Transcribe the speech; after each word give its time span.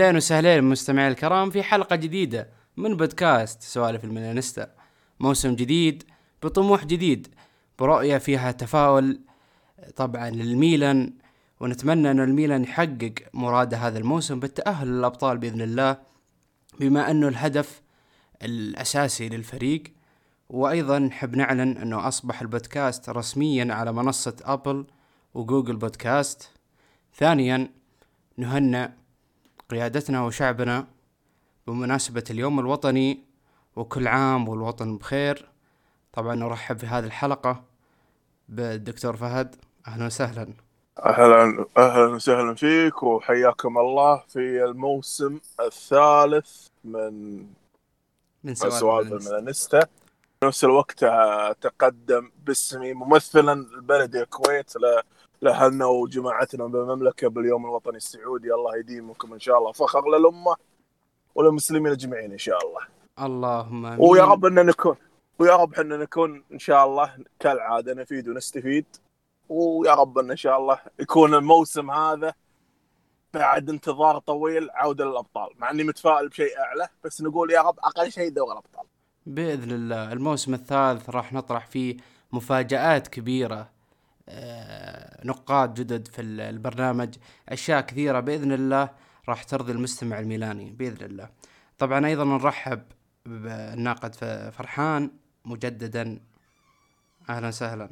أهلين 0.00 0.16
وسهلين 0.16 0.64
مستمعي 0.64 1.08
الكرام 1.08 1.50
في 1.50 1.62
حلقة 1.62 1.96
جديدة 1.96 2.48
من 2.76 2.96
بودكاست 2.96 3.62
سوالف 3.62 4.04
الميلانيستا. 4.04 4.70
موسم 5.20 5.54
جديد 5.54 6.02
بطموح 6.42 6.84
جديد 6.84 7.28
برؤية 7.78 8.18
فيها 8.18 8.52
تفاؤل 8.52 9.20
طبعا 9.96 10.30
للميلان 10.30 11.12
ونتمنى 11.60 12.10
أن 12.10 12.20
الميلان 12.20 12.62
يحقق 12.64 13.14
مراد 13.34 13.74
هذا 13.74 13.98
الموسم 13.98 14.40
بالتأهل 14.40 14.88
للأبطال 14.88 15.38
بإذن 15.38 15.62
الله 15.62 15.96
بما 16.80 17.10
أنه 17.10 17.28
الهدف 17.28 17.82
الأساسي 18.42 19.28
للفريق. 19.28 19.82
وأيضا 20.48 20.98
نحب 20.98 21.36
نعلن 21.36 21.76
أنه 21.76 22.08
أصبح 22.08 22.40
البودكاست 22.40 23.08
رسميا 23.08 23.74
على 23.74 23.92
منصة 23.92 24.36
أبل 24.44 24.86
وجوجل 25.34 25.76
بودكاست. 25.76 26.50
ثانيا 27.14 27.70
نهنئ 28.36 28.97
قيادتنا 29.70 30.24
وشعبنا 30.24 30.86
بمناسبة 31.66 32.24
اليوم 32.30 32.60
الوطني 32.60 33.24
وكل 33.76 34.08
عام 34.08 34.48
والوطن 34.48 34.98
بخير. 34.98 35.48
طبعا 36.12 36.34
نرحب 36.34 36.78
في 36.78 36.86
هذه 36.86 37.04
الحلقة 37.04 37.64
بالدكتور 38.48 39.16
فهد. 39.16 39.56
أهلا 39.88 40.06
وسهلا. 40.06 40.48
أهلا 41.06 41.66
أهلا 41.76 42.06
وسهلا 42.06 42.54
فيك 42.54 43.02
وحياكم 43.02 43.78
الله 43.78 44.22
في 44.28 44.64
الموسم 44.64 45.38
الثالث 45.60 46.66
من 46.84 47.38
من 48.44 48.54
سوالف 48.54 48.74
سوالف 48.74 49.12
الميلانيستا 49.12 49.86
نفس 50.44 50.64
الوقت 50.64 51.04
تقدم 51.60 52.30
باسمي 52.46 52.94
ممثلا 52.94 53.52
البلد 53.52 54.16
الكويت 54.16 54.76
لأهلنا 55.42 55.86
وجماعتنا 55.86 56.66
بالمملكة 56.66 57.28
باليوم 57.28 57.64
الوطني 57.64 57.96
السعودي 57.96 58.54
الله 58.54 58.76
يديمكم 58.76 59.32
إن 59.32 59.40
شاء 59.40 59.58
الله. 59.58 59.72
فخر 59.72 60.18
للأمة 60.18 60.56
وللمسلمين 61.34 61.92
أجمعين 61.92 62.32
إن 62.32 62.38
شاء 62.38 62.58
الله. 62.66 62.80
اللهم 63.20 63.86
آمين. 63.86 63.98
ويا 64.00 64.24
رب 64.24 64.44
أن 64.44 64.66
نكون 64.66 64.96
ويا 65.38 65.56
رب 65.56 65.72
إحنا 65.72 65.96
نكون 65.96 66.44
إن 66.52 66.58
شاء 66.58 66.86
الله 66.86 67.14
كالعادة 67.40 67.94
نفيد 67.94 68.28
ونستفيد. 68.28 68.86
ويا 69.48 69.94
رب 69.94 70.18
أن 70.18 70.30
إن 70.30 70.36
شاء 70.36 70.58
الله 70.58 70.80
يكون 71.00 71.34
الموسم 71.34 71.90
هذا 71.90 72.34
بعد 73.34 73.70
انتظار 73.70 74.18
طويل 74.18 74.70
عودة 74.70 75.04
للأبطال. 75.04 75.50
مع 75.58 75.70
إني 75.70 75.84
متفائل 75.84 76.28
بشيء 76.28 76.58
أعلى 76.58 76.88
بس 77.04 77.22
نقول 77.22 77.50
يا 77.50 77.62
رب 77.62 77.78
أقل 77.78 78.12
شيء 78.12 78.30
دوري 78.30 78.52
الأبطال. 78.52 78.86
بإذن 79.26 79.70
الله 79.70 80.12
الموسم 80.12 80.54
الثالث 80.54 81.10
راح 81.10 81.32
نطرح 81.32 81.66
فيه 81.66 81.96
مفاجآت 82.32 83.08
كبيرة. 83.08 83.56
آه، 83.56 83.77
نقاد 85.24 85.74
جدد 85.74 86.08
في 86.08 86.22
ال- 86.22 86.40
البرنامج. 86.40 87.14
أشياء 87.48 87.80
كثيرة 87.80 88.20
بإذن 88.20 88.52
الله 88.52 88.90
راح 89.28 89.42
ترضي 89.42 89.72
المستمع 89.72 90.18
الميلاني 90.18 90.70
بإذن 90.70 91.06
الله. 91.06 91.28
طبعا 91.78 92.06
أيضا 92.06 92.24
نرحب 92.24 92.82
بالناقد 93.26 94.14
فرحان 94.52 95.10
مجددا. 95.44 96.20
أهلا 97.30 97.48
وسهلا. 97.48 97.90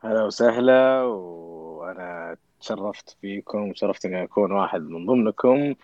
هلا 0.00 0.24
وسهلا 0.24 1.02
وأنا 1.02 2.36
تشرفت 2.60 3.16
فيكم 3.20 3.72
شرفت 3.74 4.04
إني 4.06 4.22
أكون 4.24 4.52
واحد 4.52 4.80
من 4.80 5.06
ضمنكم. 5.06 5.74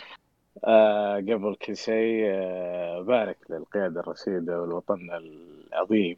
آه 0.64 1.16
قبل 1.16 1.56
كل 1.66 1.76
شيء 1.76 2.22
آه 2.26 3.00
بارك 3.02 3.38
للقيادة 3.50 4.00
الرشيدة 4.00 4.60
والوطن 4.60 5.10
العظيم 5.10 6.16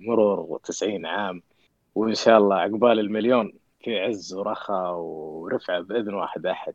مرور 0.00 0.60
90 0.64 1.06
عام. 1.06 1.42
وإن 1.98 2.14
شاء 2.14 2.38
الله 2.38 2.56
عقبال 2.56 2.98
المليون 2.98 3.52
في 3.84 4.00
عز 4.00 4.34
ورخاء 4.34 4.94
ورفعة 4.94 5.80
بإذن 5.80 6.14
واحد 6.14 6.46
أحد. 6.46 6.74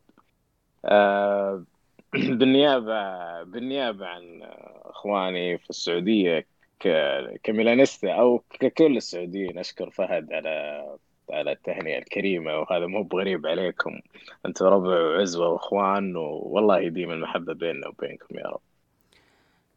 آه 0.84 1.64
بالنيابة 2.38 3.42
بالنيابة 3.42 4.06
عن 4.06 4.42
إخواني 4.84 5.58
في 5.58 5.70
السعودية 5.70 6.46
ك- 6.80 7.40
كميلانيستا 7.42 8.12
أو 8.12 8.42
ككل 8.50 8.96
السعوديين 8.96 9.58
أشكر 9.58 9.90
فهد 9.90 10.32
على 10.32 10.86
على 11.30 11.52
التهنئة 11.52 11.98
الكريمة 11.98 12.58
وهذا 12.58 12.86
مو 12.86 13.02
بغريب 13.02 13.46
عليكم. 13.46 14.00
أنتم 14.46 14.66
ربع 14.66 15.00
وعزوة 15.00 15.48
وإخوان 15.48 16.16
والله 16.16 16.78
يديم 16.80 17.10
المحبة 17.10 17.54
بيننا 17.54 17.88
وبينكم 17.88 18.38
يا 18.38 18.46
رب. 18.46 18.60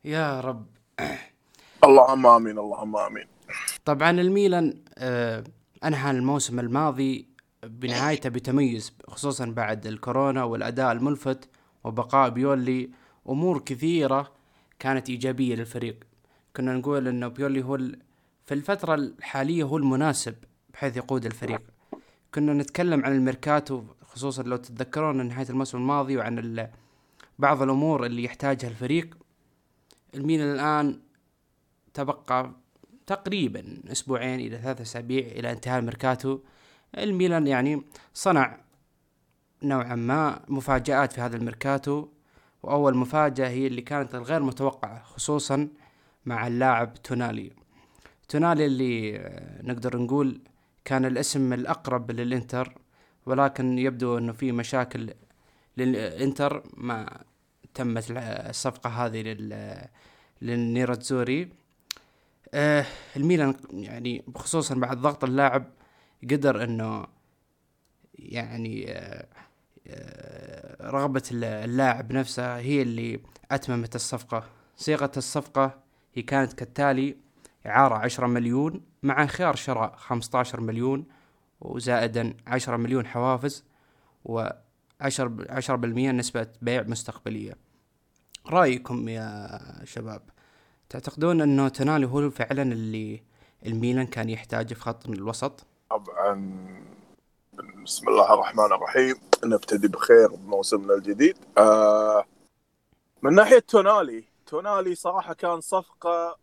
يا 0.05 0.39
رب. 0.39 0.65
اللهم 1.83 2.25
آمين 2.27 2.59
اللهم 2.59 2.97
آمين. 2.97 3.36
طبعا 3.87 4.11
الميلان 4.11 4.83
آه، 4.97 5.43
أنهى 5.85 6.11
الموسم 6.11 6.59
الماضي 6.59 7.27
بنهايته 7.63 8.29
بتميز 8.29 8.93
خصوصا 9.07 9.45
بعد 9.45 9.87
الكورونا 9.87 10.43
والأداء 10.43 10.91
الملفت 10.91 11.49
وبقاء 11.83 12.29
بيولي. 12.29 12.89
أمور 13.29 13.59
كثيرة 13.59 14.33
كانت 14.79 15.09
إيجابية 15.09 15.55
للفريق. 15.55 16.03
كنا 16.55 16.73
نقول 16.73 17.07
إنه 17.07 17.27
بيولي 17.27 17.63
هو 17.63 17.77
في 18.45 18.53
الفترة 18.53 18.95
الحالية 18.95 19.63
هو 19.63 19.77
المناسب 19.77 20.35
بحيث 20.73 20.97
يقود 20.97 21.25
الفريق. 21.25 21.61
كنا 22.33 22.53
نتكلم 22.53 23.05
عن 23.05 23.15
الميركاتو 23.15 23.83
خصوصا 24.05 24.43
لو 24.43 24.55
تتذكرون 24.55 25.27
نهاية 25.27 25.49
الموسم 25.49 25.77
الماضي 25.77 26.17
وعن 26.17 26.67
بعض 27.39 27.61
الأمور 27.61 28.05
اللي 28.05 28.23
يحتاجها 28.23 28.69
الفريق. 28.69 29.17
الميلان 30.15 30.51
الآن 30.53 30.99
تبقى 31.93 32.51
تقريبا 33.07 33.63
أسبوعين 33.91 34.39
إلى 34.39 34.57
ثلاثة 34.57 34.81
أسابيع 34.81 35.27
إلى 35.27 35.51
انتهاء 35.51 35.79
الميركاتو. 35.79 36.39
الميلان 36.97 37.47
يعني 37.47 37.83
صنع 38.13 38.57
نوعا 39.63 39.95
ما 39.95 40.41
مفاجآت 40.47 41.13
في 41.13 41.21
هذا 41.21 41.37
الميركاتو 41.37 42.07
وأول 42.63 42.97
مفاجأة 42.97 43.49
هي 43.49 43.67
اللي 43.67 43.81
كانت 43.81 44.15
الغير 44.15 44.43
متوقعة 44.43 45.03
خصوصا 45.03 45.67
مع 46.25 46.47
اللاعب 46.47 46.93
تونالي. 46.93 47.51
تونالي 48.29 48.65
اللي 48.65 49.17
آه، 49.19 49.61
نقدر 49.61 49.97
نقول 49.97 50.41
كان 50.85 51.05
الاسم 51.05 51.53
الأقرب 51.53 52.11
للإنتر 52.11 52.75
ولكن 53.25 53.79
يبدو 53.79 54.17
إنه 54.17 54.33
في 54.33 54.51
مشاكل 54.51 55.13
للإنتر 55.77 56.63
ما 56.73 57.23
تمت 57.73 58.05
الصفقة 58.49 58.89
هذه 58.89 59.21
لل 59.21 59.81
للنيراتزوري 60.41 61.49
آه 62.53 62.85
الميلان 63.15 63.55
يعني 63.71 64.23
خصوصا 64.35 64.75
بعد 64.75 64.97
ضغط 64.97 65.23
اللاعب 65.23 65.63
قدر 66.31 66.63
إنه 66.63 67.05
يعني 68.15 68.91
آه 68.91 69.27
آه 69.87 70.89
رغبة 70.89 71.23
الل- 71.31 71.43
اللاعب 71.43 72.11
نفسه 72.13 72.57
هي 72.57 72.81
اللي 72.81 73.19
أتممت 73.51 73.95
الصفقة. 73.95 74.43
صيغة 74.77 75.11
الصفقة 75.17 75.79
هي 76.13 76.21
كانت 76.21 76.53
كالتالي 76.53 77.15
إعارة 77.67 77.95
عشرة 77.95 78.27
مليون 78.27 78.81
مع 79.03 79.25
خيار 79.25 79.55
شراء 79.55 79.95
خمسة 79.95 80.39
عشر 80.39 80.61
مليون 80.61 81.05
وزائدا 81.61 82.33
عشرة 82.47 82.77
مليون 82.77 83.05
حوافز 83.07 83.63
وعشر 84.25 85.45
عشرة 85.49 85.75
بالمية 85.75 86.11
نسبة 86.11 86.47
بيع 86.61 86.81
مستقبلية. 86.83 87.53
رأيكم 88.47 89.09
يا 89.09 89.59
شباب؟ 89.83 90.21
تعتقدون 90.89 91.41
انه 91.41 91.67
تونالي 91.67 92.05
هو 92.07 92.29
فعلا 92.29 92.61
اللي 92.61 93.23
الميلان 93.65 94.07
كان 94.07 94.29
يحتاجه 94.29 94.73
في 94.73 94.81
خط 94.81 95.07
الوسط؟ 95.07 95.65
طبعا. 95.89 96.67
بسم 97.83 98.09
الله 98.09 98.33
الرحمن 98.33 98.65
الرحيم. 98.65 99.15
نبتدي 99.43 99.87
بخير 99.87 100.27
بموسمنا 100.27 100.93
الجديد. 100.93 101.37
آه 101.57 102.25
من 103.21 103.33
ناحية 103.33 103.59
تونالي 103.59 104.23
تونالي 104.45 104.95
صراحة 104.95 105.33
كان 105.33 105.61
صفقة 105.61 106.37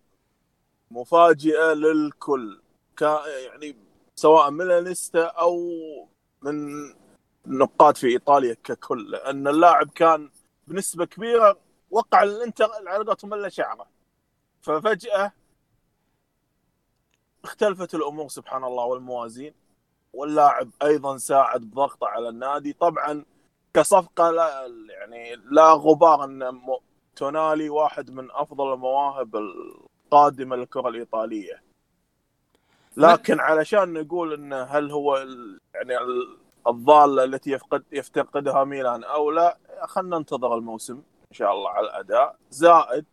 مفاجئة 0.90 1.72
للكل. 1.72 2.60
كا 2.96 3.20
يعني 3.26 3.76
سواء 4.14 4.50
ميلانيستا 4.50 5.24
أو 5.24 5.58
من 6.42 6.68
النقاد 7.46 7.96
في 7.96 8.06
إيطاليا 8.06 8.56
ككل 8.64 9.10
لأن 9.10 9.48
اللاعب 9.48 9.90
كان 9.90 10.30
بنسبة 10.66 11.04
كبيرة 11.04 11.58
وقع 11.90 12.22
الإنتر 12.22 12.68
على 12.86 13.04
قولتهم 13.04 13.34
إلا 13.34 13.48
شعره. 13.48 13.93
ففجأة 14.64 15.32
اختلفت 17.44 17.94
الأمور 17.94 18.28
سبحان 18.28 18.64
الله 18.64 18.84
والموازين 18.84 19.54
واللاعب 20.12 20.70
أيضا 20.82 21.16
ساعد 21.16 21.60
بضغطه 21.60 22.06
على 22.06 22.28
النادي. 22.28 22.72
طبعا 22.72 23.24
كصفقة 23.74 24.30
لا 24.30 24.66
يعني 24.88 25.36
لا 25.36 25.72
غبار 25.72 26.24
أن 26.24 26.60
تونالي 27.16 27.68
واحد 27.70 28.10
من 28.10 28.30
أفضل 28.30 28.72
المواهب 28.72 29.36
القادمة 29.36 30.56
للكرة 30.56 30.88
الإيطالية. 30.88 31.62
لكن 32.96 33.40
علشان 33.40 33.92
نقول 33.92 34.32
إن 34.32 34.52
هل 34.52 34.90
هو 34.90 35.16
يعني 35.74 35.98
ال- 35.98 36.38
الضالة 36.66 37.24
التي 37.24 37.50
يفقد 37.50 37.84
يفتقدها 37.92 38.64
ميلان 38.64 39.04
أو 39.04 39.30
لا 39.30 39.58
خلينا 39.82 40.18
ننتظر 40.18 40.54
الموسم 40.54 40.94
إن 40.94 41.36
شاء 41.36 41.52
الله 41.52 41.70
على 41.70 41.86
الأداء. 41.86 42.36
زائد 42.50 43.04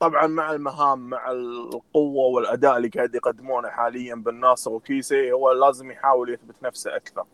طبعا 0.00 0.26
مع 0.26 0.52
المهام 0.52 0.98
مع 1.10 1.30
القوة 1.30 2.26
والأداء 2.34 2.76
اللي 2.76 2.88
قاعد 2.88 3.14
يقدمونه 3.14 3.68
حاليا 3.68 4.14
بالناصر 4.14 4.72
وكيسي 4.72 5.32
هو 5.32 5.52
لازم 5.52 5.90
يحاول 5.90 6.32
يثبت 6.34 6.54
نفسه 6.62 6.96
أكثر. 6.96 7.24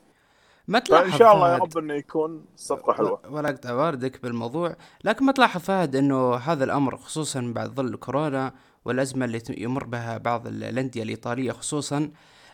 ما 0.69 0.79
تلاحظ 0.79 1.09
فإن 1.11 1.19
شاء 1.19 1.35
الله 1.35 1.53
يا 1.53 1.57
رب 1.59 1.79
إنه 1.79 1.95
يكون 1.95 2.45
صفقة 2.57 2.93
حلوة. 2.93 3.21
ولا 3.31 3.49
اقطع 3.51 3.73
واردك 3.73 4.23
بالموضوع 4.23 4.77
لكن 5.05 5.25
ما 5.25 5.33
تلاحظ 5.33 5.61
فهد 5.61 5.97
إنه 5.97 6.35
هذا 6.35 6.65
الأمر 6.65 6.97
خصوصا 6.97 7.53
بعد 7.55 7.69
ظل 7.71 7.97
كورونا 7.97 8.53
والأزمة 8.85 9.25
اللي 9.25 9.43
يمر 9.51 9.85
بها 9.85 10.19
بعض 10.19 10.47
ال- 10.47 10.65
الأندية 10.65 11.03
الإيطالية 11.03 11.53
خصوصا 11.53 12.11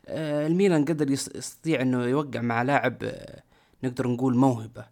آه، 0.07 0.47
الميلان 0.47 0.85
قدر 0.85 1.11
يس- 1.11 1.31
يستطيع 1.35 1.81
إنه 1.83 2.05
يوقع 2.05 2.41
مع 2.41 2.63
لاعب 2.63 2.97
آه، 3.03 3.43
نقدر 3.85 4.09
نقول 4.09 4.37
موهبة. 4.37 4.85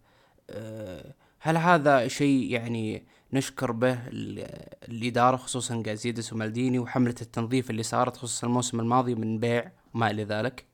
آه، 0.51 1.15
هل 1.41 1.57
هذا 1.57 2.09
شيء 2.09 2.51
يعني 2.53 3.07
نشكر 3.33 3.73
به 3.73 3.93
ال- 4.09 4.67
الإدارة 4.89 5.37
خصوصا 5.37 5.83
جازيدس 5.83 6.33
ومالديني 6.33 6.79
وحملة 6.79 7.15
التنظيف 7.23 7.71
اللي 7.71 7.83
صارت 7.83 8.17
خصوصا 8.17 8.47
الموسم 8.47 8.81
الماضي 8.81 9.15
من 9.15 9.39
بيع 9.39 9.71
وما 9.95 10.11
إلى 10.11 10.25
ذلك. 10.25 10.65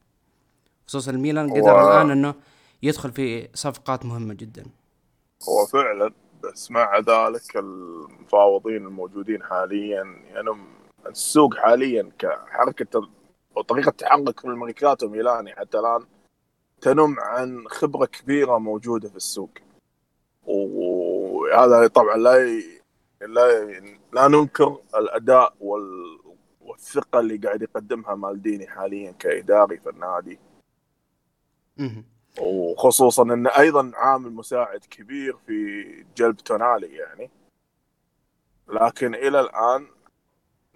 خصوصا 0.86 1.10
الميلان 1.10 1.50
قدر 1.50 1.72
و- 1.74 1.80
الآن 1.80 2.10
إنه 2.10 2.34
يدخل 2.82 3.12
في 3.12 3.48
صفقات 3.54 4.04
مهمة 4.04 4.34
جدا. 4.34 4.64
هو 5.48 5.66
فعلا 5.66 6.12
بس 6.44 6.70
مع 6.70 6.98
ذلك 6.98 7.56
المفاوضين 7.56 8.76
الموجودين 8.86 9.42
حاليا 9.42 10.04
يعني 10.26 10.50
السوق 11.06 11.54
حاليا 11.56 12.10
كحركة 12.18 13.08
وطريقه 13.56 13.90
تحرك 13.90 14.40
في 14.40 14.46
الميركاتو 14.46 15.08
ميلاني 15.08 15.54
حتى 15.56 15.78
الآن 15.78 16.04
تنم 16.80 17.20
عن 17.20 17.64
خبرة 17.68 18.06
كبيرة 18.06 18.58
موجودة 18.58 19.08
في 19.08 19.16
السوق. 19.16 19.50
وهذا 21.44 21.86
طبعا 21.86 22.16
لا 22.16 22.48
ي... 22.48 22.80
لا 23.20 23.62
ي... 23.62 23.98
لا 24.12 24.28
ننكر 24.28 24.78
الأداء 24.96 25.54
وال... 25.60 26.18
والثقة 26.60 27.20
اللي 27.20 27.36
قاعد 27.36 27.62
يقدمها 27.62 28.14
مالديني 28.14 28.66
حاليا 28.66 29.12
كإداري 29.12 29.78
في 29.78 29.90
النادي. 29.90 30.38
وخصوصا 32.40 33.22
إنه 33.22 33.50
أيضا 33.58 33.92
عامل 33.94 34.32
مساعد 34.32 34.80
كبير 34.90 35.36
في 35.46 35.84
جلب 36.16 36.36
تونالي 36.36 36.96
يعني. 36.96 37.30
لكن 38.68 39.14
إلى 39.14 39.40
الآن 39.40 39.86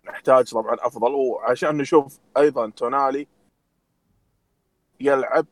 نحتاج 0.04 0.50
طبعا 0.50 0.76
أفضل. 0.80 1.12
وعشان 1.12 1.76
نشوف 1.76 2.18
أيضا 2.36 2.70
تونالي 2.70 3.26
يلعب 5.00 5.46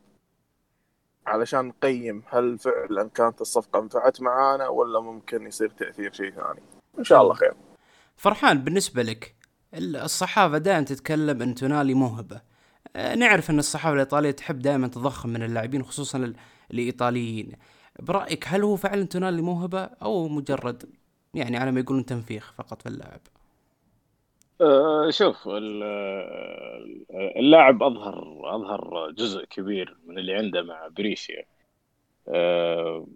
علشان 1.26 1.64
نقيم 1.64 2.23
هل 2.28 2.58
فعلا 2.58 3.08
كانت 3.14 3.40
الصفقة 3.40 3.81
نفعت 3.81 4.20
معانا 4.20 4.69
ولا 4.69 5.00
ممكن 5.00 5.46
يصير 5.46 5.69
تأثير 5.69 6.12
شيء 6.12 6.31
ثاني. 6.31 6.61
إن 6.99 7.05
شاء 7.05 7.23
الله 7.23 7.34
خير. 7.34 7.55
فرحان 8.17 8.58
بالنسبة 8.58 9.02
لك 9.02 9.34
ال- 9.75 9.96
الصحافة 9.96 10.58
دائما 10.58 10.84
تتكلم 10.84 11.43
أن 11.43 11.55
تونالي 11.55 11.94
موهبة. 11.94 12.40
آه، 12.96 13.14
نعرف 13.14 13.50
أن 13.50 13.58
الصحافة 13.58 13.94
الإيطالية 13.94 14.31
تحب 14.31 14.58
دائما 14.58 14.88
تضخم 14.88 15.28
من 15.28 15.43
اللاعبين 15.43 15.82
خصوصا 15.82 16.19
ال- 16.19 16.37
الإيطاليين. 16.70 17.52
برأيك 18.00 18.44
هل 18.49 18.62
هو 18.62 18.76
فعلا 18.76 19.05
تونالي 19.05 19.43
موهبة 19.43 19.81
أو 19.82 20.28
مجرد 20.28 20.84
يعني 21.34 21.56
على 21.56 21.73
ما 21.73 21.81
يقولون 21.81 22.06
تنفيخ 22.06 22.52
فقط 22.58 22.82
في 22.82 22.88
اللاعب 22.88 23.20
شوف 25.11 25.49
آه، 25.49 26.85
اللاعب 27.37 27.82
أظهر 27.82 28.41
أظهر 28.44 29.11
جزء 29.11 29.44
كبير 29.44 29.97
من 30.06 30.19
اللي 30.19 30.35
عنده 30.35 30.62
مع 30.62 30.88
بريشيا. 30.88 31.44
آه، 32.29 33.06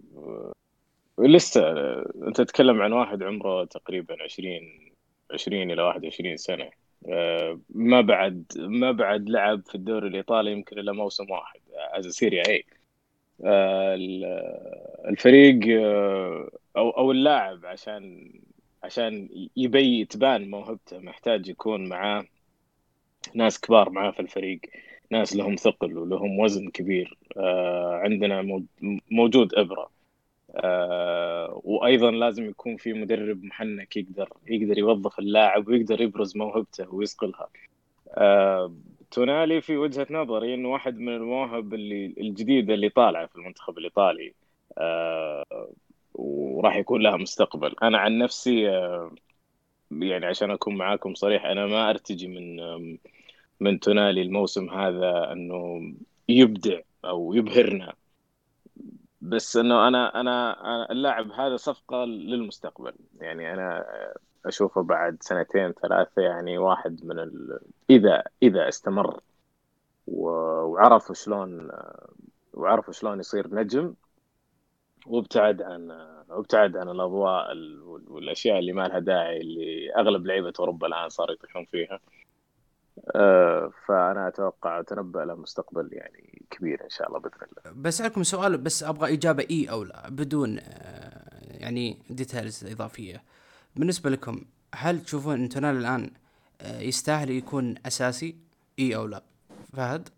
لسه 1.19 1.61
أنت 2.27 2.37
تتكلم 2.41 2.81
عن 2.81 2.93
واحد 2.93 3.23
عمره 3.23 3.65
تقريبا 3.65 4.23
20 4.23 4.61
20 5.31 5.71
إلى 5.71 5.81
21 5.81 6.37
سنة. 6.37 6.69
آه، 7.09 7.59
ما 7.69 8.01
بعد 8.01 8.45
ما 8.57 8.91
بعد 8.91 9.29
لعب 9.29 9.61
في 9.67 9.75
الدوري 9.75 10.07
الإيطالي 10.07 10.51
يمكن 10.51 10.79
إلا 10.79 10.91
موسم 10.91 11.31
واحد 11.31 11.59
as 11.93 12.07
Serie 12.07 12.43
A 12.47 12.65
الفريق 15.09 15.59
أو 16.77 16.89
أو 16.89 17.11
اللاعب 17.11 17.65
عشان 17.65 18.31
عشان 18.83 19.29
يبي 19.57 20.05
تبان 20.05 20.49
موهبته. 20.49 20.99
محتاج 20.99 21.47
يكون 21.49 21.89
معاه 21.89 22.25
ناس 23.35 23.59
كبار 23.59 23.89
معاه 23.89 24.11
في 24.11 24.19
الفريق 24.19 24.59
ناس 25.11 25.35
لهم 25.35 25.55
ثقل 25.55 25.97
ولهم 25.97 26.39
وزن 26.39 26.69
كبير. 26.69 27.17
آه، 27.37 27.93
عندنا 27.95 28.41
مو- 28.41 28.65
موجود 29.11 29.55
إبرة. 29.55 29.91
آه، 30.55 31.61
وأيضا 31.63 32.11
لازم 32.11 32.49
يكون 32.49 32.77
في 32.77 32.93
مدرب 32.93 33.43
محنك 33.43 33.97
يقدر 33.97 34.29
يقدر 34.47 34.77
يوظف 34.77 35.19
اللاعب 35.19 35.67
ويقدر 35.67 36.01
يبرز 36.01 36.37
موهبته 36.37 36.95
ويصقلها 36.95 37.49
آه، 38.17 38.73
تونالي 39.11 39.61
في 39.61 39.77
وجهة 39.77 40.07
نظري 40.11 40.53
إنه 40.53 40.69
واحد 40.69 40.97
من 40.99 41.15
المواهب 41.15 41.73
اللي 41.73 42.05
الجديدة 42.17 42.73
اللي 42.73 42.89
طالعة 42.89 43.25
في 43.27 43.35
المنتخب 43.35 43.77
الإيطالي. 43.77 44.33
آه، 44.77 45.69
وراح 46.13 46.75
يكون 46.75 47.01
لها 47.01 47.17
مستقبل. 47.17 47.75
أنا 47.83 47.97
عن 47.97 48.17
نفسي 48.17 48.69
آه، 48.69 49.11
يعني 49.91 50.25
عشان 50.25 50.51
أكون 50.51 50.77
معاكم 50.77 51.13
صريح 51.13 51.45
أنا 51.45 51.65
ما 51.65 51.89
أرتجي 51.89 52.27
من 52.27 52.59
من 53.59 53.79
تونالي 53.79 54.21
الموسم 54.21 54.69
هذا 54.69 55.31
أنه 55.31 55.93
يبدع 56.29 56.79
أو 57.05 57.33
يبهرنا. 57.33 57.93
بس 59.21 59.57
أنه 59.57 59.87
أنا 59.87 60.21
أنا 60.21 60.61
أنا 60.75 60.91
اللاعب 60.91 61.31
هذا 61.31 61.57
صفقة 61.57 62.05
للمستقبل. 62.05 62.93
يعني 63.19 63.53
أنا 63.53 63.85
أشوفه 64.45 64.83
بعد 64.83 65.17
سنتين 65.21 65.71
ثلاثة 65.71 66.21
يعني 66.21 66.57
واحد 66.57 67.05
من 67.05 67.19
ال... 67.19 67.59
إذا 67.89 68.23
إذا 68.43 68.67
استمر. 68.67 69.19
و... 70.07 70.29
وعرف 70.63 71.11
شلون 71.11 71.69
وعرف 72.53 72.91
شلون 72.91 73.19
يصير 73.19 73.55
نجم. 73.55 73.93
وابتعد 75.05 75.61
عن 75.61 75.91
وابتعد 76.29 76.77
عن 76.77 76.89
الأضواء 76.89 77.51
ال- 77.51 77.81
والأشياء 78.07 78.59
اللي 78.59 78.73
ما 78.73 78.87
لها 78.87 78.99
داعي 78.99 79.41
اللي 79.41 79.95
أغلب 79.95 80.25
لعيبة 80.25 80.53
أوروبا 80.59 80.87
الآن 80.87 81.09
صاروا 81.09 81.33
يطيحون 81.35 81.65
فيها. 81.65 81.99
آه، 83.15 83.71
فأنا 83.87 84.27
أتوقع 84.27 84.79
أتنبأ 84.79 85.19
له 85.19 85.35
مستقبل 85.35 85.89
يعني 85.91 86.41
كبير 86.51 86.83
إن 86.83 86.89
شاء 86.89 87.07
الله 87.07 87.19
بإذن 87.19 87.33
الله. 87.43 87.81
بسألكم 87.81 88.23
سؤال 88.23 88.57
بس 88.57 88.83
أبغى 88.83 89.13
إجابة 89.13 89.45
إي 89.51 89.69
أو 89.69 89.83
لا 89.83 90.09
بدون 90.09 90.59
آه، 90.59 91.57
يعني 91.59 91.97
details 92.09 92.65
إضافية. 92.71 93.23
بالنسبة 93.75 94.09
لكم 94.09 94.41
هل 94.75 94.99
تشوفون 95.01 95.33
أن 95.33 95.49
تونالي 95.49 95.79
الآن 95.79 96.11
آه، 96.61 96.79
يستاهل 96.79 97.29
يكون 97.31 97.75
أساسي 97.85 98.35
إي 98.79 98.95
أو 98.95 99.05
لا؟ 99.07 99.23
فهد؟ 99.73 100.09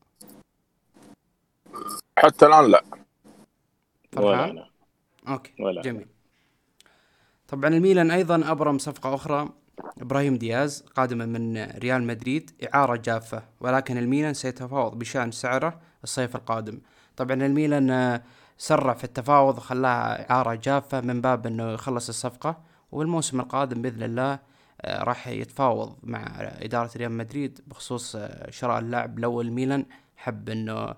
حتى 2.17 2.45
الآن 2.45 2.71
لا. 2.71 2.83
ولا 4.17 4.37
فرحان؟ 4.37 4.65
okay 5.27 5.53
ولا 5.59 5.81
جميل. 5.81 6.05
طبعا 7.47 7.67
الميلان 7.67 8.11
أيضا 8.11 8.51
أبرم 8.51 8.77
صفقة 8.77 9.15
أخرى 9.15 9.49
إبراهيم 10.01 10.35
دياز 10.35 10.81
قادما 10.95 11.25
من 11.25 11.57
ريال 11.57 12.03
مدريد 12.03 12.51
إعارة 12.73 12.95
جافة 12.95 13.43
ولكن 13.59 13.97
الميلان 13.97 14.33
سيتفاوض 14.33 14.99
بشأن 14.99 15.31
سعره 15.31 15.79
الصيف 16.03 16.35
القادم. 16.35 16.81
طبعا 17.17 17.45
الميلان 17.45 17.89
آه، 17.89 18.23
سرع 18.57 18.93
في 18.93 19.03
التفاوض 19.03 19.59
خلاها 19.59 20.31
إعارة 20.31 20.55
جافة 20.55 21.01
من 21.01 21.21
باب 21.21 21.47
إنه 21.47 21.71
يخلص 21.71 22.09
الصفقة 22.09 22.61
والموسم 22.91 23.39
القادم 23.39 23.81
بإذن 23.81 24.03
الله 24.03 24.39
آه، 24.81 25.03
راح 25.03 25.27
يتفاوض 25.27 25.95
مع 26.03 26.25
إدارة 26.39 26.91
ريال 26.97 27.11
مدريد 27.11 27.59
بخصوص 27.67 28.15
آه، 28.15 28.49
شراء 28.49 28.79
اللاعب 28.79 29.19
لو 29.19 29.41
الميلان 29.41 29.85
حب 30.15 30.49
إنه 30.49 30.93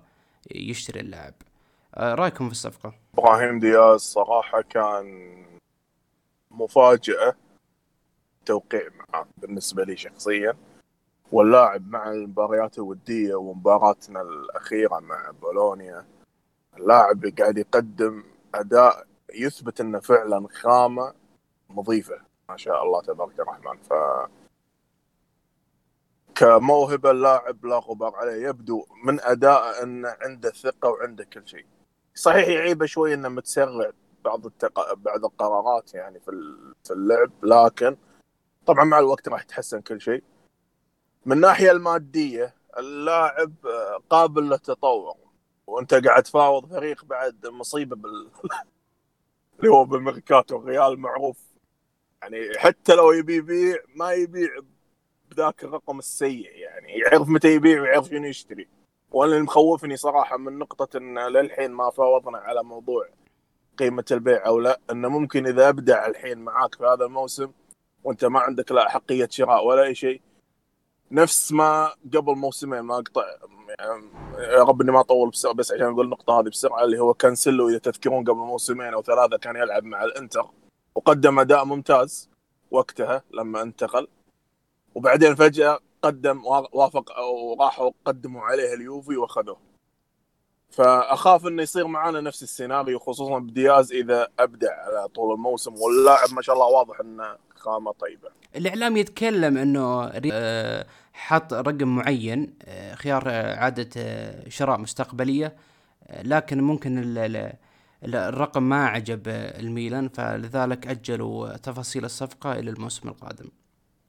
يشتري 0.50 1.00
اللاعب. 1.00 1.34
آه، 1.42 1.55
رأيكم 1.98 2.46
في 2.46 2.52
الصفقة؟ 2.52 2.94
إبراهيم 3.18 3.58
دياز 3.58 4.00
صراحة 4.00 4.60
كان 4.60 5.36
مفاجأة 6.50 7.34
توقيع 8.46 8.88
معاه 8.98 9.26
بالنسبة 9.38 9.84
لي 9.84 9.96
شخصيا 9.96 10.56
واللاعب 11.32 11.90
مع 11.90 12.10
المباريات 12.10 12.78
الودية 12.78 13.34
ومباراتنا 13.34 14.22
الأخيرة 14.22 14.98
مع 14.98 15.30
بولونيا 15.42 16.06
اللاعب 16.76 17.32
قاعد 17.38 17.58
يقدم 17.58 18.24
أداء 18.54 19.06
يثبت 19.34 19.80
إنه 19.80 20.00
فعلا 20.00 20.48
خامة 20.48 21.14
مضيفة 21.70 22.20
ما 22.48 22.56
شاء 22.56 22.82
الله 22.82 23.02
تبارك 23.02 23.40
الرحمن. 23.40 23.76
ف 23.76 23.92
كموهبة 26.34 27.10
اللاعب 27.10 27.66
لا 27.66 27.76
غبار 27.78 28.16
عليه 28.16 28.48
يبدو 28.48 28.86
من 29.04 29.20
ادائه 29.20 29.82
إنه 29.82 30.16
عنده 30.20 30.50
ثقة 30.50 30.88
وعنده 30.88 31.24
كل 31.24 31.48
شيء. 31.48 31.66
صحيح 32.16 32.48
يعيبه 32.48 32.86
شوي 32.86 33.14
إنه 33.14 33.28
متسرع 33.28 33.90
بعض 34.24 34.46
التق... 34.46 34.94
بعض 34.94 35.24
القرارات 35.24 35.94
يعني 35.94 36.20
في 36.20 36.56
في 36.84 36.92
اللعب 36.92 37.30
لكن 37.44 37.96
طبعا 38.66 38.84
مع 38.84 38.98
الوقت 38.98 39.28
راح 39.28 39.42
يتحسن 39.42 39.80
كل 39.80 40.00
شيء. 40.00 40.22
من 41.26 41.32
الناحيه 41.32 41.70
المادية 41.70 42.54
اللاعب 42.78 43.52
آه، 43.66 44.02
قابل 44.10 44.48
للتطور. 44.48 45.14
وأنت 45.66 45.94
قاعد 45.94 46.22
تفاوض 46.22 46.66
فريق 46.70 47.04
بعد 47.04 47.46
مصيبة 47.46 47.96
بال 47.96 48.30
اللي 49.58 49.70
هو 49.70 49.84
بالميركاتو 49.84 50.56
الريال 50.58 50.98
معروف. 50.98 51.38
يعني 52.22 52.58
حتى 52.58 52.94
لو 52.94 53.12
يبي 53.12 53.36
يبيع 53.36 53.78
ما 53.94 54.12
يبيع 54.12 54.50
بذاك 55.30 55.64
الرقم 55.64 55.98
السيء. 55.98 56.50
يعني 56.56 56.92
يعرف 56.92 57.28
متى 57.28 57.54
يبيع 57.54 57.82
ويعرف 57.82 58.06
شنو 58.08 58.26
يشتري. 58.26 58.68
وأنا 59.10 59.32
اللي 59.32 59.42
مخوفني 59.42 59.96
صراحة 59.96 60.36
من 60.36 60.58
نقطة 60.58 60.96
إن 60.96 61.18
للحين 61.18 61.70
ما 61.70 61.90
فاوضنا 61.90 62.38
على 62.38 62.64
موضوع 62.64 63.08
قيمة 63.78 64.04
البيع 64.10 64.46
أو 64.46 64.60
لا 64.60 64.80
إنه 64.90 65.08
ممكن 65.08 65.46
إذا 65.46 65.68
أبدع 65.68 66.06
الحين 66.06 66.38
معاك 66.38 66.74
في 66.74 66.84
هذا 66.84 67.04
الموسم 67.04 67.50
وأنت 68.04 68.24
ما 68.24 68.40
عندك 68.40 68.72
لا 68.72 68.88
حقية 68.88 69.28
شراء 69.30 69.66
ولا 69.66 69.82
أي 69.82 69.94
شيء 69.94 70.20
نفس 71.10 71.52
ما 71.52 71.94
قبل 72.14 72.34
موسمين 72.34 72.80
ما 72.80 72.94
أقطع 72.94 73.22
يعني 73.78 74.10
يا 74.38 74.62
رب 74.62 74.82
إني 74.82 74.92
ما 74.92 75.00
أطول 75.00 75.30
بس, 75.30 75.46
بس 75.46 75.72
عشان 75.72 75.86
أقول 75.86 76.04
النقطة 76.04 76.40
هذه 76.40 76.48
بسرعة 76.48 76.84
اللي 76.84 76.98
هو 76.98 77.14
كانسلو 77.14 77.68
إذا 77.68 77.78
تذكرون 77.78 78.24
قبل 78.24 78.38
موسمين 78.38 78.94
أو 78.94 79.02
ثلاثة 79.02 79.36
كان 79.36 79.56
يلعب 79.56 79.84
مع 79.84 80.04
الإنتر 80.04 80.46
وقدم 80.94 81.38
أداء 81.38 81.64
ممتاز 81.64 82.30
وقتها 82.70 83.22
لما 83.30 83.62
انتقل. 83.62 84.08
وبعدين 84.94 85.34
فجأة 85.34 85.78
قدم 86.02 86.42
وافق 86.72 87.18
وراحوا 87.18 87.90
قدموا 88.04 88.42
عليه 88.42 88.74
اليوفي 88.74 89.16
واخذوه 89.16 89.58
فأخاف 90.70 91.46
إنه 91.46 91.62
يصير 91.62 91.86
معانا 91.86 92.20
نفس 92.20 92.42
السيناريو 92.42 92.98
خصوصا 92.98 93.38
بدياز 93.38 93.92
إذا 93.92 94.28
أبدع 94.38 94.72
على 94.72 95.08
طول 95.08 95.34
الموسم 95.34 95.74
واللاعب 95.74 96.28
ما 96.32 96.42
شاء 96.42 96.54
الله 96.54 96.66
واضح 96.66 97.00
إنه 97.00 97.36
خامة 97.54 97.92
طيبة. 97.92 98.28
الإعلام 98.56 98.96
يتكلم 98.96 99.58
إنه 99.58 100.10
آه، 100.32 100.86
حط 101.12 101.54
رقم 101.54 101.96
معين 101.96 102.54
آه، 102.62 102.94
خيار 102.94 103.24
آه، 103.26 103.56
عاده 103.56 103.90
شراء 104.48 104.78
مستقبلية 104.78 105.56
لكن 106.22 106.60
ممكن 106.60 107.16
الرقم 108.04 108.62
ما 108.62 108.86
عجب 108.86 109.22
الميلان 109.28 110.08
فلذلك 110.08 110.86
أجلوا 110.86 111.56
تفاصيل 111.56 112.04
الصفقة 112.04 112.52
إلى 112.52 112.70
الموسم 112.70 113.08
القادم. 113.08 113.48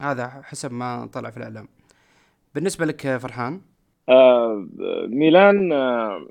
هذا 0.01 0.27
حسب 0.44 0.72
ما 0.72 1.10
طلع 1.13 1.29
في 1.29 1.38
الإعلام. 1.38 1.67
بالنسبة 2.58 2.86
لك 2.86 3.18
فرحان؟ 3.18 3.62
آه 4.10 4.68
ميلان 5.10 5.72
آه 5.74 6.28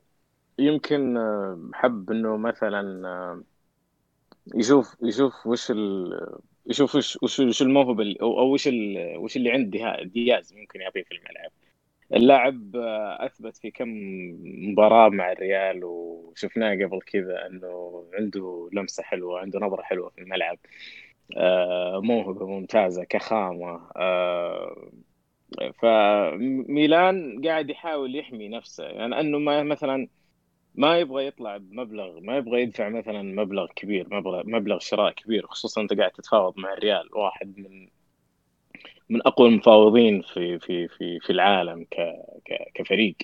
يمكن 0.60 1.16
آه 1.16 1.70
حب 1.74 2.10
إنه 2.12 2.36
مثلا 2.36 3.08
آه 3.08 3.44
يشوف 4.54 4.96
يشوف 5.02 5.46
وش 5.46 5.70
ال 5.70 6.12
يشوف 6.66 6.94
وش 6.94 7.18
وش, 7.22 7.40
وش 7.40 7.62
الموهبة 7.62 8.14
أو, 8.22 8.38
أو 8.38 8.52
وش 8.54 8.68
وش 9.16 9.36
اللي 9.36 9.50
عند 9.50 9.70
دياز 10.12 10.52
ممكن 10.54 10.80
يعطيه 10.80 11.02
في 11.02 11.12
الملعب 11.14 11.50
اللاعب 12.14 12.76
آه، 12.76 13.26
أثبت 13.26 13.56
في 13.58 13.70
كم 13.70 13.88
مباراة 14.72 15.08
مع 15.10 15.32
الريال 15.32 15.84
وشفناه 15.84 16.74
قبل 16.86 17.00
كذا 17.06 17.46
إنه 17.46 18.04
عنده 18.14 18.70
لمسة 18.72 19.02
حلوة 19.02 19.40
عنده 19.40 19.60
نظرة 19.60 19.82
حلوة 19.82 20.10
في 20.10 20.22
الملعب 20.22 20.58
آه، 21.36 22.00
موهبة 22.04 22.46
ممتازة 22.46 23.04
كخامة 23.04 23.90
آه، 23.96 24.90
فميلان 25.78 27.40
قاعد 27.46 27.70
يحاول 27.70 28.16
يحمي 28.16 28.48
نفسه 28.48 28.84
يعني 28.84 29.20
أنه 29.20 29.38
ما 29.38 29.62
مثلا 29.62 30.08
ما 30.74 30.98
يبغى 30.98 31.26
يطلع 31.26 31.56
بمبلغ 31.56 32.20
ما 32.20 32.36
يبغى 32.36 32.62
يدفع 32.62 32.88
مثلا 32.88 33.22
مبلغ 33.22 33.66
كبير 33.76 34.06
مبلغ 34.10 34.42
مبلغ 34.46 34.78
شراء 34.78 35.12
كبير 35.12 35.46
خصوصا 35.46 35.80
أنت 35.80 35.92
قاعد 35.98 36.10
تتفاوض 36.10 36.58
مع 36.58 36.72
الريال 36.72 37.08
واحد 37.16 37.58
من 37.58 37.88
من 39.08 39.20
أقوى 39.26 39.48
المفاوضين 39.48 40.22
في 40.22 40.58
في 40.58 40.88
في 40.88 41.20
في 41.20 41.30
العالم 41.30 41.84
ك 41.84 41.96
ك 42.44 42.72
كفريق. 42.74 43.16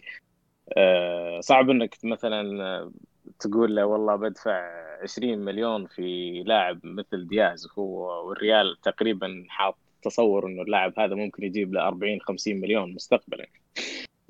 آه، 0.77 1.41
صعب 1.41 1.71
إنك 1.71 1.97
مثلا 2.05 2.93
تقول 3.41 3.77
له 3.77 3.87
والله 3.87 4.17
بدفع 4.17 4.71
20 5.03 5.39
مليون 5.39 5.87
في 5.87 6.33
لاعب 6.47 6.81
مثل 6.85 7.27
دياز 7.29 7.69
هو 7.79 8.29
والريال 8.29 8.77
تقريبا 8.83 9.45
حاط 9.49 9.79
تصور 10.03 10.47
إنه 10.47 10.63
اللاعب 10.63 10.93
هذا 10.99 11.15
ممكن 11.15 11.43
يجيب 11.45 11.75
له 11.75 11.89
40 11.89 12.21
50 12.21 12.61
مليون 12.61 12.95
مستقبلا. 12.95 13.47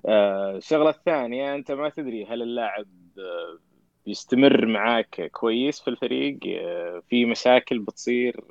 آه، 0.06 0.56
الشغلة 0.56 0.90
الثانية 0.90 1.54
أنت 1.54 1.72
ما 1.72 1.88
تدري 1.88 2.24
هل 2.24 2.42
اللاعب 2.42 2.86
آه، 3.18 3.58
بيستمر 4.06 4.66
معاك 4.66 5.30
كويس 5.32 5.80
في 5.80 5.88
الفريق؟ 5.88 6.38
آه، 6.46 7.02
في 7.08 7.24
مشاكل 7.24 7.78
بتصير؟ 7.78 8.44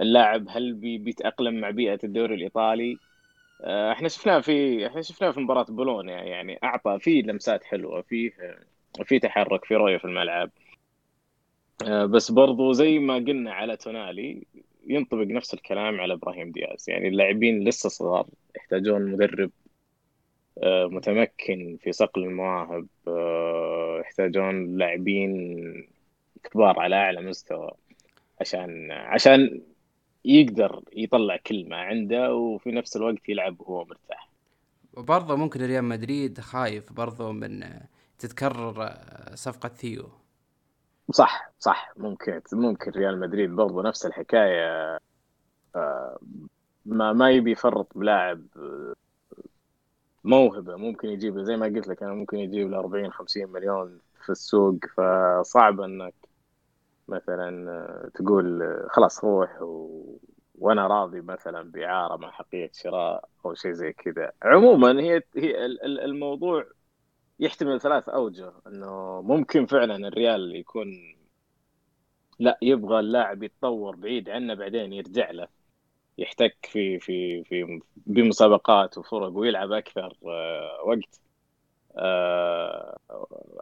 اللاعب 0.00 0.46
هل 0.48 0.74
بيتأقلم 0.74 1.60
مع 1.60 1.70
بيئة 1.70 1.98
الدوري 2.04 2.34
الإيطالي؟ 2.34 2.98
إحنا 3.64 4.08
شفناه 4.08 4.40
في 4.40 4.86
إحنا 4.86 5.02
شفناه 5.02 5.30
في 5.30 5.40
مباراة 5.40 5.64
بولونيا 5.64 6.16
يعني 6.22 6.58
أعطى 6.64 6.98
فيه 7.00 7.22
لمسات 7.22 7.64
حلوة 7.64 8.02
فيه 8.02 8.30
في 9.04 9.18
تحرك 9.18 9.64
في 9.64 9.74
رؤية 9.76 9.96
في 9.98 10.04
الملعب. 10.04 10.50
بس 12.10 12.30
برضو 12.30 12.72
زي 12.72 12.98
ما 12.98 13.14
قلنا 13.14 13.52
على 13.52 13.76
تونالي 13.76 14.46
ينطبق 14.86 15.26
نفس 15.26 15.54
الكلام 15.54 16.00
على 16.00 16.14
إبراهيم 16.14 16.52
دياز. 16.52 16.90
يعني 16.90 17.08
اللاعبين 17.08 17.68
لسه 17.68 17.88
صغار 17.88 18.26
يحتاجون 18.56 19.12
مدرب 19.12 19.50
آه، 20.62 20.86
متمكن 20.86 21.78
في 21.82 21.92
صقل 21.92 22.22
المواهب 22.24 22.86
آه، 23.08 24.00
يحتاجون 24.00 24.76
لاعبين 24.78 25.56
كبار 26.44 26.80
على 26.80 26.96
أعلى 26.96 27.20
مستوى 27.20 27.70
عشان 28.40 28.90
عشان 28.90 29.62
يقدر 30.24 30.82
يطلع 30.92 31.36
كل 31.36 31.68
ما 31.68 31.76
عنده 31.76 32.34
وفي 32.34 32.70
نفس 32.70 32.96
الوقت 32.96 33.28
يلعب 33.28 33.60
وهو 33.60 33.84
مرتاح. 33.84 34.28
وبرضه 34.94 35.36
ممكن 35.36 35.60
ريال 35.60 35.84
مدريد 35.84 36.40
خايف 36.40 36.92
برضه 36.92 37.32
من 37.32 37.64
تتكرر 38.18 38.90
صفقة 39.34 39.68
ثيو. 39.68 40.10
صح 41.12 41.52
صح. 41.58 41.92
ممكن 41.96 42.40
ممكن 42.52 42.90
ريال 42.90 43.20
مدريد 43.20 43.50
برضه 43.50 43.82
نفس 43.82 44.06
الحكاية. 44.06 44.98
آه، 45.76 46.18
ما 46.86 47.12
ما 47.12 47.30
يبي 47.30 47.52
يفرط 47.52 47.98
بلاعب 47.98 48.46
آه، 48.56 48.94
موهبة. 50.24 50.76
ممكن 50.76 51.08
يجيب 51.08 51.38
زي 51.40 51.56
ما 51.56 51.66
قلت 51.66 51.88
لك 51.88 52.02
أنا 52.02 52.14
ممكن 52.14 52.36
يجيب 52.38 52.70
له 52.70 52.78
40 52.78 53.12
50 53.12 53.48
مليون 53.48 54.00
في 54.24 54.30
السوق 54.32 54.78
فصعب 54.96 55.80
إنك 55.80 56.14
مثلا 57.08 57.70
آه، 57.70 58.10
تقول 58.14 58.62
خلاص 58.90 59.24
روح 59.24 59.62
و... 59.62 60.18
وأنا 60.54 60.86
راضي 60.86 61.20
مثلا 61.20 61.62
بإعارة 61.72 62.16
مع 62.16 62.30
حقيه 62.30 62.70
شراء 62.74 63.28
أو 63.46 63.54
شيء 63.54 63.72
زي 63.72 63.92
كذا. 63.92 64.32
عموما 64.42 65.00
هي 65.02 65.22
هي 65.36 65.66
الموضوع 66.04 66.64
يحتمل 67.40 67.80
ثلاث 67.80 68.08
أوجه 68.08 68.52
إنه 68.66 69.22
ممكن 69.22 69.66
فعلا 69.66 70.08
الريال 70.08 70.56
يكون 70.56 71.16
لا 72.38 72.58
يبغى 72.62 73.00
اللاعب 73.00 73.42
يتطور 73.42 73.96
بعيد 73.96 74.30
عنه 74.30 74.54
بعدين 74.54 74.92
يرجع 74.92 75.30
له. 75.30 75.48
يحتك 76.18 76.56
في 76.62 76.98
في 76.98 77.44
في 77.44 77.80
بمسابقات 77.96 78.98
وفرق 78.98 79.32
ويلعب 79.36 79.72
أكثر 79.72 80.16
آه، 80.26 80.82
وقت. 80.84 81.20
آه، 81.98 82.98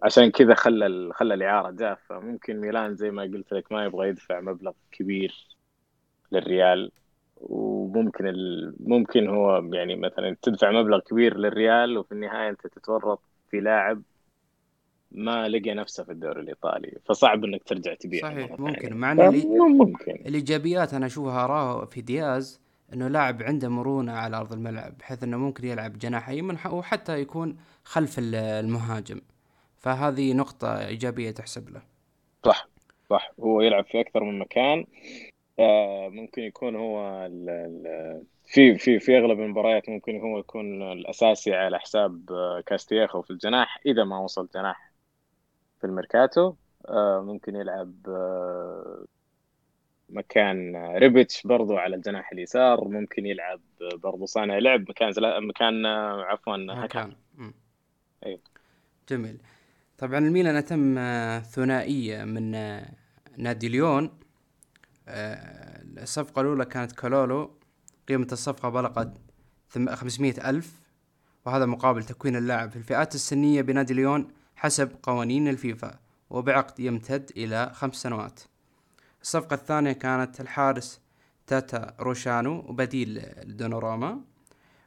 عشان 0.02 0.30
كذا 0.30 0.54
خلى 0.54 1.12
خلى 1.14 1.34
الإعارة 1.34 1.70
جافه 1.70 2.20
ممكن 2.20 2.60
ميلان 2.60 2.96
زي 2.96 3.10
ما 3.10 3.22
قلت 3.22 3.52
لك 3.54 3.72
ما 3.72 3.84
يبغى 3.84 4.08
يدفع 4.08 4.40
مبلغ 4.40 4.72
كبير 4.92 5.56
للريال. 6.32 6.92
وممكن. 7.36 8.24
ممكن 8.80 9.28
هو 9.28 9.70
يعني 9.74 9.96
مثلا 9.96 10.36
تدفع 10.42 10.70
مبلغ 10.70 10.98
كبير 11.00 11.36
للريال 11.38 11.98
وفي 11.98 12.12
النهاية 12.12 12.50
أنت 12.50 12.66
تتورط 12.66 13.20
في 13.54 13.60
لاعب 13.60 14.02
ما 15.12 15.48
لقى 15.48 15.74
نفسه 15.74 16.04
في 16.04 16.12
الدوري 16.12 16.40
الإيطالي 16.40 16.98
فصعب 17.04 17.44
إنك 17.44 17.62
ترجع 17.62 17.94
تبيع 17.94 18.22
صحيح 18.22 18.58
ممكن 18.58 18.96
مع 18.96 19.12
إن 19.12 19.20
اللي 19.20 19.46
ممكن. 19.58 20.12
الإيجابيات 20.12 20.94
أنا 20.94 21.06
أشوفها 21.06 21.44
اراه 21.44 21.84
في 21.84 22.00
دياز 22.00 22.60
إنه 22.92 23.08
لاعب 23.08 23.42
عنده 23.42 23.68
مرونة 23.68 24.12
على 24.12 24.36
أرض 24.36 24.52
الملعب 24.52 24.98
بحيث 24.98 25.22
إنه 25.22 25.36
ممكن 25.36 25.66
يلعب 25.66 25.98
جناح 25.98 26.28
ايمن 26.28 26.56
وحتى 26.66 27.20
يكون 27.20 27.56
خلف 27.84 28.16
المهاجم. 28.18 29.20
فهذه 29.76 30.32
نقطة 30.32 30.86
إيجابية 30.86 31.30
تحسب 31.30 31.68
له. 31.68 31.82
صح 32.44 32.68
صح. 33.10 33.32
هو 33.40 33.60
يلعب 33.60 33.84
في 33.84 34.00
أكثر 34.00 34.24
من 34.24 34.38
مكان. 34.38 34.86
آه 35.58 36.08
ممكن 36.08 36.42
يكون 36.42 36.76
هو 36.76 37.26
ال 37.26 37.48
ال 37.48 38.22
في 38.46 38.78
في 38.78 38.98
في 38.98 39.18
أغلب 39.18 39.40
المباريات 39.40 39.88
ممكن 39.88 40.20
هو 40.20 40.38
يكون 40.38 40.92
الأساسي 40.92 41.54
على 41.54 41.78
حساب 41.78 42.30
آه، 42.30 42.60
كاستياخو 42.66 43.22
في 43.22 43.30
الجناح. 43.30 43.80
إذا 43.86 44.04
ما 44.04 44.18
وصل 44.18 44.48
جناح 44.54 44.92
في 45.80 45.86
الميركاتو 45.86 46.54
آه، 46.88 47.20
ممكن 47.26 47.56
يلعب 47.56 47.92
آه، 48.08 49.04
مكان 50.08 50.76
ريبتش 50.76 51.46
برضو 51.46 51.76
على 51.76 51.96
الجناح 51.96 52.32
اليسار. 52.32 52.88
ممكن 52.88 53.26
يلعب 53.26 53.60
برضو 53.94 54.26
صانع 54.26 54.58
لعب 54.58 54.80
مكان 54.90 55.12
زلا... 55.12 55.40
مكان 55.40 55.86
عفوا 55.86 56.56
مكان. 56.56 57.12
اي 58.26 58.40
جميل. 59.08 59.38
طبعا 59.98 60.18
الميلان 60.18 60.56
أتم 60.56 60.94
ثنائية 61.40 62.24
من 62.24 62.50
نادي 63.36 63.68
ليون. 63.68 64.10
الصفقة 65.98 66.40
الأولى 66.40 66.64
كانت 66.64 66.92
كالولو 66.92 67.50
قيمة 68.08 68.28
الصفقة 68.32 68.68
بلغت 68.68 69.14
500 69.68 70.50
ألف 70.50 70.72
وهذا 71.44 71.66
مقابل 71.66 72.04
تكوين 72.04 72.36
اللاعب 72.36 72.70
في 72.70 72.76
الفئات 72.76 73.14
السنية 73.14 73.62
بنادي 73.62 73.94
ليون 73.94 74.28
حسب 74.56 74.90
قوانين 75.02 75.48
الفيفا 75.48 75.98
وبعقد 76.30 76.80
يمتد 76.80 77.30
إلى 77.36 77.70
خمس 77.74 77.94
سنوات. 77.94 78.40
الصفقة 79.22 79.54
الثانية 79.54 79.92
كانت 79.92 80.40
الحارس 80.40 81.00
تاتا 81.46 81.94
روشانو 82.00 82.58
وبديل 82.68 83.22
لدونوراما 83.42 84.20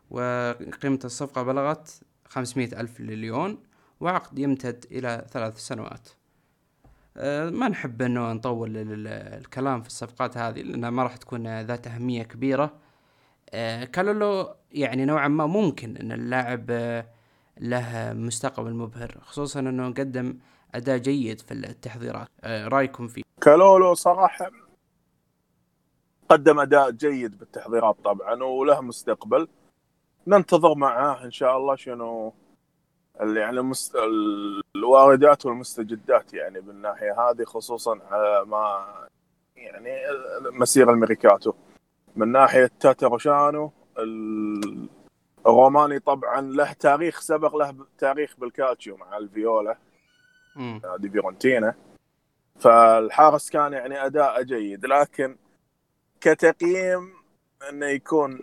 وقيمة 0.09 0.99
الصفقة 1.05 1.43
بلغت 1.43 2.01
500 2.25 2.81
ألف 2.81 3.01
لليون 3.01 3.63
وعقد 3.99 4.39
يمتد 4.39 4.85
إلى 4.91 5.27
ثلاث 5.31 5.57
سنوات. 5.57 6.09
آه، 7.17 7.49
ما 7.49 7.67
نحب 7.67 8.01
إنه 8.01 8.33
نطول 8.33 8.71
الكلام 8.77 9.81
في 9.81 9.87
الصفقات 9.87 10.37
هذه 10.37 10.61
لأنها 10.61 10.89
ما 10.89 11.03
راح 11.03 11.17
تكون 11.17 11.61
ذات 11.61 11.87
أهمية 11.87 12.23
كبيرة. 12.23 12.63
آه، 12.63 12.86
كالولو 13.93 14.55
يعني 14.71 15.05
نوعا 15.05 15.27
ما 15.27 15.45
ممكن 15.45 15.97
إن 15.97 16.11
اللاعب 16.11 16.65
آه، 16.69 17.05
له 17.57 18.13
مستقبل 18.13 18.73
مبهر 18.73 19.17
خصوصا 19.21 19.59
إنه 19.59 19.87
قدم 19.87 20.37
أداء 20.75 20.97
جيد 20.97 21.41
في 21.41 21.53
التحضيرات. 21.53 22.27
رأيكم 22.45 23.07
فيه؟ 23.07 23.21
كالولو 23.41 23.93
صراحة 23.93 24.51
قدم 26.29 26.59
أداء 26.59 26.91
جيد 26.91 27.37
بالتحضيرات 27.39 27.95
طبعا 28.03 28.43
وله 28.43 28.81
مستقبل. 28.81 29.47
ننتظر 30.27 30.75
معاه 30.75 31.25
إن 31.25 31.31
شاء 31.31 31.57
الله 31.57 31.75
شنو 31.75 32.33
اللي 33.21 33.39
يعني 33.39 33.59
المست... 33.59 33.95
الواردات 34.75 35.45
والمستجدات 35.45 36.33
يعني 36.33 36.61
بالناحية 36.61 37.29
هذه 37.29 37.43
خصوصا 37.43 37.99
على 38.11 38.45
ما 38.45 38.85
يعني 39.55 39.89
مسير 40.51 40.91
الميريكاتو 40.91 41.53
من 42.17 42.31
ناحية 42.31 42.71
تاتاروشانو 42.79 43.71
الروماني 45.47 45.99
طبعا 45.99 46.41
له 46.41 46.73
تاريخ 46.73 47.19
سبق 47.19 47.55
له 47.55 47.75
تاريخ 47.97 48.35
بالكالتشيو 48.37 48.97
مع 48.97 49.17
الفيولا 49.17 49.77
نادي 50.55 51.09
فيورنتينا. 51.09 51.75
فالحارس 52.59 53.49
كان 53.49 53.73
يعني 53.73 54.05
أداء 54.05 54.41
جيد 54.43 54.85
لكن 54.85 55.37
كتقييم 56.21 57.13
إنه 57.69 57.85
يكون 57.85 58.39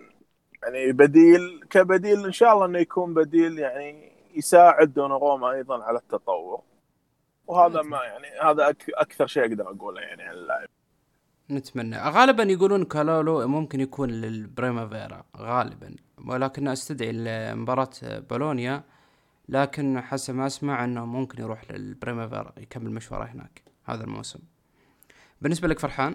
يعني 0.63 0.93
بديل 0.93 1.65
كبديل 1.71 2.25
إن 2.25 2.33
شاء 2.33 2.53
الله 2.55 2.67
إنه 2.67 2.79
يكون 2.79 3.15
بديل 3.15 3.59
يعني 3.59 4.13
يساعد 4.35 4.95
دوناروما 4.95 5.51
أيضا 5.51 5.85
على 5.85 5.99
التطور. 5.99 6.63
وهذا 7.47 7.83
ما 7.83 8.05
يعني 8.05 8.27
هذا 8.43 8.75
أكثر 8.95 9.27
شيء 9.27 9.45
أقدر 9.45 9.71
أقوله 9.71 10.01
يعني 10.01 10.23
عن 10.23 10.35
اللاعب. 10.35 10.69
نتمنى. 11.51 11.97
غالبا 11.97 12.43
يقولون 12.43 12.85
كالولو 12.85 13.49
ممكن 13.49 13.81
يكون 13.81 14.11
للبريمافيرا 14.11 15.25
غالبا. 15.37 15.97
ولكن 16.27 16.69
أستدعي 16.69 17.55
مباراة 17.55 17.91
بولونيا 18.03 18.83
لكن 19.49 20.01
حسب 20.01 20.35
ما 20.35 20.47
أسمع 20.47 20.85
إنه 20.85 21.07
ممكن 21.07 21.43
يروح 21.43 21.71
للبريمافيرا 21.71 22.53
يكمل 22.59 22.91
مشواره 22.91 23.25
هناك 23.25 23.63
هذا 23.85 24.05
الموسم. 24.05 24.39
بالنسبة 25.41 25.69
لك 25.69 25.79
فرحان؟ 25.79 26.15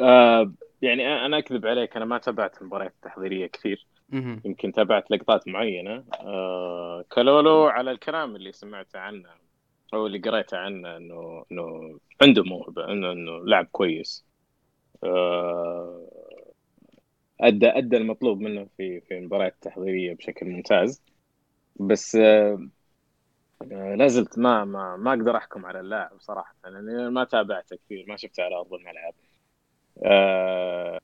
آه 0.00 0.52
يعني 0.82 1.26
أنا 1.26 1.38
أكذب 1.38 1.66
عليك 1.66 1.96
أنا 1.96 2.04
ما 2.04 2.18
تابعت 2.18 2.60
المباريات 2.62 2.92
التحضيرية 2.96 3.46
كثير. 3.46 3.86
يمكن 4.44 4.72
تابعت 4.72 5.10
لقطات 5.10 5.48
معينة. 5.48 6.04
آه 6.20 7.04
كالولو 7.10 7.66
على 7.66 7.90
الكلام 7.90 8.36
اللي 8.36 8.52
سمعته 8.52 8.98
عنه. 8.98 9.28
أو 9.94 10.06
اللي 10.06 10.18
قريته 10.18 10.56
عنه 10.56 10.96
إنه 10.96 11.44
إنه 11.52 11.98
عنده 12.22 12.42
موهبة 12.42 12.92
إنه 12.92 13.12
إنه 13.12 13.44
لاعب 13.44 13.66
كويس. 13.72 14.24
آه 15.04 16.08
أدى 17.40 17.68
أدى 17.68 17.96
المطلوب 17.96 18.40
منه 18.40 18.68
في 18.76 19.00
في 19.00 19.18
المباريات 19.18 19.54
التحضيريه 19.54 20.14
بشكل 20.14 20.46
ممتاز. 20.46 21.02
بس 21.76 22.16
آه 22.16 22.68
لا 23.70 24.08
زلت 24.08 24.38
ما 24.38 24.64
ما 24.64 24.96
ما 24.96 25.10
أقدر 25.10 25.36
أحكم 25.36 25.66
على 25.66 25.80
اللاعب 25.80 26.20
صراحة 26.20 26.54
لأني 26.64 27.10
ما 27.10 27.24
تابعته 27.24 27.76
كثير 27.76 28.04
ما 28.08 28.16
شفته 28.16 28.42
على 28.42 28.56
أرض 28.56 28.74
الملعب. 28.74 29.14
آه 30.04 31.00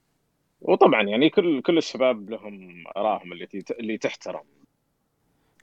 وطبعا 0.61 1.03
يعني 1.03 1.31
كل 1.31 1.63
كل 1.63 1.79
الشباب 1.79 2.31
لهم 2.31 2.85
آرائهم 2.97 3.33
اللي 3.33 3.49
اللي 3.71 3.99
تحترم. 3.99 4.45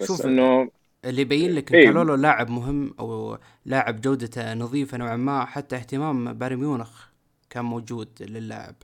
بس 0.02 0.08
شوف 0.08 0.26
إنه 0.26 0.72
اللي 1.06 1.22
يبين 1.22 1.52
لك 1.56 1.74
إن 1.74 1.80
إيه؟ 1.80 1.86
كالولو 1.86 2.16
لاعب 2.16 2.50
مهم 2.50 2.94
أو 3.00 3.38
لاعب 3.66 4.02
جودته 4.02 4.54
نظيفة 4.54 4.98
نوعا 4.98 5.16
ما 5.16 5.46
حتى 5.46 5.76
اهتمام 5.76 6.34
بايرن 6.34 6.58
ميونخ 6.58 7.08
كان 7.50 7.66
موجود 7.66 8.10
للاعب 8.22 8.76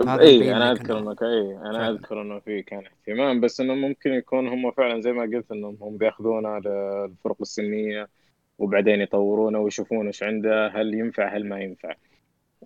اي 0.00 0.56
أنا 0.56 0.72
أذكر 0.72 0.98
إنه 0.98 1.16
اي 1.22 1.56
أنا 1.56 1.72
فعلا. 1.72 1.90
أذكر 1.90 2.22
إنه 2.22 2.38
في 2.38 2.62
كان 2.62 2.84
اهتمام 2.86 3.40
بس 3.40 3.60
إنه 3.60 3.74
ممكن 3.74 4.12
يكون 4.12 4.48
هم 4.48 4.70
فعلا 4.70 5.00
زي 5.00 5.12
ما 5.12 5.22
قلت 5.22 5.52
إنهم 5.52 5.78
هم 5.80 5.96
بياخذونه 5.96 6.58
للفرق 6.58 7.36
السنية 7.40 8.08
وبعدين 8.58 9.00
يطورونه 9.00 9.58
ويشوفون 9.58 10.06
إيش 10.06 10.22
عنده 10.22 10.68
هل 10.68 10.94
ينفع 10.94 11.36
هل 11.36 11.48
ما 11.48 11.60
ينفع 11.60 11.94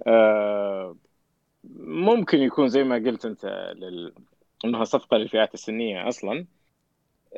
آه 0.07 0.97
ممكن 1.85 2.39
يكون 2.39 2.69
زي 2.69 2.85
ما 2.85 2.95
قلت 2.97 3.25
أنت 3.25 3.47
لل... 3.77 4.15
إنها 4.65 4.85
صفقة 4.85 5.17
للفئات 5.17 5.55
السنية 5.55 6.09
أصلا 6.09 6.47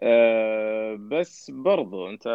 أه 0.03 0.95
بس 0.95 1.51
برضو 1.51 2.09
انت 2.11 2.27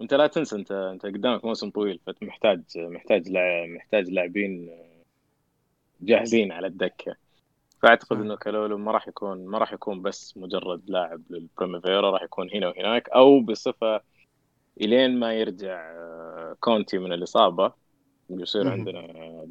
انت 0.00 0.14
لا 0.14 0.26
تنسى 0.26 0.56
انت 0.56 0.72
انت 0.72 1.06
قدامك 1.06 1.44
موسم 1.44 1.70
طويل 1.70 2.00
فانت 2.06 2.22
محتاج 2.22 2.62
محتاج 2.76 3.28
محتاج 3.68 4.10
لاعبين 4.10 4.70
جاهزين 6.00 6.52
على 6.52 6.66
الدكة. 6.66 7.16
فأعتقد 7.82 8.20
إنه 8.20 8.36
كالولو 8.36 8.78
ما 8.78 8.92
راح 8.92 9.08
يكون 9.08 9.46
ما 9.46 9.58
راح 9.58 9.72
يكون 9.72 10.02
بس 10.02 10.36
مجرد 10.36 10.90
لاعب 10.90 11.22
للبريمافيرا 11.30 12.10
راح 12.10 12.22
يكون 12.22 12.50
هنا 12.50 12.68
وهناك 12.68 13.08
أو 13.08 13.40
بصفة 13.40 14.00
إلين 14.80 15.18
ما 15.18 15.34
يرجع 15.34 15.90
آه، 15.90 16.56
كونتي 16.60 16.98
من 16.98 17.12
الإصابة. 17.12 17.72
يصير 18.30 18.68
عندنا 18.68 19.00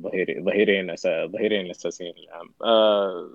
ظهيري 0.01 0.41
ظهيرين 0.41 0.95
ظهيرين 1.05 1.65
الاساسيين 1.65 2.13
الآن. 2.17 2.49
آه 2.63 3.29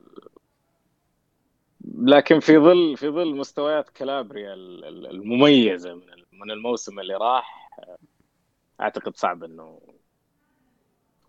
لكن 1.99 2.41
في 2.41 2.59
ظل 2.59 2.97
في 2.97 3.09
ظل 3.09 3.37
مستويات 3.37 3.91
كالابريا 3.91 4.55
المميزة 4.55 5.95
من 5.95 6.07
من 6.33 6.51
الموسم 6.51 7.01
اللي 7.01 7.15
راح 7.15 7.71
أعتقد 8.81 9.17
صعب 9.17 9.45
إنه 9.45 9.81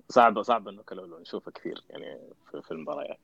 صعب 0.09 0.41
صعب 0.41 0.67
إنه 0.67 0.83
كالولو 0.83 1.19
نشوفه 1.19 1.51
كثير 1.51 1.83
يعني 1.89 2.19
في, 2.51 2.61
في 2.61 2.71
المباريات 2.71 3.19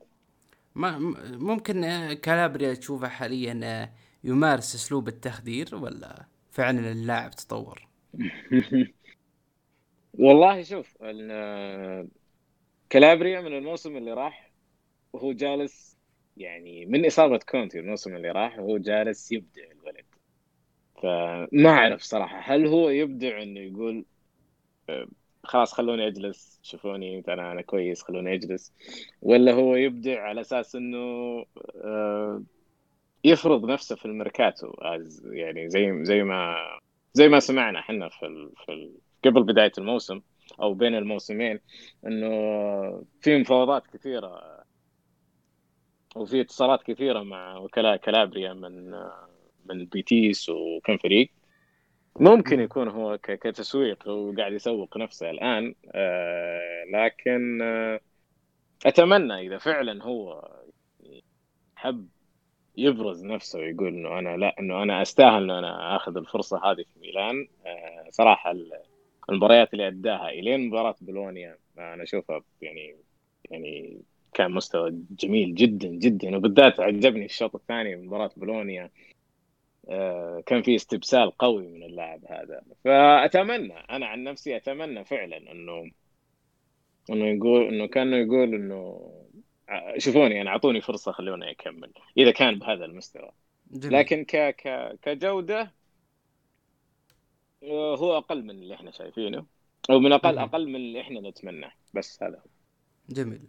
ما 0.76 0.98
ممكن 1.38 1.82
كالابريا 2.14 2.74
تشوفه 2.74 3.08
حاليا 3.08 3.94
يمارس 4.24 4.76
أسلوب 4.76 5.08
التخدير 5.08 5.76
ولا 5.76 6.26
فعلا 6.52 6.92
اللاعب 6.92 7.32
تطور؟ 7.32 7.88
والله 10.20 10.64
شوف 10.64 10.98
كالابريا 12.90 13.42
من 13.42 13.58
الموسم 13.58 13.98
اللي 13.98 14.14
راح 14.14 14.52
وهو 15.14 15.32
جالس 15.32 15.99
يعني 16.40 16.86
من 16.86 17.06
إصابة 17.06 17.40
كونتي 17.50 17.80
الموسم 17.80 18.16
اللي 18.16 18.32
راح 18.32 18.60
وهو 18.60 18.78
جالس 18.78 19.32
يبدع 19.32 19.64
الولد. 19.72 20.06
فما 21.04 21.70
أعرف 21.70 22.02
صراحة 22.02 22.40
هل 22.40 22.68
هو 22.68 22.90
يبدع 22.90 23.42
إنه 23.44 23.60
يقول 23.60 24.06
آه، 24.90 25.08
خلاص 25.44 25.74
خلوني 25.74 26.08
أجلس 26.08 26.60
شوفوني 26.64 27.24
أنا 27.28 27.52
أنا 27.52 27.62
كويس 27.62 28.04
خلوني 28.04 28.34
أجلس 28.34 28.74
ولا 29.22 29.52
هو 29.54 29.76
يبدع 29.76 30.22
على 30.22 30.42
أساس 30.42 30.76
إنه 30.76 30.98
آه، 31.76 32.44
يفرض 33.24 33.66
نفسه 33.66 33.96
في 33.96 34.06
الميركاتو 34.06 34.74
يعني 35.32 35.70
زي 35.70 36.04
زي 36.06 36.24
ما 36.24 36.56
زي 37.14 37.28
ما 37.28 37.40
سمعنا 37.40 37.80
إحنا 37.80 38.10
في 38.10 38.50
في 38.66 38.92
قبل 39.26 39.44
بداية 39.44 39.72
الموسم 39.78 40.22
أو 40.62 40.74
بين 40.74 40.96
الموسمين 40.96 41.60
إنه 42.08 42.30
في 43.22 43.38
مفاوضات 43.38 43.88
كثيرة 43.88 44.59
وفي 46.16 46.42
اتصالات 46.42 46.84
كثيرة 46.84 47.24
مع 47.24 47.58
وكلاء 47.58 47.98
كالابريا 47.98 48.54
من 48.54 48.92
من 49.66 49.86
بيتيس 49.86 50.50
وكم 50.50 50.98
فريق. 50.98 51.32
ممكن 52.20 52.60
يكون 52.60 52.88
هو 52.88 53.18
كتسويق 53.18 54.08
هو 54.08 54.34
قاعد 54.38 54.54
يسوق 54.54 54.98
نفسه 54.98 55.30
الآن 55.30 55.76
آه 55.96 56.84
لكن 56.94 57.62
آه 57.62 58.00
أتمنى 58.86 59.34
إذا 59.48 59.58
فعلا 59.58 60.04
هو 60.04 60.50
حب 61.76 62.08
يبرز 62.78 63.26
نفسه 63.26 63.60
ويقول 63.60 63.88
إنه 63.88 64.20
أنا 64.20 64.38
لا 64.38 64.56
إنه 64.60 64.84
أنا 64.84 65.02
أستاهل 65.02 65.44
إنه 65.44 65.60
أنا 65.60 65.96
آخذ 65.96 66.18
الفرصة 66.18 66.72
هذه 66.72 66.84
في 66.94 67.00
ميلان. 67.00 67.48
آه 67.66 68.08
صراحة 68.12 68.56
المباريات 69.30 69.74
اللي 69.74 69.88
أداها 69.88 70.30
إلين 70.30 70.68
مباراة 70.68 70.96
بولونيا 71.02 71.58
أنا 71.78 72.04
أشوفها 72.04 72.42
يعني 72.62 72.96
يعني 73.52 74.02
كان 74.34 74.52
مستوى 74.52 74.92
جميل 75.12 75.56
جدا 75.56 75.88
جدا. 75.88 76.38
وبالذات 76.38 76.80
عجبني 76.80 77.26
الشوط 77.26 77.56
الثاني 77.56 77.96
من 77.96 78.06
مباراة 78.06 78.32
بولونيا. 78.38 78.90
آه، 79.90 80.44
كان 80.46 80.62
في 80.62 80.76
استبسال 80.76 81.32
قوي 81.32 81.68
من 81.68 81.84
اللاعب 81.84 82.26
هذا. 82.30 82.62
فأتمنى 82.84 83.74
أنا 83.74 84.06
عن 84.06 84.24
نفسي 84.24 84.58
أتمنى 84.58 85.06
فعلا 85.06 85.52
إنه 85.52 85.92
إنه 87.10 87.26
يقول 87.26 87.64
إنه 87.68 87.88
كانه 87.88 88.18
يقول 88.18 88.56
إنه 88.56 89.12
شوفوني 89.98 90.42
أنا 90.42 90.50
أعطوني 90.50 90.82
فرصة 90.82 91.12
خلوني 91.12 91.52
أكمل 91.52 91.92
إذا 92.18 92.32
كان 92.32 92.60
بهذا 92.60 92.86
المستوى. 92.86 93.32
جميل. 93.72 94.00
لكن 94.00 94.26
ك 94.26 94.36
ك 94.36 94.96
كجودة 95.02 95.72
هو 97.64 98.18
أقل 98.18 98.44
من 98.44 98.50
اللي 98.50 98.74
إحنا 98.74 98.92
شايفينه 98.92 99.46
أو 99.90 100.00
من 100.00 100.12
أقل 100.12 100.38
أقل 100.38 100.68
من 100.68 100.76
اللي 100.76 101.02
إحنا 101.02 101.30
نتمناه. 101.30 101.72
بس 101.94 102.24
هذا 102.24 102.36
هو. 102.36 102.50
جميل. 103.10 103.42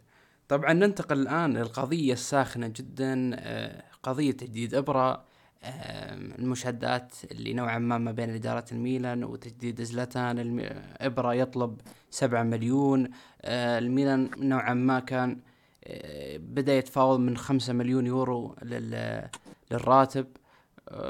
طبعا 0.51 0.73
ننتقل 0.73 1.21
الآن 1.21 1.57
للقضيه 1.57 2.13
الساخنة 2.13 2.67
جدا 2.77 3.31
آه، 3.35 3.83
قضية 4.03 4.33
تجديد 4.33 4.75
آه، 4.75 6.15
المشادات 6.15 7.13
اللي 7.31 7.53
نوعا 7.55 7.79
ما 7.79 7.99
ما 7.99 8.13
بين 8.13 8.31
إدارة 8.31 8.65
الميلان 8.73 9.25
وتجديد 9.25 9.83
زلاتان 9.83 10.39
الم- 10.39 10.83
إبرا 11.01 11.33
يطلب 11.33 11.81
سبعة 12.11 12.43
مليون 12.43 13.11
آه، 13.43 13.79
الميلان 13.79 14.31
نوعا 14.39 14.75
ما 14.75 15.01
كان 15.01 15.39
آه، 15.85 16.37
بدأ 16.37 16.75
يتفاوض 16.79 17.19
من 17.21 17.37
خمسة 17.37 17.73
مليون 17.73 18.07
يورو 18.07 18.57
لل- 18.63 19.29
للراتب. 19.71 20.27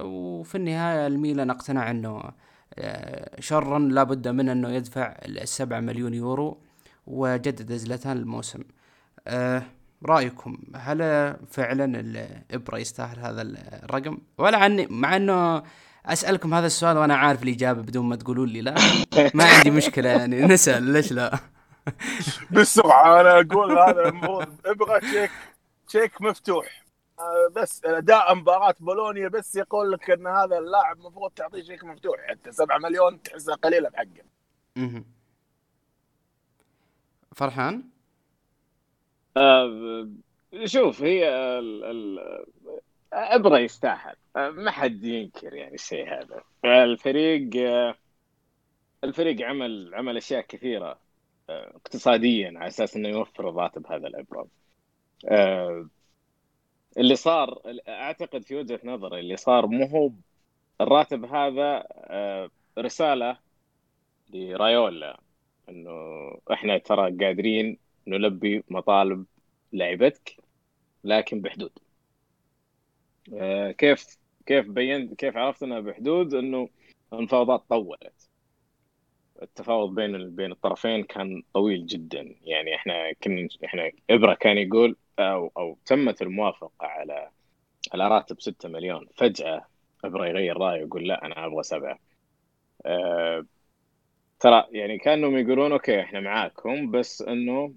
وفي 0.03 0.55
النهاية 0.55 1.07
الميلان 1.07 1.51
اقتنع 1.51 1.91
أنه 1.91 2.23
شرا 3.39 3.79
لابد 3.79 4.29
من 4.29 4.49
أنه 4.49 4.69
يدفع 4.69 5.17
السبعة 5.25 5.81
مليون 5.81 6.15
يورو 6.15 6.59
وجدد 7.07 7.73
زلاتان 7.73 8.17
الموسم. 8.17 8.61
آه، 9.27 9.63
رأيكم 10.07 10.59
هل 10.77 10.99
فعلا 11.51 12.01
الابره 12.01 12.79
يستاهل 12.79 13.19
هذا 13.19 13.43
الرقم؟ 13.83 14.19
ولا 14.39 14.59
عني 14.59 14.87
مع 14.91 15.17
إنه 15.17 15.63
أسألكم 16.07 16.55
هذا 16.55 16.67
السؤال 16.67 16.97
وأنا 16.97 17.17
عارف 17.17 17.43
الإجابة 17.43 17.83
بدون 17.83 18.07
ما 18.07 18.17
تقولون 18.17 18.49
لي 18.49 18.61
لا. 18.61 18.75
ما 19.35 19.45
عندي 19.45 19.71
مشكلة 19.71 20.09
يعني. 20.09 20.43
نسأل 20.43 20.83
ليش 20.83 21.13
لا؟ 21.13 21.39
بسرعة 22.53 23.21
أنا 23.21 23.41
أقول 23.41 23.79
هذا 23.79 24.09
المفروض 24.09 24.47
أبغى 24.67 25.01
شيك 25.01 25.31
شيك 25.89 26.23
مفتوح. 26.23 26.85
آه، 27.19 27.53
بس 27.57 27.85
أداء 27.85 28.35
مباراة 28.35 28.75
بولونيا 28.81 29.29
بس 29.29 29.57
يقول 29.57 29.93
لك 29.93 30.11
إن 30.11 30.27
هذا 30.27 30.59
اللاعب 30.59 30.97
المفروض 30.97 31.31
تعطيه 31.31 31.63
شيك 31.63 31.85
مفتوح. 31.85 32.17
حتى 32.29 32.53
7 32.53 32.79
مليون 32.79 33.23
تحسها 33.23 33.55
قليله 33.55 33.89
بحقه. 33.89 34.25
فرحان؟ 37.37 37.90
شوف 40.65 41.03
هي 41.03 41.29
ال- 41.59 41.85
ال- 41.85 42.45
أبرة 43.13 43.59
يستاهل. 43.59 44.15
آه، 44.37 44.51
ما 44.51 44.71
حد 44.71 45.05
ينكر 45.05 45.55
يعني 45.55 45.75
الشيء 45.75 46.09
هذا. 46.09 46.43
الفريق 46.65 47.51
آه، 47.57 47.95
الفريق 49.05 49.47
عمل 49.47 49.95
عمل 49.95 50.17
أشياء 50.17 50.41
كثيرة 50.41 50.99
آه، 51.51 51.73
اقتصاديا 51.77 52.53
على 52.57 52.67
أساس 52.67 52.97
إنه 52.97 53.09
يوفر 53.09 53.49
الراتب 53.49 53.87
هذا 53.87 54.07
الابره 54.07 54.47
آه، 55.29 55.89
اللي 56.99 57.17
صار 57.17 57.63
أعتقد 57.89 58.45
في 58.45 58.57
وجهة 58.57 58.81
نظري 58.85 59.21
اللي 59.21 59.37
صار 59.37 59.67
مو 59.67 59.87
هو 59.87 60.11
الراتب 60.81 61.25
هذا 61.25 61.87
آه، 61.91 62.51
رسالة 62.79 63.39
لرايولا 64.35 65.21
إنه 65.69 65.91
إحنا 66.53 66.79
ترى 66.79 67.17
قادرين 67.27 67.79
نلبي 68.11 68.65
مطالب 68.71 69.27
لعبتك 69.73 70.37
لكن 71.05 71.41
بحدود. 71.41 71.73
آه، 73.35 73.71
كيف 73.71 74.19
كيف 74.47 74.67
بينت 74.67 75.15
كيف 75.15 75.37
عرفت 75.37 75.63
إنها 75.63 75.81
بحدود؟ 75.81 76.35
إنه 76.35 76.69
المفاوضات 77.13 77.65
طولت. 77.69 78.31
التفاوض 79.43 79.95
بين 79.95 80.37
بين 80.37 80.53
الطرفين 80.53 81.03
كان 81.05 81.43
طويل 81.55 81.87
جدا. 81.87 82.35
يعني 82.43 82.75
إحنا 82.75 83.13
كنا 83.13 83.49
إحنا 83.65 83.91
إبرة 84.11 84.35
كان 84.35 84.59
يقول 84.59 84.97
أو 85.19 85.53
أو 85.57 85.79
تمت 85.87 86.23
الموافقة 86.23 86.73
على 86.87 87.31
على 87.93 88.09
راتب 88.09 88.41
6 88.41 88.69
مليون. 88.69 89.07
فجأة 89.17 89.67
إبرة 90.05 90.27
يغير 90.27 90.57
رأيه 90.57 90.83
ويقول 90.83 91.09
لا 91.09 91.27
أنا 91.27 91.47
أبغى 91.47 91.63
سبعة. 91.63 91.99
آه، 92.87 93.47
ترى 94.41 94.67
يعني 94.73 94.99
كأنهم 94.99 95.39
يقولون 95.39 95.73
okay 95.73 96.01
إحنا 96.01 96.21
معاكم 96.21 96.91
بس 96.91 97.23
إنه 97.23 97.75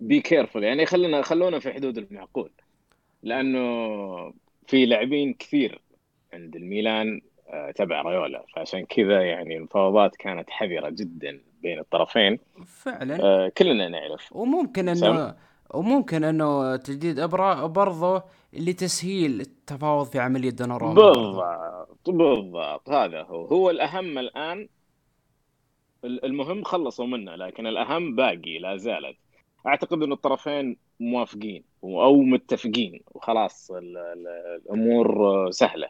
be 0.00 0.20
careful 0.20 0.64
يعني 0.64 0.86
خلينا 0.86 1.22
خلونا 1.22 1.58
في 1.58 1.72
حدود 1.72 1.98
المعقول. 1.98 2.50
لأنه 3.22 4.32
في 4.66 4.86
لاعبين 4.86 5.34
كثير 5.34 5.80
عند 6.32 6.56
الميلان 6.56 7.20
آه، 7.48 7.70
تبع 7.70 8.02
رايولا 8.02 8.44
فعشان 8.54 8.84
كذا 8.84 9.22
يعني 9.22 9.56
المفاوضات 9.56 10.16
كانت 10.16 10.50
حذرة 10.50 10.88
جدا 10.90 11.40
بين 11.62 11.78
الطرفين. 11.78 12.38
فعلا. 12.66 13.22
آه، 13.22 13.48
كلنا 13.58 13.88
نعرف. 13.88 14.36
وممكن؟ 14.36 14.88
انه 14.88 15.34
وممكن 15.74 16.24
إنه 16.24 16.76
تجديد 16.76 17.18
ابره 17.18 17.66
برضه 17.66 18.22
لتسهيل 18.52 19.40
التفاوض 19.40 20.06
في 20.06 20.18
عملية 20.18 20.50
دوناروما 20.50 20.94
بالضبط 20.94 22.10
بالضبط. 22.10 22.90
هذا 22.90 23.22
هو. 23.22 23.44
هو 23.44 23.70
الأهم 23.70 24.18
الآن. 24.18 24.68
ال- 26.04 26.24
المهم 26.24 26.62
خلصوا 26.62 27.06
منه 27.06 27.34
لكن 27.34 27.66
الأهم 27.66 28.16
باقي 28.16 28.58
لا 28.58 28.76
زالت. 28.76 29.16
أعتقد 29.66 30.02
إن 30.02 30.12
الطرفين 30.12 30.76
موافقين 31.00 31.64
أو 31.84 32.22
متفقين. 32.22 33.00
وخلاص 33.14 33.70
ال- 33.70 33.96
ال- 33.98 34.60
الأمور 34.66 35.50
سهلة. 35.50 35.88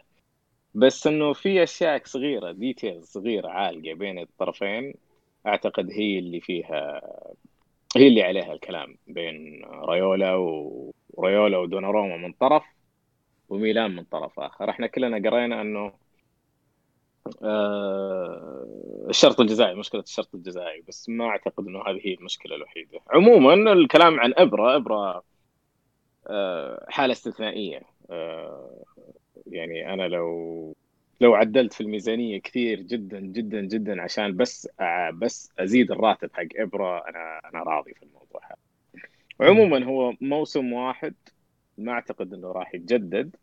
بس 0.75 1.07
إنه 1.07 1.33
في 1.33 1.63
أشياء 1.63 2.01
صغيرة 2.05 2.51
ديتيلز 2.51 3.05
صغيرة 3.05 3.47
عالقة 3.49 3.93
بين 3.93 4.19
الطرفين. 4.19 4.93
أعتقد 5.47 5.91
هي 5.91 6.19
اللي 6.19 6.39
فيها 6.41 7.01
هي 7.95 8.07
اللي 8.07 8.23
عليها 8.23 8.53
الكلام 8.53 8.97
بين 9.07 9.65
رايولا 9.65 10.35
ورايولا 11.09 11.57
ودوناروما 11.57 12.17
من 12.17 12.31
طرف 12.31 12.63
وميلان 13.49 13.91
من 13.95 14.03
طرف 14.03 14.39
آخر. 14.39 14.69
إحنا 14.69 14.87
كلنا 14.87 15.29
قرينا 15.29 15.61
إنه 15.61 15.91
آه، 17.43 19.05
الشرط 19.09 19.39
الجزائي 19.39 19.75
مشكلة 19.75 20.01
الشرط 20.01 20.35
الجزائي 20.35 20.83
بس 20.87 21.09
ما 21.09 21.25
أعتقد 21.25 21.67
إنه 21.67 21.79
هذه 21.79 21.99
هي 22.03 22.13
المشكلة 22.13 22.55
الوحيدة. 22.55 22.99
عموما 23.09 23.73
الكلام 23.73 24.19
عن 24.19 24.33
إبرة 24.37 24.75
إبرة 24.75 25.23
آه، 26.27 26.85
حالة 26.89 27.11
استثنائية. 27.11 27.81
آه، 28.09 28.83
يعني 29.47 29.93
أنا 29.93 30.07
لو 30.07 30.75
لو 31.21 31.33
عدلت 31.35 31.73
في 31.73 31.81
الميزانية 31.81 32.37
كثير 32.41 32.81
جدا 32.81 33.19
جدا 33.19 33.61
جدا 33.61 34.01
عشان 34.01 34.37
بس 34.37 34.67
بس 35.13 35.51
أزيد 35.59 35.91
الراتب 35.91 36.29
حق 36.33 36.47
إبرة 36.55 36.97
أنا 37.09 37.41
أنا 37.53 37.63
راضي 37.63 37.93
في 37.93 38.03
الموضوع 38.03 38.41
هذا. 38.45 38.57
عموما 39.49 39.85
هو 39.85 40.13
موسم 40.21 40.73
واحد 40.73 41.15
ما 41.77 41.91
أعتقد 41.91 42.33
إنه 42.33 42.51
راح 42.51 42.75
يتجدد. 42.75 43.35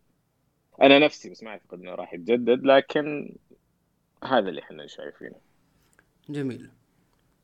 أنا 0.82 0.98
نفسي 0.98 1.30
بس 1.30 1.42
ما 1.42 1.50
أعتقد 1.50 1.80
إنه 1.80 1.94
راح 1.94 2.14
يتجدد 2.14 2.64
لكن 2.66 3.36
هذا 4.24 4.48
اللي 4.48 4.60
إحنا 4.62 4.86
شايفينه. 4.86 5.36
جميل. 6.28 6.70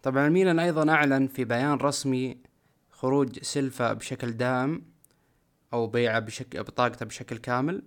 طبعا 0.03 0.27
الميلان 0.27 0.59
أيضا 0.59 0.93
أعلن 0.93 1.27
في 1.27 1.45
بيان 1.45 1.75
رسمي 1.75 2.39
خروج 2.91 3.39
سيلفا 3.39 3.93
بشكل 3.93 4.33
دائم 4.33 4.83
أو 5.73 5.87
بيعه 5.87 6.19
بشكل 6.19 6.63
بطاقته 6.63 7.07
بشكل 7.07 7.37
كامل 7.37 7.83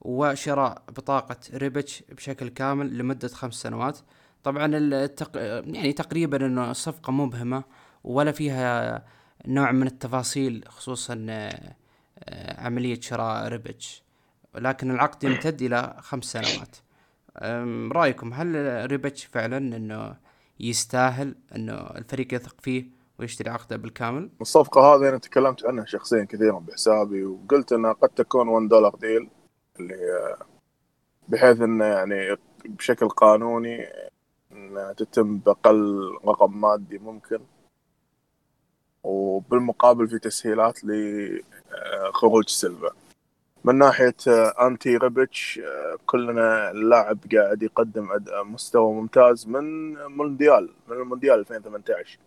وشراء 0.00 0.82
بطاقة 0.88 1.36
ريبتش 1.54 2.02
بشكل 2.02 2.48
كامل 2.48 2.98
لمدة 2.98 3.28
خمس 3.28 3.54
سنوات. 3.54 3.98
طبعا 4.42 4.76
التق... 4.76 5.36
يعني 5.36 5.92
تقريبا 5.92 6.46
إنه 6.46 6.70
الصفقة 6.70 7.10
مبهمة 7.10 7.64
ولا 8.04 8.32
فيها 8.32 9.04
نوع 9.46 9.72
من 9.72 9.86
التفاصيل 9.86 10.64
خصوصا 10.68 11.26
آه، 11.28 11.76
آه، 12.18 12.60
عملية 12.60 13.00
شراء 13.00 13.48
ريبتش. 13.48 14.02
لكن 14.54 14.90
العقد 14.90 15.24
يمتد 15.24 15.62
إلى 15.62 15.96
خمس 16.00 16.24
سنوات. 16.24 16.76
رأيكم 17.92 18.32
هل 18.32 18.86
ريبتش 18.90 19.24
فعلا 19.24 19.56
إنه 19.56 20.16
يستاهل 20.60 21.34
إنه 21.56 21.74
الفريق 21.74 22.34
يثق 22.34 22.60
فيه 22.60 22.86
ويشتري 23.18 23.50
عقده 23.50 23.76
بالكامل؟ 23.76 24.30
الصفقة 24.40 24.80
هذه 24.80 25.08
أنا 25.08 25.18
تكلمت 25.18 25.66
عنها 25.66 25.84
شخصيا 25.84 26.24
كثيرا 26.24 26.58
بحسابي 26.58 27.24
وقلت 27.24 27.72
أنها 27.72 27.92
قد 27.92 28.08
تكون 28.08 28.48
1 28.48 28.68
dollar 28.68 28.94
deal 28.94 29.28
اللي 29.80 29.94
هي 29.94 30.36
بحيث 31.28 31.60
أنه 31.60 31.84
يعني 31.84 32.36
بشكل 32.64 33.08
قانوني 33.08 33.86
أنها 34.52 34.92
تتم 34.92 35.38
بأقل 35.38 36.10
رقم 36.24 36.60
مادي 36.60 36.98
ممكن 36.98 37.40
وبالمقابل 39.02 40.08
في 40.08 40.18
تسهيلات 40.18 40.80
لخروج 40.84 42.48
سيلفا. 42.48 42.90
من 43.66 43.78
ناحية 43.78 44.16
آه، 44.28 44.66
أنتي 44.66 44.96
ريبتش 44.96 45.60
آه، 45.64 45.98
كلنا 46.06 46.70
اللاعب 46.70 47.18
قاعد 47.34 47.62
يقدم 47.62 48.12
أداء 48.12 48.44
مستوى 48.44 48.92
ممتاز 48.92 49.46
من 49.46 49.94
مونديال 49.94 50.70
من 50.88 50.96
المونديال 50.96 51.38
2018 51.38 52.18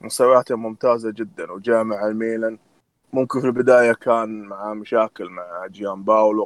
مستوياته 0.00 0.56
ممتازة 0.56 1.10
جدا 1.10 1.52
وجاء 1.52 1.84
مع 1.84 2.06
الميلان. 2.06 2.58
ممكن 3.12 3.40
في 3.40 3.46
البداية 3.46 3.92
كان 3.92 4.42
معاه 4.42 4.74
مشاكل 4.74 5.28
مع 5.28 5.66
جيان 5.66 6.02
باولو 6.02 6.44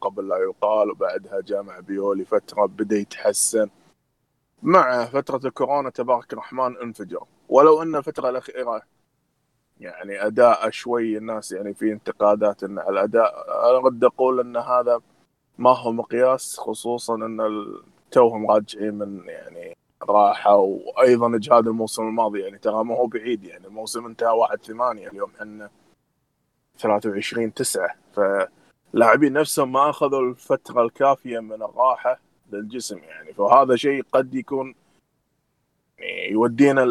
قبل, 0.00 0.28
لا 0.28 0.36
يقال 0.36 0.90
وبعدها 0.90 1.40
جاء 1.40 1.62
مع 1.62 1.80
بيولي 1.80 2.24
فترة 2.24 2.66
بدأ 2.66 2.96
يتحسن. 2.96 3.68
مع 4.62 5.04
فترة 5.04 5.40
الكورونا 5.44 5.90
تبارك 5.90 6.32
الرحمن 6.32 6.76
انفجر. 6.76 7.24
ولو 7.48 7.82
أن 7.82 7.96
الفترة 7.96 8.28
الأخيرة 8.28 8.82
يعني 9.82 10.26
أداء 10.26 10.70
شوي 10.70 11.16
الناس 11.18 11.52
يعني 11.52 11.74
في 11.74 11.92
انتقادات 11.92 12.64
إن 12.64 12.78
على 12.78 12.90
الأداء 12.90 13.34
أنا 13.70 13.78
قد 13.78 14.04
أقول 14.04 14.40
أن 14.40 14.56
هذا 14.56 15.00
ما 15.58 15.70
هو 15.78 15.92
مقياس 15.92 16.56
خصوصا 16.58 17.14
ال- 17.16 17.82
توهم 18.10 18.50
راجعين 18.50 18.94
من 18.94 19.22
يعني 19.26 19.76
راحة 20.08 20.56
وأيضا 20.56 21.36
إجهاد 21.36 21.66
الموسم 21.68 22.02
الماضي 22.02 22.40
يعني 22.40 22.58
ترى 22.58 22.84
ما 22.84 22.94
هو 22.96 23.06
بعيد 23.06 23.44
يعني 23.44 23.66
الموسم 23.66 24.06
انتهى 24.06 24.30
1 24.36 24.58
8 24.64 25.08
اليوم 25.08 25.30
إحنا 25.40 25.70
23 26.78 27.54
9 27.54 27.88
فاللاعبين 28.14 29.32
نفسهم 29.32 29.72
ما 29.72 29.90
أخذوا 29.90 30.20
الفترة 30.20 30.82
الكافية 30.82 31.38
من 31.38 31.62
الراحة 31.62 32.20
للجسم 32.52 32.98
يعني 32.98 33.32
فهذا 33.32 33.76
شيء 33.76 34.04
قد 34.12 34.34
يكون 34.34 34.74
يعني 36.02 36.32
يودينا 36.32 36.84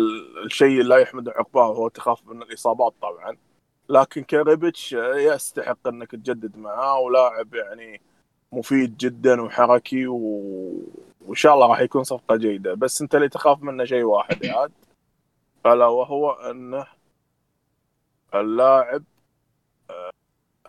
الشيء 0.45 0.83
لا 0.83 0.97
يحمد 0.97 1.29
عقباه 1.29 1.69
وهو 1.69 1.87
تخاف 1.87 2.27
من 2.27 2.41
الإصابات 2.41 2.93
طبعا. 3.01 3.37
لكن 3.89 4.23
كريبتش 4.23 4.93
يستحق 4.93 5.87
إنك 5.87 6.11
تجدد 6.11 6.57
معاه 6.57 6.99
ولاعب 6.99 7.55
يعني 7.55 8.01
مفيد 8.51 8.97
جدا 8.97 9.41
وحركي 9.41 10.07
و... 10.07 10.17
وإن 11.21 11.35
شاء 11.35 11.53
الله 11.53 11.67
راح 11.67 11.79
يكون 11.81 12.03
صفقة 12.03 12.35
جيدة. 12.35 12.73
بس 12.73 13.01
أنت 13.01 13.15
اللي 13.15 13.29
تخاف 13.29 13.63
منه 13.63 13.85
شيء 13.85 14.03
واحد 14.03 14.45
عاد. 14.45 14.71
ألا 15.65 15.87
وهو 15.87 16.31
أنه 16.31 16.87
اللاعب 18.35 19.03
آه، 19.89 20.11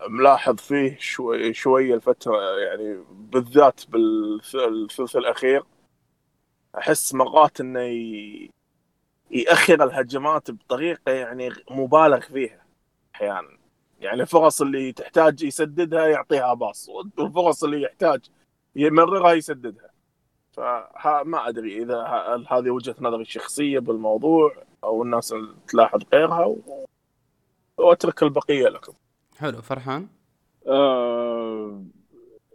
ملاحظ 0.07 0.55
فيه 0.55 0.97
شوي 0.99 1.53
شوية 1.53 1.95
الفترة 1.95 2.59
يعني 2.59 3.03
بالذات 3.11 3.81
بالثلث 3.89 5.15
الأخير. 5.15 5.63
أحس 6.77 7.13
مرات 7.13 7.61
إنه 7.61 7.79
يأخر 9.31 9.83
الهجمات 9.83 10.51
بطريقة 10.51 11.11
يعني 11.11 11.49
مبالغ 11.71 12.19
فيها 12.19 12.65
أحيانا 13.15 13.57
يعني 13.99 14.21
الفرص 14.21 14.61
اللي 14.61 14.91
تحتاج 14.91 15.43
يسددها 15.43 16.07
يعطيها 16.07 16.53
باص 16.53 16.89
والفرص 16.89 17.63
اللي 17.63 17.81
يحتاج 17.81 18.21
يمررها 18.75 19.33
يسددها 19.33 19.89
فما 20.57 21.47
أدري 21.47 21.83
إذا 21.83 22.01
هذه 22.49 22.69
وجهة 22.69 22.95
نظري 22.99 23.21
الشخصية 23.21 23.79
بالموضوع 23.79 24.55
أو 24.83 25.03
الناس 25.03 25.35
تلاحظ 25.67 26.01
غيرها 26.13 26.55
وأترك 27.77 28.23
البقية 28.23 28.67
لكم. 28.67 28.93
حلو 29.37 29.61
فرحان؟ 29.61 30.07
آه 30.67 31.81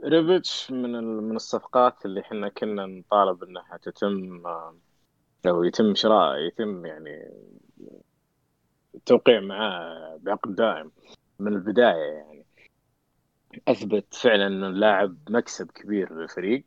ريفيتش 0.05 0.71
من 0.71 1.05
من 1.05 1.37
الصفقات 1.37 2.05
اللي 2.05 2.21
إحنا 2.21 2.49
كنا 2.49 2.87
نطالب 2.87 3.45
إنها 3.45 3.79
تتم 3.83 4.43
أو 5.47 5.65
يتم 5.65 5.95
شراء 5.95 6.39
يتم 6.39 6.87
يعني 6.87 7.31
التوقيع 8.95 9.41
معاه 9.41 10.17
بعقد 10.23 10.55
دائم 10.55 10.91
من 11.39 11.53
البداية 11.53 12.13
يعني. 12.13 12.45
أثبت 13.69 14.15
فعلا 14.15 14.47
إنه 14.47 14.67
اللاعب 14.69 15.17
مكسب 15.31 15.71
كبير 15.71 16.13
للفريق. 16.13 16.65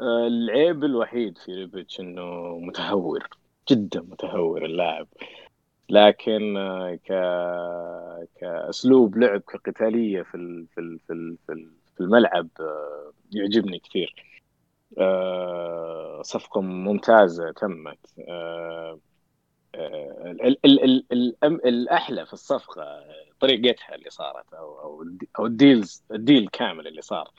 العيب 0.00 0.84
الوحيد 0.84 1.38
في 1.38 1.54
ريبيتش 1.54 2.00
إنه 2.00 2.58
متهور 2.58 3.28
جدا 3.70 4.00
متهور 4.00 4.64
اللاعب. 4.64 5.06
لكن 5.88 6.54
ك 7.04 7.12
كأسلوب 8.40 9.18
لعب 9.18 9.40
كقتالية 9.40 10.22
في 10.22 10.34
ال... 10.34 10.66
في 10.74 10.80
ال... 10.80 10.98
في 11.06 11.12
ال... 11.12 11.36
في 11.46 11.52
الملعب 12.00 12.48
يعجبني 13.32 13.78
كثير. 13.78 14.14
صفقة 16.22 16.60
ممتازة 16.60 17.52
تمت. 17.52 17.98
الأحلى 21.64 22.26
في 22.26 22.32
الصفقة 22.32 23.04
طريقتها 23.40 23.94
اللي 23.94 24.10
صارت 24.10 24.54
أو 24.54 25.02
أو 25.38 25.46
ال 25.46 25.56
deals 25.56 26.04
ال 26.12 26.19
deal 26.19 26.48
كامل 26.48 26.86
اللي 26.86 27.02
صار. 27.02 27.30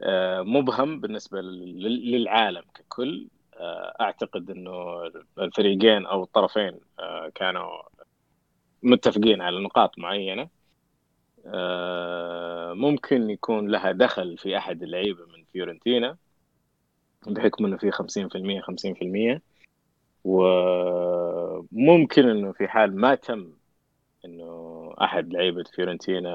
آه، 0.00 0.42
مبهم 0.42 1.00
بالنسبة 1.00 1.40
للعالم 1.40 2.62
ككل. 2.74 3.28
آه، 3.54 3.96
أعتقد 4.00 4.50
إنه 4.50 5.02
الفريقين 5.38 6.06
أو 6.06 6.22
الطرفين 6.22 6.80
آه، 6.98 7.32
كانوا 7.34 7.82
متفقين 8.82 9.40
على 9.42 9.60
نقاط 9.60 9.98
معينة. 9.98 10.48
ممكن 12.74 13.30
يكون 13.30 13.68
لها 13.68 13.92
دخل 13.92 14.38
في 14.38 14.56
أحد 14.56 14.82
اللعيبة 14.82 15.26
من 15.26 15.44
فيورنتينا 15.52 16.16
بحكم 17.26 17.64
إنه 17.66 17.76
في 17.76 17.90
50% 17.90 18.60
50% 18.60 19.42
وممكن 20.24 22.28
إنه 22.28 22.52
في 22.52 22.68
حال 22.68 22.96
ما 22.96 23.14
تم 23.14 23.52
إنه 24.24 24.94
أحد 25.00 25.32
لعيبة 25.32 25.64
فيورنتينا 25.74 26.30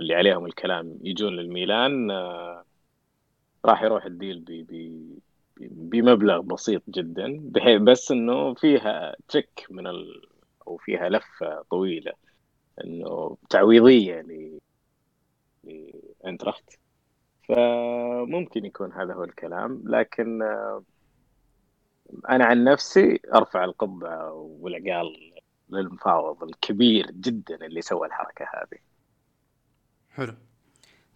اللي 0.00 0.14
عليهم 0.14 0.46
الكلام 0.46 0.98
يجون 1.02 1.32
للميلان 1.32 2.10
آه، 2.10 2.64
راح 3.64 3.82
يروح 3.82 4.04
الديل 4.04 4.40
بي 4.40 5.22
بمبلغ 5.60 6.40
بسيط 6.40 6.82
جدا 6.88 7.40
بحيث 7.42 7.80
بس 7.82 8.10
إنه 8.12 8.54
فيها 8.54 9.16
تريك 9.28 9.66
من 9.70 9.86
ال... 9.86 10.22
أو 10.68 10.76
فيها 10.76 11.08
لفة 11.08 11.62
طويلة. 11.70 12.12
إنه 12.84 13.36
تعويضية 13.50 14.20
ل 14.20 14.58
لأنتراخت. 15.64 16.78
فممكن 17.48 18.64
يكون 18.64 18.92
هذا 18.92 19.14
هو 19.14 19.24
الكلام 19.24 19.82
لكن 19.86 20.42
آه، 20.42 20.82
أنا 22.30 22.44
عن 22.44 22.64
نفسي 22.64 23.20
أرفع 23.34 23.64
القبعة 23.64 24.32
والعقال 24.32 25.32
للمفاوض 25.70 26.42
الكبير 26.42 27.10
جدا 27.10 27.54
اللي 27.66 27.82
سوى 27.82 28.06
الحركة 28.06 28.44
هذه. 28.54 28.78
حلو. 30.10 30.34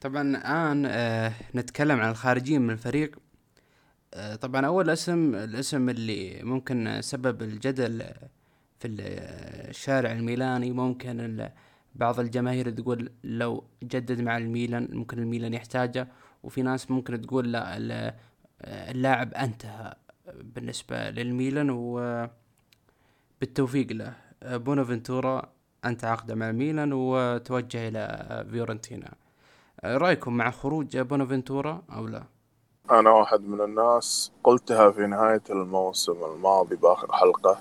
طبعا 0.00 0.22
الآن 0.22 0.86
آه 0.86 1.32
نتكلم 1.54 2.00
عن 2.00 2.10
الخارجين 2.10 2.62
من 2.62 2.70
الفريق. 2.70 3.18
آه 4.14 4.34
طبعا 4.34 4.66
أول 4.66 4.90
اسم 4.90 5.34
الاسم 5.34 5.88
اللي 5.88 6.42
ممكن 6.42 7.02
سبب 7.02 7.42
الجدل 7.42 8.04
في 8.78 8.88
الشارع 8.88 10.12
الميلاني 10.12 10.72
ممكن 10.72 11.48
بعض 11.94 12.20
الجماهير 12.20 12.70
تقول 12.70 13.10
لو 13.24 13.64
جدد 13.82 14.20
مع 14.20 14.36
الميلان 14.36 14.88
ممكن 14.92 15.18
الميلان 15.18 15.54
يحتاجه. 15.54 16.08
وفي 16.42 16.62
ناس 16.62 16.90
ممكن 16.90 17.20
تقول 17.20 17.52
لا 17.52 18.14
اللاعب 18.64 19.34
انتهى 19.34 19.94
بالنسبة 20.34 21.10
للميلان 21.10 21.70
وبالتوفيق 23.40 23.92
له. 23.92 24.14
بونافنتورا 24.42 25.52
انتهى 25.84 26.10
عقده 26.10 26.34
مع 26.34 26.50
الميلان 26.50 26.92
وتوجه 26.92 27.88
إلى 27.88 28.46
فيورنتينا. 28.50 29.14
رأيكم 29.84 30.36
مع 30.36 30.50
خروج 30.50 30.98
بونافنتورا 30.98 31.82
أو 31.92 32.06
لا؟ 32.06 32.24
أنا 32.90 33.10
واحد 33.10 33.40
من 33.40 33.60
الناس 33.60 34.32
قلتها 34.44 34.90
في 34.90 35.06
نهاية 35.06 35.42
الموسم 35.50 36.24
الماضي 36.24 36.76
بآخر 36.76 37.12
حلقة. 37.12 37.60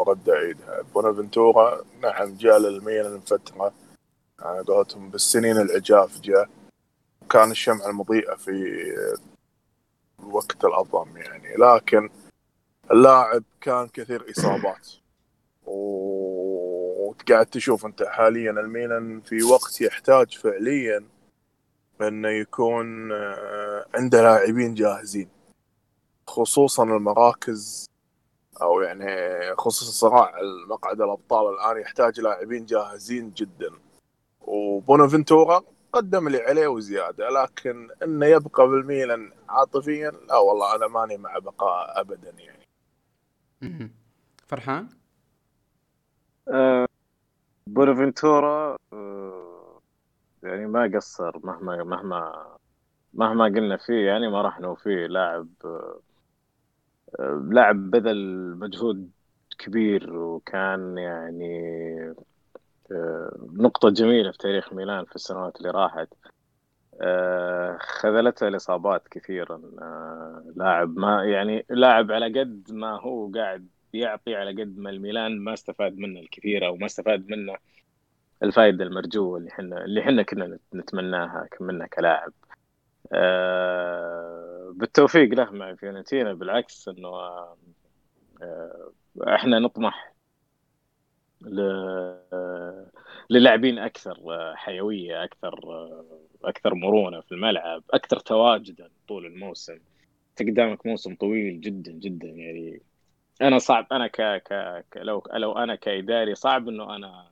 ورد 0.00 0.28
اعيدها 0.28 0.82
بونافنتورا 0.94 1.82
نعم 2.02 2.34
جاء 2.36 2.58
للميلان 2.58 3.20
فترة 3.20 3.72
على 4.40 4.60
قولتهم 4.60 5.10
بالسنين 5.10 5.56
العجاف 5.56 6.20
جاء. 6.20 6.48
كان 7.30 7.50
الشمعة 7.50 7.90
المضيئة 7.90 8.34
في 8.34 8.52
الوقت 10.20 10.64
الأظلم 10.64 11.16
يعني. 11.16 11.54
لكن 11.56 12.08
اللاعب 12.90 13.42
كان 13.60 13.88
كثير 13.88 14.30
إصابات. 14.30 14.88
وقاعد 15.66 17.46
تشوف 17.46 17.86
أنت 17.86 18.02
حاليا 18.02 18.50
الميلان 18.50 19.20
في 19.20 19.42
وقت 19.42 19.80
يحتاج 19.80 20.38
فعليا 20.38 21.04
إنه 22.00 22.28
يكون 22.28 23.12
آه، 23.12 23.86
عنده 23.94 24.22
لاعبين 24.22 24.74
جاهزين. 24.74 25.28
خصوصا 26.26 26.84
المراكز 26.84 27.90
أو 28.62 28.80
يعني 28.80 29.06
خصوصا 29.56 30.08
صراع 30.08 30.40
المقعد 30.40 31.00
الأبطال 31.00 31.54
الآن 31.54 31.82
يحتاج 31.82 32.20
لاعبين 32.20 32.66
جاهزين 32.66 33.30
جدا. 33.36 33.70
وبونافنتورا 34.40 35.62
قدم 35.92 36.26
اللي 36.26 36.38
عليه 36.42 36.66
وزيادة 36.68 37.28
لكن 37.28 37.88
إنه 38.02 38.26
يبقى 38.26 38.68
بالميلان 38.68 39.32
عاطفيا 39.48 40.10
لا 40.10 40.36
والله 40.36 40.74
أنا 40.76 40.86
ماني 40.88 41.16
مع 41.16 41.38
بقاء 41.38 42.00
ابدا 42.00 42.32
يعني. 42.38 43.90
فرحان؟ 44.46 44.88
أه 46.48 46.86
بونافنتورا 47.66 48.76
أه 48.92 49.80
يعني 50.42 50.66
ما 50.66 50.90
قصر 50.94 51.38
مهما 51.46 51.84
مهما 51.84 52.46
مهما 53.14 53.44
قلنا 53.44 53.76
فيه 53.76 54.06
يعني 54.06 54.28
ما 54.28 54.42
راح 54.42 54.60
نوفيه 54.60 55.06
لاعب 55.06 55.48
أه 55.64 56.00
لاعب 57.50 57.90
بذل 57.90 58.54
مجهود 58.56 59.10
كبير 59.58 60.16
وكان 60.16 60.98
يعني 60.98 62.14
نقطة 63.52 63.90
جميلة 63.90 64.30
في 64.32 64.38
تاريخ 64.38 64.72
ميلان 64.72 65.04
في 65.04 65.16
السنوات 65.16 65.56
اللي 65.56 65.70
راحت. 65.70 66.08
آه، 67.02 67.78
خذلته 67.80 68.48
الإصابات 68.48 69.08
كثيرا. 69.08 69.62
آه، 69.82 70.44
لاعب 70.56 70.96
ما 70.96 71.24
يعني 71.24 71.66
لاعب 71.70 72.12
على 72.12 72.40
قد 72.40 72.72
ما 72.72 73.00
هو 73.00 73.30
قاعد 73.34 73.68
يعطي 73.92 74.34
على 74.34 74.62
قد 74.62 74.78
ما 74.78 74.90
الميلان 74.90 75.40
ما 75.40 75.52
استفاد 75.52 75.98
منه 75.98 76.20
الكثير 76.20 76.66
أو 76.66 76.76
ما 76.76 76.86
استفاد 76.86 77.30
منه 77.30 77.56
الفائدة 78.42 78.84
المرجوة 78.84 79.38
اللي 79.38 79.50
إحنا 79.50 79.84
اللي 79.84 80.00
إحنا 80.00 80.22
كنا 80.22 80.58
نتمناها 80.74 81.48
منه 81.60 81.86
كلاعب. 81.86 82.32
آه، 83.12 84.59
بالتوفيق 84.72 85.34
له 85.34 85.50
مع 85.50 85.74
فيورنتينا 85.74 86.34
بالعكس 86.34 86.88
إنه 86.88 87.08
آه، 87.08 88.92
إحنا 89.28 89.58
نطمح 89.58 90.14
ل... 91.40 91.60
للاعبين 93.30 93.78
أكثر 93.78 94.16
حيوية 94.56 95.24
أكثر 95.24 95.60
أكثر 96.44 96.74
مرونة 96.74 97.20
في 97.20 97.32
الملعب 97.32 97.82
أكثر 97.90 98.18
تواجدا 98.18 98.90
طول 99.08 99.26
الموسم. 99.26 99.78
قدامك 100.40 100.86
موسم 100.86 101.14
طويل 101.14 101.60
جدا 101.60 101.92
جدا 101.92 102.28
يعني. 102.28 102.82
أنا 103.42 103.58
صعب 103.58 103.86
أنا 103.92 104.06
ك... 104.06 104.42
ك... 104.90 104.96
لو 104.96 105.22
لو 105.34 105.52
أنا 105.52 105.74
كإداري 105.74 106.34
صعب 106.34 106.68
إنه 106.68 106.96
أنا 106.96 107.30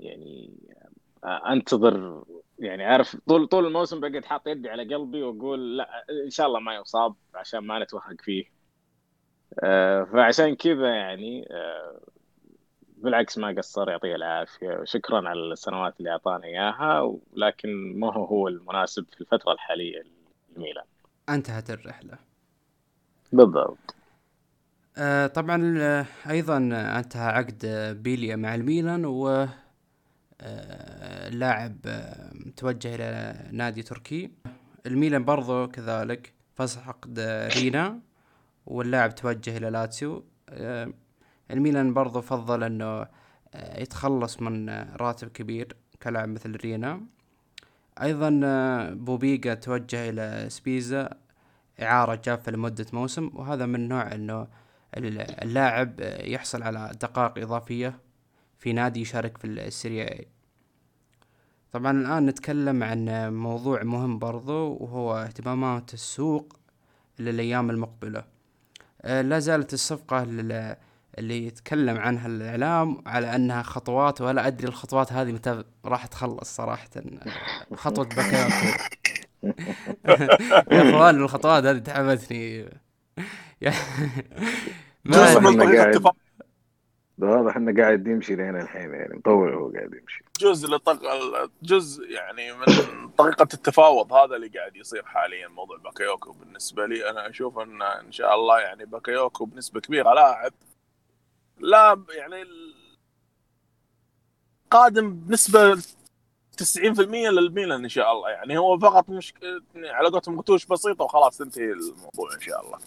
يعني 0.00 0.50
أنتظر 1.24 2.24
يعني 2.58 2.84
عارف 2.84 3.16
طول 3.16 3.46
طول 3.46 3.66
الموسم 3.66 4.00
بقعد 4.00 4.24
حاط 4.24 4.46
يدي 4.46 4.70
على 4.70 4.94
قلبي 4.94 5.22
وأقول 5.22 5.76
لا 5.76 6.04
إن 6.24 6.30
شاء 6.30 6.46
الله 6.46 6.60
ما 6.60 6.74
يصاب 6.74 7.14
عشان 7.34 7.60
ما 7.60 7.78
نتوهق 7.78 8.20
فيه. 8.20 8.44
آه، 9.62 10.04
فعشان 10.04 10.56
كذا 10.56 10.88
يعني 10.88 11.48
آه، 11.50 12.00
بالعكس 12.96 13.38
ما 13.38 13.54
قصر 13.58 13.90
يعطيه 13.90 14.14
العافية. 14.14 14.84
شكرا 14.84 15.28
على 15.28 15.40
السنوات 15.40 15.94
اللي 15.98 16.10
أعطانا 16.10 16.44
إياها 16.44 17.00
ولكن 17.00 17.98
ما 17.98 18.12
هو 18.12 18.24
هو 18.24 18.48
المناسب 18.48 19.06
في 19.14 19.20
الفترة 19.20 19.52
الحالية 19.52 20.02
لميلان. 20.56 20.84
انتهت 21.28 21.70
الرحلة. 21.70 22.18
بالضبط. 23.32 23.94
آه 24.98 25.26
طبعا 25.26 25.76
أيضا 26.30 26.56
أنتهى 26.98 27.28
عقد 27.28 27.66
بيليا 28.02 28.36
مع 28.36 28.54
الميلان 28.54 29.04
و 29.04 29.46
اللاعب 30.40 31.76
توجه 32.56 32.94
إلى 32.94 33.36
نادي 33.52 33.82
تركي. 33.82 34.30
الميلان 34.86 35.24
برضو 35.24 35.68
كذلك 35.68 36.32
فسخ 36.54 36.88
عقد 36.88 37.20
رينا 37.56 38.00
واللاعب 38.66 39.14
توجه 39.14 39.56
إلى 39.56 39.70
لاتسيو. 39.70 40.24
الميلان 41.50 41.94
برضو 41.94 42.20
فضل 42.20 42.64
إنه 42.64 43.06
آه، 43.54 43.80
يتخلص 43.80 44.42
من 44.42 44.68
راتب 44.96 45.28
كبير 45.28 45.76
كلاعب 46.02 46.28
مثل 46.28 46.56
رينا. 46.56 47.00
أيضا 48.02 48.40
آه، 48.44 48.90
بوبيجا 48.90 49.54
توجه 49.54 50.10
إلى 50.10 50.50
سبيزا 50.50 51.10
إعارة 51.82 52.20
جافة 52.24 52.52
لمدة 52.52 52.86
موسم. 52.92 53.30
وهذا 53.34 53.66
من 53.66 53.88
نوع 53.88 54.14
إنه 54.14 54.48
اللاعب 55.42 56.00
يحصل 56.20 56.62
على 56.62 56.92
دقائق 57.00 57.38
إضافية 57.38 58.07
في 58.58 58.72
نادي 58.72 59.00
يشارك 59.00 59.38
في 59.38 59.46
السيريا 59.46 60.24
طبعا 61.72 62.00
الآن 62.00 62.26
نتكلم 62.26 62.82
عن 62.82 63.28
موضوع 63.32 63.82
مهم 63.82 64.18
برضو 64.18 64.76
وهو 64.80 65.16
اهتمامات 65.16 65.94
السوق 65.94 66.56
للأيام 67.18 67.70
المقبلة. 67.70 68.24
آه، 69.02 69.22
لا 69.22 69.38
زالت 69.38 69.72
الصفقة 69.72 70.22
اللي 71.18 71.46
يتكلم 71.46 71.96
عنها 71.96 72.26
الإعلام 72.26 73.02
على 73.06 73.36
أنها 73.36 73.62
خطوات 73.62 74.20
ولا 74.20 74.46
أدري 74.46 74.68
الخطوات 74.68 75.12
هذه 75.12 75.32
متى 75.32 75.64
راح 75.84 76.06
تخلص 76.06 76.56
صراحة. 76.56 76.88
خطوة 77.74 78.04
باكايوكو 78.04 78.78
يا 80.72 80.90
إخوان 80.90 81.14
الخطوات 81.14 81.64
هذه 81.64 81.78
تعبتني. 81.78 82.64
ما 85.04 85.34
قاعد 87.20 87.36
واضح 87.36 87.56
إنه 87.56 87.82
قاعد 87.82 88.06
يمشي 88.06 88.36
لين 88.36 88.56
الحين 88.56 88.94
يعني 88.94 89.16
مطول 89.16 89.54
هو 89.54 89.72
قاعد 89.72 89.94
يمشي 89.94 90.24
جزء 90.40 90.68
لطق 90.68 91.00
جزء 91.62 92.10
يعني 92.10 92.52
من 92.52 93.08
طريقة 93.08 93.48
التفاوض 93.54 94.12
هذا 94.12 94.36
اللي 94.36 94.48
قاعد 94.48 94.76
يصير 94.76 95.04
حاليا 95.04 95.48
موضوع 95.48 95.76
باكايوكو 95.76 96.32
بالنسبة 96.32 96.86
لي 96.86 97.10
أنا 97.10 97.28
أشوف 97.28 97.58
إن 97.58 97.82
إن 97.82 98.12
شاء 98.12 98.34
الله 98.34 98.60
يعني 98.60 98.84
باكايوكو 98.84 99.44
بنسبة 99.44 99.80
كبيرة 99.80 100.14
لاعب 100.14 100.52
لا 101.60 102.02
يعني 102.10 102.44
قادم 104.70 105.14
بنسبة 105.14 105.82
90% 106.62 106.80
للميلان 107.10 107.82
إن 107.82 107.88
شاء 107.88 108.12
الله 108.12 108.30
يعني 108.30 108.58
هو 108.58 108.78
فقط 108.78 109.08
مش 109.08 109.34
يعني 109.74 109.88
على 109.88 110.08
قولتهم 110.08 110.38
غتوش 110.38 110.66
بسيطة 110.66 111.04
وخلاص 111.04 111.38
تنتهي 111.38 111.72
الموضوع 111.72 112.34
إن 112.34 112.40
شاء 112.40 112.66
الله. 112.66 112.78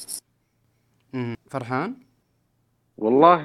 فرحان؟ 1.50 2.11
والله 3.01 3.43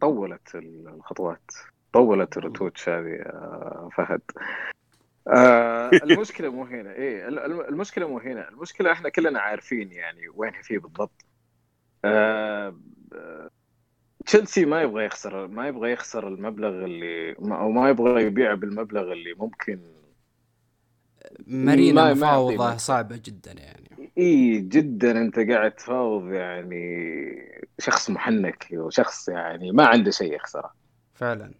طولت 0.00 0.54
الخطوات 0.54 1.50
طولت 1.92 2.36
الرتوش 2.36 2.88
هذه 2.88 3.08
يا 3.08 3.88
فهد. 3.96 4.20
آه 5.28 5.90
المشكلة 6.04 6.48
مو 6.48 6.64
هنا. 6.64 6.92
إيه 6.92 7.28
المشكلة 7.68 8.08
مو 8.08 8.18
هنا. 8.18 8.48
المشكلة 8.48 8.92
إحنا 8.92 9.08
كلنا 9.08 9.40
عارفين 9.40 9.92
يعني 9.92 10.28
وين 10.34 10.52
فيه 10.62 10.78
بالضبط. 10.78 11.24
آه 12.04 12.76
تشيلسي 14.26 14.64
ما 14.64 14.82
يبغى 14.82 15.04
يخسر 15.04 15.46
ما 15.46 15.68
يبغى 15.68 15.92
يخسر 15.92 16.28
المبلغ 16.28 16.84
اللي 16.84 17.32
أو 17.38 17.70
ما 17.70 17.88
يبغى 17.90 18.22
يبيع 18.22 18.54
بالمبلغ 18.54 19.12
اللي 19.12 19.34
ممكن 19.34 19.80
مارينا 21.46 22.14
مفاوضة 22.14 22.76
صعبة 22.76 23.20
جدا 23.24 23.52
يعني. 23.52 23.90
إي 24.18 24.60
جدا 24.60 25.10
أنت 25.10 25.38
قاعد 25.38 25.72
تفاوض 25.72 26.32
يعني 26.32 26.76
شخص 27.78 28.10
محنك 28.10 28.68
وشخص 28.72 29.28
يعني 29.28 29.72
ما 29.72 29.86
عنده 29.86 30.10
شيء 30.10 30.34
يخسره 30.34 30.74
فعلا. 31.14 31.54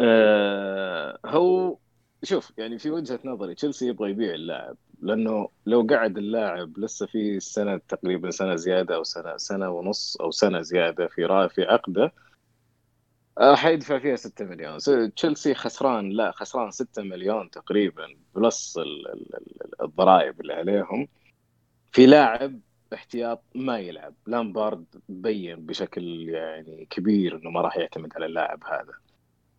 آه 0.00 1.18
هو 1.26 1.78
شوف 2.22 2.52
يعني 2.58 2.78
في 2.78 2.90
وجهة 2.90 3.20
نظري 3.24 3.54
تشيلسي 3.54 3.86
يبغى 3.88 4.10
يبيع 4.10 4.34
اللاعب 4.34 4.76
لأنه 5.02 5.48
لو 5.66 5.86
قعد 5.90 6.18
اللاعب 6.18 6.78
لسه 6.78 7.06
في 7.06 7.40
سنة 7.40 7.80
تقريبا 7.88 8.30
سنة 8.30 8.56
زيادة 8.56 8.94
أو 8.94 9.04
سنة 9.04 9.36
سنة 9.36 9.70
ونص 9.70 10.16
أو 10.16 10.30
سنة 10.30 10.60
زيادة 10.60 11.06
في 11.06 11.48
في 11.54 11.62
عقده 11.62 12.12
آه، 13.38 13.54
حيدفع 13.54 13.98
فيها 13.98 14.16
6 14.16 14.44
مليون. 14.44 14.78
تشيلسي 15.16 15.54
خسران 15.54 16.10
لا 16.10 16.30
خسران 16.32 16.70
6 16.70 17.02
مليون 17.02 17.50
تقريبا 17.50 18.06
بلس 18.34 18.78
الضرائب 19.82 20.40
اللي 20.40 20.52
عليهم. 20.52 21.08
في 21.96 22.06
لاعب 22.06 22.60
احتياط 22.94 23.42
ما 23.54 23.78
يلعب. 23.78 24.14
لامبارد 24.26 24.84
بين 25.08 25.66
بشكل 25.66 26.28
يعني 26.28 26.86
كبير 26.90 27.36
إنه 27.36 27.50
ما 27.50 27.60
راح 27.60 27.76
يعتمد 27.76 28.12
على 28.16 28.26
اللاعب 28.26 28.64
هذا. 28.64 28.92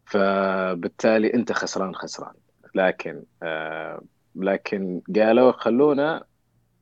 فبالتالي 0.06 1.34
أنت 1.34 1.52
خسران 1.52 1.96
خسران. 1.96 2.34
لكن 2.76 3.24
آه 3.44 4.02
لكن 4.36 5.02
قالوا 5.16 5.52
خلونا 5.52 6.24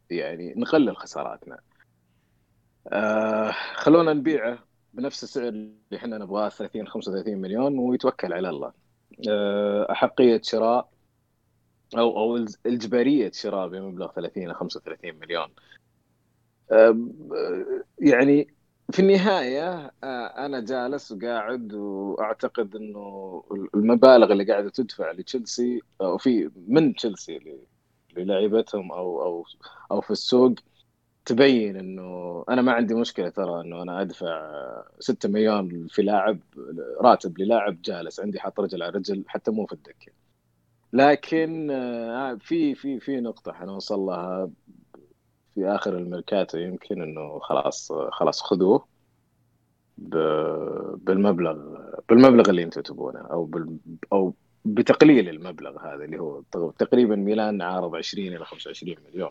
يعني 0.09 0.53
نقلل 0.57 0.97
خساراتنا. 0.97 1.59
آه 2.87 3.51
خلونا 3.75 4.13
نبيعه 4.13 4.59
بنفس 4.93 5.23
السعر 5.23 5.47
اللي 5.47 5.75
إحنا 5.95 6.17
نبغاه 6.17 6.49
30 6.49 6.87
35 6.87 7.37
مليون 7.37 7.79
ويتوكل 7.79 8.33
على 8.33 8.49
الله. 8.49 8.73
آه 9.29 9.91
أحقية 9.91 10.41
شراء 10.43 10.94
أو 11.97 12.17
أو 12.19 12.45
اجباريه 12.65 13.31
شراء 13.31 13.67
بمبلغ 13.67 14.11
30 14.11 14.47
أو 14.47 14.53
35 14.53 15.15
مليون. 15.19 15.47
آه 16.71 16.97
يعني 17.99 18.47
في 18.91 18.99
النهاية 18.99 19.91
آه، 20.03 20.45
أنا 20.45 20.59
جالس 20.59 21.11
وقاعد 21.11 21.73
وأعتقد 21.73 22.75
إنه 22.75 23.43
المبالغ 23.75 24.31
اللي 24.31 24.43
قاعدة 24.43 24.69
تدفع 24.69 25.11
لتشيلسي 25.11 25.81
أو 26.01 26.17
في 26.17 26.51
من 26.67 26.95
تشيلسي 26.95 27.39
للاعيبتهم 28.17 28.91
أو 28.91 29.21
أو 29.23 29.45
أو 29.91 30.01
في 30.01 30.11
السوق 30.11 30.55
تبين 31.25 31.77
إنه 31.77 32.45
أنا 32.49 32.61
ما 32.61 32.71
عندي 32.73 32.93
مشكلة 32.95 33.29
ترى 33.29 33.61
إنه 33.61 33.81
أنا 33.81 34.01
أدفع 34.01 34.51
6 34.99 35.29
مليون 35.29 35.87
في 35.87 36.01
لاعب 36.01 36.39
راتب 37.01 37.39
للاعب 37.39 37.81
جالس 37.81 38.19
عندي 38.19 38.39
حاط 38.39 38.59
رجل 38.59 38.83
على 38.83 38.91
رجل 38.97 39.23
حتى 39.27 39.51
مو 39.51 39.65
في 39.65 39.73
الدكة. 39.73 40.24
لكن 40.93 41.71
آه، 41.71 42.37
في 42.41 42.75
في 42.75 42.99
في 42.99 43.19
نقطة 43.19 43.53
حنوصل 43.53 43.99
لها 43.99 44.49
في 45.55 45.67
آخر 45.67 45.97
الميركاتو 45.97 46.57
يمكن 46.57 47.01
إنه 47.01 47.39
خلاص 47.39 47.91
خلاص 47.91 48.41
خذوه 48.41 48.85
بالمبلغ 50.97 51.57
بالمبلغ 52.09 52.49
اللي 52.49 52.63
أنتم 52.63 52.81
تبونه 52.81 53.19
أو 53.19 53.45
بال 53.45 53.77
أو 54.13 54.33
بتقليل 54.65 55.29
المبلغ 55.29 55.79
هذا 55.87 56.03
اللي 56.03 56.19
هو 56.19 56.41
تقريبا 56.79 57.15
ميلان 57.15 57.61
عارض 57.61 57.95
20 57.95 58.27
إلى 58.27 58.45
25 58.45 58.95
مليون 59.07 59.29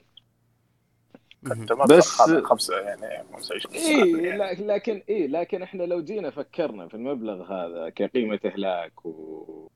بس 1.89 2.09
خمسة 2.45 2.81
يعني 2.81 3.25
25 3.33 3.75
اي 3.75 4.23
يعني. 4.23 4.67
لكن 4.67 5.03
اي 5.09 5.27
لكن 5.27 5.63
إحنا 5.63 5.83
لو 5.83 6.05
جينا 6.05 6.31
فكرنا 6.31 6.89
في 6.89 6.95
المبلغ 6.95 7.53
هذا 7.53 7.89
كقيمة 7.89 8.41
إهلاك 8.45 9.07
و 9.07 9.69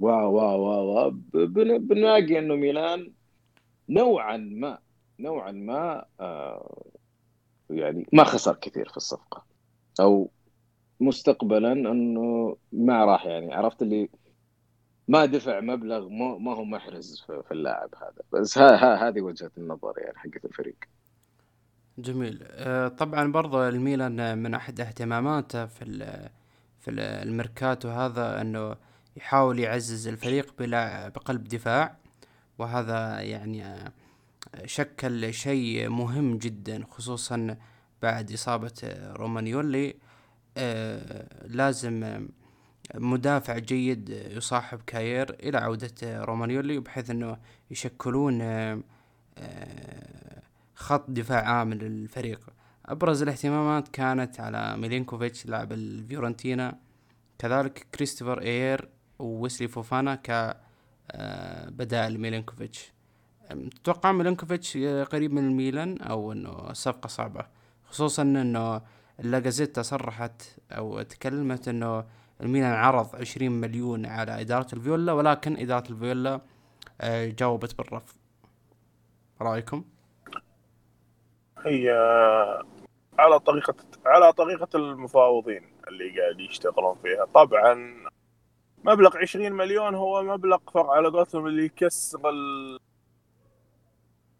و 0.00 0.08
و 0.08 0.38
و, 0.40 1.06
و... 1.06 1.10
بنلاقي 1.78 2.38
إنه 2.38 2.54
ميلان 2.54 3.12
نوعا 3.88 4.36
ما 4.36 4.78
نوعا 5.20 5.52
ما 5.52 6.04
آه 6.20 6.84
يعني 7.70 8.06
ما 8.12 8.24
خسر 8.24 8.54
كثير 8.54 8.88
في 8.88 8.96
الصفقة. 8.96 9.44
أو 10.00 10.30
مستقبلا 11.00 11.72
إنه 11.72 12.56
ما 12.72 13.04
راح 13.04 13.26
يعني 13.26 13.54
عرفت 13.54 13.82
اللي 13.82 14.08
ما 15.08 15.24
دفع 15.24 15.60
مبلغ 15.60 16.08
ما, 16.08 16.54
هو 16.54 16.64
محرز 16.64 17.24
في 17.26 17.52
اللاعب 17.52 17.90
هذا. 17.96 18.22
بس 18.40 18.58
ها 18.58 18.74
ها 18.74 19.08
هذه 19.08 19.20
وجهة 19.20 19.50
النظر 19.58 19.94
يعني 19.98 20.18
حقت 20.18 20.44
الفريق. 20.44 20.76
جميل. 21.98 22.42
آه، 22.42 22.88
طبعا 22.88 23.32
برضو 23.32 23.68
الميلان 23.68 24.38
من 24.38 24.54
أحد 24.54 24.80
اهتماماته 24.80 25.66
في 25.66 25.84
في 26.80 26.90
ال- 26.90 27.00
الميركاتو 27.00 27.88
هذا 27.88 28.40
إنه 28.40 28.76
يحاول 29.16 29.58
يعزز 29.58 30.08
الفريق 30.08 30.54
بلا 30.58 31.08
بقلب 31.08 31.44
دفاع. 31.44 31.96
وهذا 32.58 33.20
يعني 33.20 33.92
شكل 34.64 35.34
شيء 35.34 35.88
مهم 35.88 36.38
جدا 36.38 36.84
خصوصا 36.90 37.56
بعد 38.02 38.32
إصابة 38.32 38.72
رومانيولي. 39.12 39.94
آه، 40.56 41.46
لازم 41.46 42.26
مدافع 42.94 43.58
جيد 43.58 44.08
يصاحب 44.08 44.80
كاير 44.86 45.36
إلى 45.42 45.58
عودة 45.58 46.24
رومانيولي 46.24 46.78
بحيث 46.78 47.10
أنه 47.10 47.36
يشكلون 47.70 48.38
آه، 48.42 48.82
خط 50.74 51.10
دفاع 51.10 51.62
آمن 51.62 51.78
للفريق. 51.78 52.40
أبرز 52.86 53.22
الاهتمامات 53.22 53.88
كانت 53.88 54.40
على 54.40 54.76
ميلينكوفيتش 54.76 55.46
لاعب 55.46 55.72
الفيورنتينا. 55.72 56.78
كذلك 57.38 57.86
كريستوفر 57.94 58.42
اير 58.42 58.88
وويسلي 59.18 59.68
فوفانا 59.68 60.14
ك 60.14 60.56
آه، 61.10 61.68
بدائل 61.68 62.20
ميلينكوفيتش 62.20 62.92
تتوقع 63.50 64.12
ميلينكوفيتش 64.12 64.76
آه، 64.76 65.04
قريب 65.04 65.32
من 65.32 65.46
الميلان 65.46 66.00
أو 66.00 66.32
إنه 66.32 66.70
الصفقة 66.70 67.06
صعبة؟ 67.06 67.46
خصوصا 67.84 68.22
إنه 68.22 68.82
لاجازيتا 69.18 69.82
صرحت 69.82 70.42
أو 70.72 71.02
تكلمت 71.02 71.68
إنه 71.68 72.04
الميلان 72.40 72.72
عرض 72.72 73.16
عشرين 73.16 73.52
مليون 73.52 74.06
على 74.06 74.40
إدارة 74.40 74.66
الفيولا 74.72 75.12
ولكن 75.12 75.56
إدارة 75.56 75.90
الفيولا 75.90 76.40
آه، 77.00 77.26
جاوبت 77.26 77.78
بالرفض. 77.78 78.14
رأيكم؟ 79.40 79.84
هي 81.66 81.90
على 83.18 83.38
طريقة 83.40 83.74
على 84.06 84.32
طريقة 84.32 84.68
المفاوضين 84.74 85.62
اللي 85.88 86.20
قاعد 86.20 86.40
يشتغلون 86.40 86.96
فيها. 87.02 87.24
طبعا 87.34 87.94
مبلغ 88.84 89.16
20 89.18 89.52
مليون 89.52 89.94
هو 89.94 90.22
مبلغ 90.22 90.58
فرع 90.74 90.90
على 90.92 91.08
قولتهم 91.08 91.46
اللي 91.46 91.64
يكسر 91.64 92.30
ال... 92.30 92.78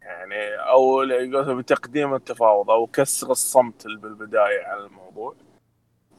يعني 0.01 0.55
أو 0.55 0.99
قولتهم 0.99 1.57
بتقديم 1.57 2.13
التفاوض 2.15 2.69
أو 2.71 2.87
كسر 2.87 3.31
الصمت 3.31 3.85
اللي 3.85 3.97
بالبداية 3.99 4.65
على 4.65 4.85
الموضوع. 4.85 5.35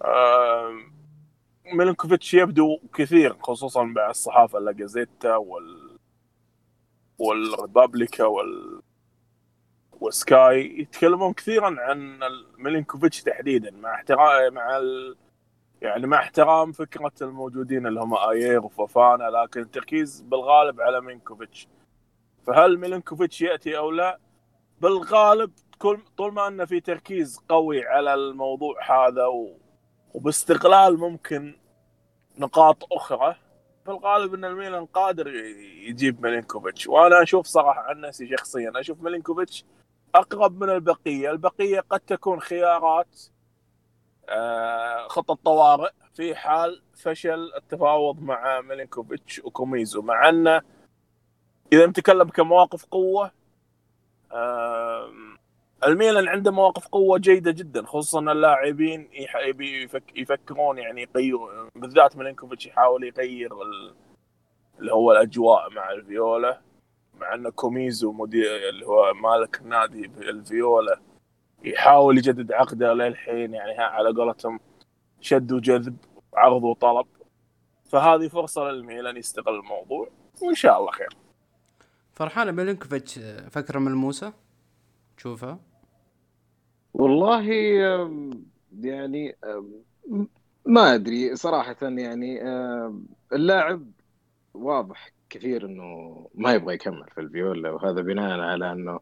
آم، 0.04 0.92
ميلينكوفيتش 1.74 2.34
يبدو 2.34 2.78
كثير 2.94 3.36
خصوصا 3.42 3.82
مع 3.84 4.10
الصحافة 4.10 4.58
لاجازيتا 4.58 5.36
وال 5.36 5.98
والريبابليكا 7.18 8.24
وال 8.24 8.82
وسكاي 10.00 10.78
يتكلمون 10.80 11.32
كثيرا 11.32 11.76
عن 11.80 12.20
ميلينكوفيتش 12.58 13.22
تحديدا 13.22 13.70
مع 13.70 13.94
احترام 13.94 14.54
مع 14.54 14.76
ال... 14.78 15.16
يعني 15.82 16.06
مع 16.06 16.18
احترام 16.18 16.72
فكرة 16.72 17.12
الموجودين 17.22 17.86
اللي 17.86 18.00
هم 18.00 18.14
آيير 18.14 18.64
وفوفانا 18.64 19.24
لكن 19.24 19.60
التركيز 19.60 20.20
بالغالب 20.20 20.80
على 20.80 21.00
ميلينكوفيتش. 21.00 21.68
فهل 22.46 22.78
ميلينكوفيتش 22.78 23.42
يأتي 23.42 23.78
أو 23.78 23.90
لا؟ 23.90 24.18
بالغالب 24.80 25.50
كل 25.78 25.98
طول 26.16 26.32
ما 26.32 26.48
أنه 26.48 26.64
في 26.64 26.80
تركيز 26.80 27.40
قوي 27.48 27.86
على 27.86 28.14
الموضوع 28.14 29.06
هذا 29.06 29.26
و... 29.26 29.58
وباستغلال 30.14 30.98
ممكن 30.98 31.54
نقاط 32.38 32.92
أخرى 32.92 33.36
بالغالب 33.86 34.34
إن 34.34 34.44
الميلان 34.44 34.86
قادر 34.86 35.34
يجيب 35.88 36.22
ميلينكوفيتش. 36.22 36.86
وأنا 36.86 37.22
أشوف 37.22 37.46
صراحة 37.46 37.80
عن 37.80 38.00
نفسي 38.00 38.36
شخصيا 38.36 38.72
أشوف 38.76 39.02
ميلينكوفيتش 39.02 39.64
أقرب 40.14 40.62
من 40.62 40.70
البقية، 40.70 41.30
البقية 41.30 41.80
قد 41.80 42.00
تكون 42.00 42.40
خيارات 42.40 43.20
خطه 45.08 45.34
طوارئ 45.44 45.90
في 46.14 46.34
حال 46.34 46.82
فشل 46.94 47.52
التفاوض 47.56 48.20
مع 48.22 48.60
ميلينكوفيتش 48.60 49.38
وكوميزو 49.38 50.02
مع 50.02 50.28
أنه 50.28 50.62
إذا 51.72 51.86
نتكلم 51.86 52.28
كمواقف 52.28 52.84
قوة 52.84 53.30
آم، 54.32 55.36
الميلان 55.84 56.28
عنده 56.28 56.50
مواقف 56.50 56.88
قوة 56.88 57.18
جيدة 57.18 57.50
جدا 57.50 57.86
خصوصا 57.86 58.20
اللاعبين 58.32 59.08
يفكرون 60.16 60.78
يعني 60.78 61.02
يغيروا 61.02 61.68
بالذات 61.74 62.16
ميلينكوفيتش 62.16 62.66
يحاول 62.66 63.04
يغير 63.04 63.62
ال- 63.62 63.94
اللي 64.78 64.92
هو 64.92 65.12
الأجواء 65.12 65.70
مع 65.70 65.90
الفيولا 65.90 66.60
مع 67.20 67.34
أن 67.34 67.48
كوميزو 67.48 68.12
مدير 68.12 68.68
اللي 68.68 68.86
هو 68.86 69.14
مالك 69.14 69.60
نادي 69.64 70.04
الفيولا 70.06 71.00
يحاول 71.64 72.18
يجدد 72.18 72.52
عقده 72.52 72.94
للحين 72.94 73.54
يعني 73.54 73.72
ها 73.78 73.82
على 73.82 74.12
قولتهم 74.12 74.61
شد 75.20 75.52
وجذب 75.52 75.96
عرض 76.34 76.64
وطلب. 76.64 77.07
فهذه 77.84 78.28
فرصة 78.28 78.70
للميلان 78.70 79.16
يستغل 79.16 79.54
الموضوع 79.54 80.09
وإن 80.42 80.54
شاء 80.54 80.80
الله 80.80 80.90
خير. 80.90 81.16
فرحان 82.12 82.52
ميلينكوفيتش 82.52 83.18
فكرة 83.50 83.78
ملموسة 83.78 84.32
تشوفها؟ 85.16 85.59
والله 86.94 87.42
يعني 88.80 89.36
ما 90.66 90.94
أدري 90.94 91.36
صراحة 91.36 91.76
يعني 91.82 92.42
اللاعب 93.32 93.90
واضح 94.54 95.11
كثير 95.30 95.66
إنه 95.66 96.30
ما 96.34 96.52
يبغى 96.52 96.74
يكمل 96.74 97.11
في 97.14 97.20
الفيولا 97.20 97.70
وهذا 97.70 98.00
بناء 98.02 98.40
على 98.40 98.72
إنه 98.72 99.00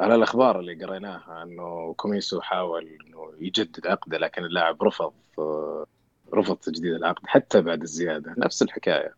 على 0.00 0.14
الأخبار 0.14 0.60
اللي 0.60 0.84
قريناها 0.84 1.42
إنه 1.42 1.94
كوميسو 1.96 2.40
حاول 2.40 2.86
إنه 2.86 3.32
يجدد 3.40 3.86
عقده 3.86 4.18
لكن 4.18 4.44
اللاعب 4.44 4.82
رفض 4.82 5.12
آه، 5.38 5.86
رفض 6.34 6.56
تجديد 6.56 6.94
العقد 6.94 7.26
حتى 7.26 7.60
بعد 7.60 7.82
الزيادة. 7.82 8.34
نفس 8.38 8.62
الحكاية. 8.62 9.14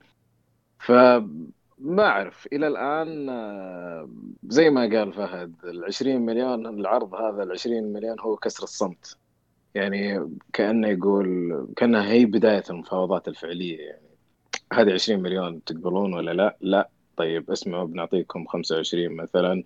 فما 0.78 1.53
أعرف 1.99 2.49
إلى 2.53 2.66
الآن 2.66 3.28
آه، 3.28 4.09
زي 4.49 4.70
ما 4.70 4.80
قال 4.80 5.12
فهد 5.12 5.55
ال 5.64 5.84
20 5.84 6.20
مليون 6.20 6.66
العرض 6.66 7.14
هذا 7.14 7.43
ال 7.43 7.53
20 7.53 7.93
مليون 7.93 8.20
هو 8.20 8.36
كسر 8.36 8.62
الصمت. 8.62 9.16
يعني 9.74 10.30
كأنه 10.53 10.88
يقول 10.88 11.68
كأنها 11.76 12.12
هي 12.12 12.24
بداية 12.24 12.64
المفاوضات 12.70 13.28
الفعلية. 13.28 13.80
يعني 13.80 14.09
هذه 14.72 14.93
20 14.93 15.22
مليون 15.22 15.64
تقبلون 15.64 16.14
ولا 16.14 16.30
لا؟ 16.30 16.57
لا. 16.61 16.88
طيب 17.16 17.51
اسمعوا 17.51 17.86
بنعطيكم 17.86 18.47
25 18.47 19.16
مثلا. 19.16 19.62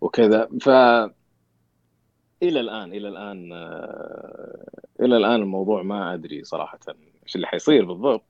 وكذا. 0.00 0.48
ف 0.60 0.68
إلى 2.42 2.60
الآن 2.60 2.92
إلى 2.92 3.08
الآن 3.08 3.52
آه، 3.52 4.64
إلى 5.00 5.16
الآن 5.16 5.42
الموضوع 5.42 5.82
ما 5.82 6.14
أدري 6.14 6.44
صراحة 6.44 6.78
إيش 7.26 7.36
اللي 7.36 7.46
حيصير 7.46 7.84
بالضبط. 7.84 8.24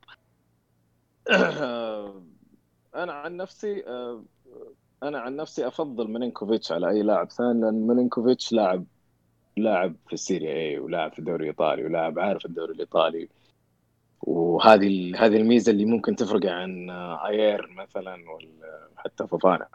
أنا 2.95 3.13
عن 3.13 3.37
نفسي 3.37 3.87
آه، 3.87 4.25
أنا 5.03 5.19
عن 5.21 5.37
نفسي 5.37 5.67
أفضل 5.67 6.09
ميلينكوفيتش 6.11 6.73
على 6.73 6.91
أي 6.91 7.03
لاعب 7.03 7.31
ثاني 7.31 7.61
لأن 7.61 7.87
ميلينكوفيتش 7.87 8.53
لاعب 8.53 8.85
لاعب 9.57 9.97
في 10.07 10.13
السيريا 10.13 10.55
اي 10.55 10.79
ولاعب 10.79 11.13
في 11.13 11.19
الدوري 11.19 11.43
الإيطالي 11.43 11.85
ولاعب 11.85 12.19
عارف 12.19 12.47
الدوري 12.47 12.73
الإيطالي. 12.73 13.29
وهذه 14.23 15.13
هذه 15.25 15.37
الميزة 15.37 15.73
اللي 15.73 15.85
ممكن 15.85 16.17
تفرق 16.17 16.47
عن 16.47 16.91
آه، 16.91 17.27
اير 17.29 17.67
مثلا 17.71 18.31
ولا 18.31 18.89
حتى 18.97 19.27
فوفانا 19.27 19.69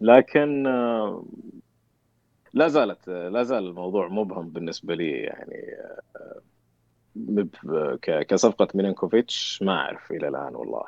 لكن 0.00 0.66
آه، 0.66 1.24
لا 2.54 2.68
زالت 2.68 3.08
لا 3.08 3.42
زال 3.42 3.66
الموضوع 3.66 4.08
مبهم 4.08 4.48
بالنسبة 4.50 4.94
لي 4.94 5.10
يعني 5.10 5.64
آه، 6.16 7.98
كصفقة 8.22 8.68
ميلينكوفيتش 8.74 9.62
ما 9.62 9.72
أعرف 9.72 10.10
إلى 10.12 10.28
الآن 10.28 10.54
والله. 10.54 10.82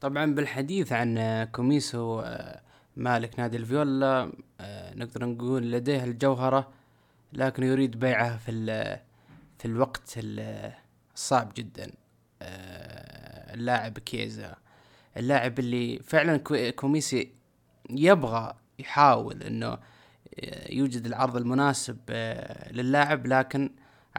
طبعا 0.00 0.34
بالحديث 0.34 0.92
عن 0.92 1.18
آه، 1.18 1.44
كوميسو 1.44 2.20
آه، 2.20 2.60
مالك 2.96 3.38
نادي 3.38 3.56
الفيولا 3.56 4.32
آه، 4.60 4.94
نقدر 4.94 5.24
نقول 5.26 5.72
لديه 5.72 6.04
الجوهرة 6.04 6.68
لكن 7.32 7.62
يريد 7.62 7.98
بيعه 8.00 8.36
في 8.38 8.50
في 9.58 9.64
الوقت 9.64 10.14
ال- 10.18 10.72
الصعب 11.14 11.52
جدا 11.56 11.92
آه، 12.42 13.54
اللاعب 13.54 13.98
كيزا 13.98 14.56
اللاعب 15.18 15.58
اللي 15.58 15.98
فعلا 15.98 16.36
كو- 16.36 16.70
كوميسي 16.76 17.32
يبغى 17.90 18.54
يحاول 18.78 19.42
إنه 19.42 19.78
يوجد 20.70 21.06
العرض 21.06 21.36
المناسب 21.36 21.98
آه، 22.10 22.72
للاعب 22.72 23.26
لكن 23.26 23.70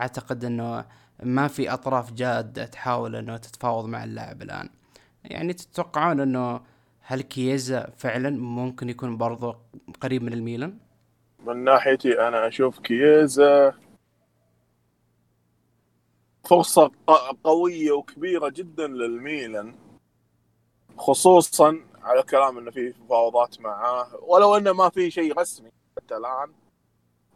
أعتقد 0.02 0.46
إنه 0.46 0.86
ما 1.24 1.48
في 1.48 1.74
أطراف 1.74 2.14
جادة 2.14 2.66
تحاول 2.66 3.16
إنه 3.16 3.38
تتفاوض 3.38 3.86
مع 3.86 4.04
اللاعب 4.04 4.42
الآن. 4.42 4.70
يعني 5.24 5.54
تتوقعون 5.54 6.20
إنه 6.20 6.62
هل 7.02 7.22
كييزا 7.22 7.90
فعلا 7.98 8.30
ممكن 8.30 8.90
يكون 8.90 9.18
برضو 9.18 9.56
قريب 10.02 10.24
من 10.24 10.34
الميلان؟ 10.34 10.78
من 11.46 11.64
ناحيتي 11.64 12.28
أنا 12.28 12.48
أشوف 12.48 12.80
كييزا 12.80 13.74
فرصة 16.50 16.92
ق- 17.08 17.36
قوية 17.44 17.92
وكبيرة 17.92 18.50
جدا 18.50 18.88
للميلان. 18.88 19.76
خصوصا 21.00 21.80
على 22.04 22.24
كلام 22.24 22.58
إنه 22.58 22.72
في 22.72 22.94
مفاوضات 23.04 23.62
معاه 23.62 24.08
ولو 24.22 24.56
إنه 24.56 24.74
ما 24.74 24.90
في 24.90 25.12
شيء 25.12 25.40
رسمي 25.40 25.72
حتى 25.98 26.18
الآن. 26.18 26.54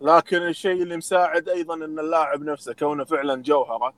لكن 0.01 0.37
الشيء 0.37 0.83
اللي 0.83 0.97
مساعد 0.97 1.49
أيضا 1.49 1.75
إن 1.75 1.99
اللاعب 1.99 2.41
نفسه 2.43 2.73
كونه 2.73 3.03
فعلا 3.03 3.41
جوهرة. 3.41 3.93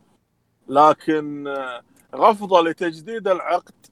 لكن 0.68 1.48
آه، 1.48 1.84
رفضه 2.14 2.62
لتجديد 2.62 3.28
العقد 3.28 3.86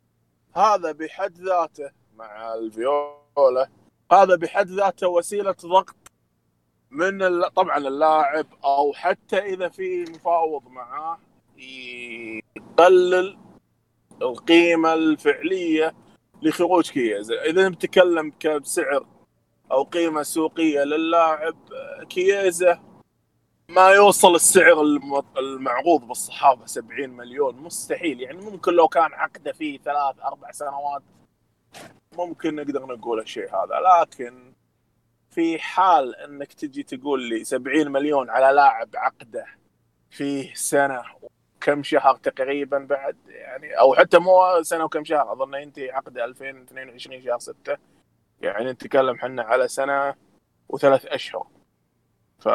هذا 0.56 0.92
بحد 0.92 1.38
ذاته 1.38 1.92
مع 2.16 2.54
الفيولا 2.54 3.70
هذا 4.12 4.36
بحد 4.36 4.68
ذاته 4.68 5.08
وسيلة 5.08 5.56
ضغط 5.62 5.96
من 6.92 7.44
طبعا 7.50 7.78
اللاعب 7.78 8.48
أو 8.66 8.94
حتى 8.94 9.38
إذا 9.38 9.70
في 9.70 10.04
مفاوض 10.04 10.68
معاه 10.68 11.18
يقلل 11.58 13.38
القيمة 14.22 14.94
الفعلية 14.94 15.94
لخروج 16.42 16.90
كييزا 16.92 17.42
إذا 17.42 17.70
نتكلم 17.70 18.34
كسعر 18.40 19.06
أو 19.72 19.84
قيمة 19.84 20.24
سوقية 20.24 20.84
للاعب 20.84 21.56
كييزا 22.10 22.80
ما 23.70 23.90
يوصل 23.90 24.36
السعر 24.36 24.82
الم- 24.82 25.24
المعروض 25.38 26.08
بالصحافة 26.08 26.66
70 26.66 27.10
مليون. 27.10 27.56
مستحيل. 27.56 28.22
يعني 28.22 28.38
ممكن 28.38 28.74
لو 28.74 28.88
كان 28.88 29.14
عقده 29.14 29.52
فيه 29.52 29.78
ثلاث 29.80 30.16
أربع 30.24 30.52
سنوات 30.52 31.04
ممكن 32.18 32.56
نقدر 32.56 32.86
نقول 32.86 33.20
الشيء 33.20 33.50
هذا. 33.50 33.76
لكن 34.02 34.54
في 35.32 35.60
حال 35.60 36.16
إنك 36.16 36.54
تجي 36.54 36.84
تقول 36.84 37.22
لي 37.30 37.44
70 37.44 37.92
مليون 37.92 38.30
على 38.30 38.56
لاعب 38.56 38.90
عقده 38.96 39.46
فيه 40.10 40.54
سنة 40.54 41.02
وكم 41.64 41.84
شهر 41.84 42.16
تقريبا 42.16 42.78
بعد 42.78 43.18
يعني 43.28 43.80
أو 43.80 43.94
حتى 43.94 44.20
مو 44.20 44.64
سنة 44.64 44.84
وكم 44.84 45.04
شهر 45.04 45.32
أظن 45.32 45.54
ينتهي 45.54 45.92
عقده 45.92 46.26
2022 46.26 47.22
شهر 47.22 47.40
6 47.40 47.78
يعني 48.42 48.72
نتكلم 48.72 49.18
حنا 49.18 49.44
على 49.44 49.68
سنة 49.68 50.16
وثلاث 50.70 51.06
أشهر. 51.06 51.48
ف 52.40 52.48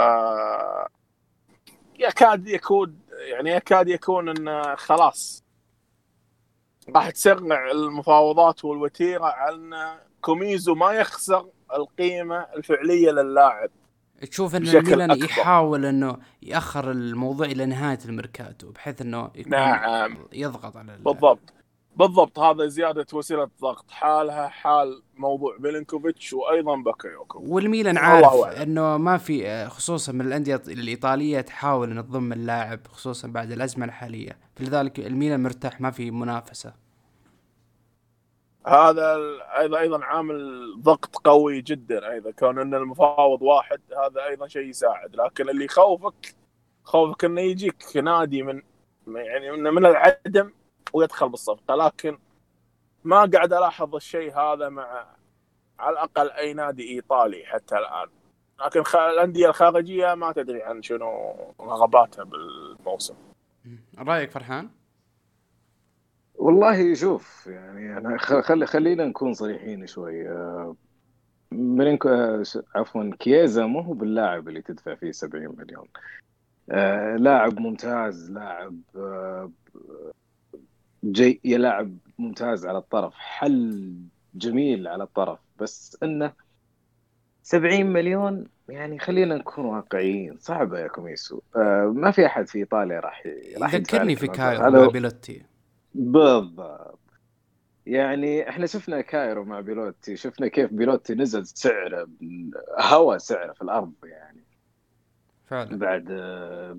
يكاد 1.98 2.48
يكون 2.48 3.00
يعني 3.10 3.50
يكاد 3.50 3.88
يكون 3.88 4.28
انه 4.28 4.74
خلاص 4.74 5.44
راح 6.96 7.10
تسرع 7.10 7.70
المفاوضات 7.70 8.64
والوتيرة 8.64 9.24
على 9.24 9.54
إن 9.54 9.98
كوميزو 10.20 10.74
ما 10.74 10.92
يخسر 10.92 11.48
القيمة 11.74 12.46
الفعلية 12.56 13.10
للاعب. 13.10 13.70
تشوف 14.30 14.54
ان 14.56 14.66
الميلان 14.68 15.10
أكبر. 15.10 15.24
يحاول 15.24 15.84
إنه 15.84 16.16
يأخر 16.42 16.90
الموضوع 16.90 17.46
إلى 17.46 17.66
نهاية 17.66 17.98
الميركاتو 18.04 18.70
بحيث 18.70 19.02
إنه 19.02 19.30
يكون 19.34 19.52
نعم. 19.52 20.16
يضغط 20.32 20.76
على 20.76 20.94
ال- 20.94 21.02
بالضبط. 21.02 21.38
بالضبط. 21.96 22.38
هذا 22.38 22.66
زيادة 22.66 23.06
وسيلة 23.12 23.48
ضغط. 23.62 23.90
حالها 23.90 24.48
حال 24.48 25.02
موضوع 25.16 25.56
ميلينكوفيتش 25.60 26.32
وأيضا 26.32 26.76
باكايوكو. 26.76 27.44
والميلان 27.48 27.96
عارف. 27.98 28.44
إنه 28.44 28.96
ما 28.96 29.16
في 29.18 29.66
خصوصا 29.68 30.12
من 30.12 30.20
الأندية 30.20 30.62
الإيطالية 30.68 31.40
تحاول 31.40 31.90
ان 31.90 32.06
تضم 32.06 32.32
اللاعب 32.32 32.80
خصوصا 32.86 33.28
بعد 33.28 33.50
الأزمة 33.52 33.84
الحالية. 33.84 34.38
فلذلك 34.56 35.00
الميلان 35.00 35.42
مرتاح 35.42 35.80
ما 35.80 35.90
في 35.90 36.10
منافسة. 36.10 36.87
هذا 38.68 39.16
أيضا 39.58 39.80
أيضا 39.80 40.04
عامل 40.04 40.74
ضغط 40.82 41.16
قوي 41.16 41.60
جدا 41.60 42.10
أيضا 42.10 42.30
كون 42.30 42.58
إن 42.58 42.74
المفاوض 42.74 43.42
واحد 43.42 43.80
هذا 44.04 44.26
أيضا 44.26 44.46
شيء 44.46 44.66
يساعد 44.68 45.16
لكن 45.16 45.48
اللي 45.48 45.64
يخوفك 45.64 46.34
خوفك 46.84 47.24
إنه 47.24 47.40
يجيك 47.40 47.96
نادي 47.96 48.42
من 48.42 48.62
يعني 49.06 49.50
من 49.50 49.86
العدم 49.86 50.52
ويدخل 50.92 51.28
بالصفقة 51.28 51.74
لكن 51.74 52.18
ما 53.04 53.30
قاعد 53.34 53.52
ألاحظ 53.52 53.94
الشيء 53.94 54.38
هذا 54.38 54.68
مع 54.68 55.06
على 55.78 55.92
الأقل 55.92 56.30
أي 56.30 56.52
نادي 56.54 56.90
إيطالي 56.90 57.44
حتى 57.46 57.78
الآن 57.78 58.08
لكن. 58.66 58.82
الأندية 58.94 59.48
الخارجية 59.48 60.14
ما 60.14 60.32
تدري 60.32 60.62
عن 60.62 60.82
شنو 60.82 61.34
رغباتها 61.60 62.24
بالموسم 62.24 63.14
رأيك 63.98 64.30
فرحان؟ 64.30 64.70
والله 66.38 66.94
شوف 66.94 67.46
يعني 67.46 67.98
أنا 67.98 68.18
خلي 68.18 68.66
خلينا 68.66 69.04
نكون 69.06 69.32
صريحين 69.32 69.86
شوي. 69.86 70.28
آه، 70.28 70.76
آه، 72.06 72.42
عفوا 72.74 73.10
كييزا 73.18 73.66
مو 73.66 73.80
هو 73.80 73.92
باللاعب 73.92 74.48
اللي 74.48 74.62
تدفع 74.62 74.94
فيه 74.94 75.12
70 75.12 75.56
مليون. 75.58 75.86
آه، 76.70 77.16
لاعب 77.16 77.60
ممتاز 77.60 78.30
لاعب 78.30 78.80
جي 81.04 81.40
لاعب 81.44 81.96
ممتاز 82.18 82.66
على 82.66 82.78
الطرف 82.78 83.14
حل 83.14 83.94
جميل 84.34 84.88
على 84.88 85.04
الطرف 85.04 85.38
بس 85.60 85.98
إنه 86.02 86.32
70 87.42 87.86
مليون 87.86 88.46
يعني 88.68 88.98
خلينا 88.98 89.34
نكون 89.36 89.64
واقعيين 89.64 90.36
صعبة 90.38 90.78
يا 90.78 90.88
كوميسو. 90.88 91.40
ما 91.94 92.10
في 92.10 92.26
أحد 92.26 92.48
في 92.48 92.58
إيطاليا 92.58 93.00
راح 93.00 93.22
راح 93.60 93.74
يدفع 93.74 93.96
ذكرني 93.96 94.12
لك 94.12 94.18
في. 94.18 94.26
كايرو 94.28 94.90
بيلوتي 94.90 95.42
بالضبط. 95.98 96.98
يعني 97.86 98.48
إحنا 98.48 98.66
شفنا 98.66 99.00
كايرو 99.00 99.44
مع 99.44 99.60
بيلوتي 99.60 100.16
شفنا 100.16 100.48
كيف 100.48 100.72
بيلوتي 100.72 101.14
نزل 101.14 101.46
سعره 101.46 102.08
هوى 102.80 103.18
سعره 103.18 103.52
في 103.52 103.62
الأرض 103.62 103.92
يعني. 104.04 104.44
فعلا. 105.46 105.76
بعد 105.78 106.04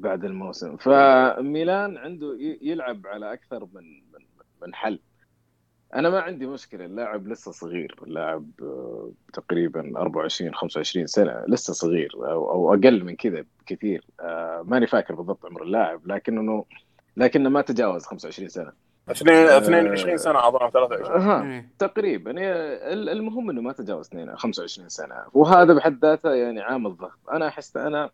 بعد 0.02 0.26
الموسم. 0.26 0.78
فميلان 0.78 1.98
عنده 1.98 2.38
يلعب 2.62 3.08
على 3.08 3.34
أكثر 3.34 3.68
من 3.74 3.84
من 4.14 4.26
من 4.62 4.76
حل. 4.76 5.00
أنا 5.94 6.10
ما 6.10 6.20
عندي 6.20 6.48
مشكلة 6.48 6.86
اللاعب 6.86 7.28
لسه 7.28 7.52
صغير 7.52 7.96
اللاعب 8.04 8.46
تقريبا 9.34 10.00
24 10.00 10.54
25 10.56 11.08
سنة 11.08 11.44
لسه 11.48 11.74
صغير 11.74 12.12
أو 12.16 12.74
أقل 12.74 13.04
من 13.04 13.16
كذا 13.16 13.46
بكثير. 13.60 14.06
آه، 14.20 14.64
ماني 14.68 14.88
فاكر 14.88 15.16
بالضبط 15.16 15.46
عمر 15.46 15.64
اللاعب 15.64 16.08
لكنه 16.08 16.66
لكنه 17.18 17.50
ما 17.50 17.62
تجاوز 17.62 18.06
25 18.06 18.50
سنة. 18.50 18.89
22 19.12 20.18
سنة 20.18 20.48
اظن 20.48 20.60
أو 20.62 20.70
23 20.70 21.12
أها 21.22 21.44
إيه. 21.44 21.70
تقريبا. 21.80 22.32
ال- 22.32 23.10
المهم 23.10 23.50
إنه 23.50 23.62
ما 23.62 23.74
تجاوز 23.74 24.08
2 24.08 24.36
25 24.36 24.90
سنة. 24.90 25.16
وهذا 25.34 25.74
بحد 25.74 26.06
ذاته 26.06 26.34
يعني 26.34 26.62
عامل 26.62 26.96
ضغط. 26.98 27.30
أنا 27.32 27.48
أحس 27.48 27.78
أنا 27.78 28.10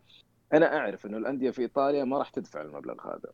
أنا 0.52 0.76
أعرف 0.78 1.06
إنه 1.06 1.16
الأندية 1.18 1.50
في 1.50 1.62
إيطاليا 1.62 2.04
ما 2.04 2.18
راح 2.18 2.28
تدفع 2.30 2.60
المبلغ 2.62 2.94
هذا. 3.06 3.30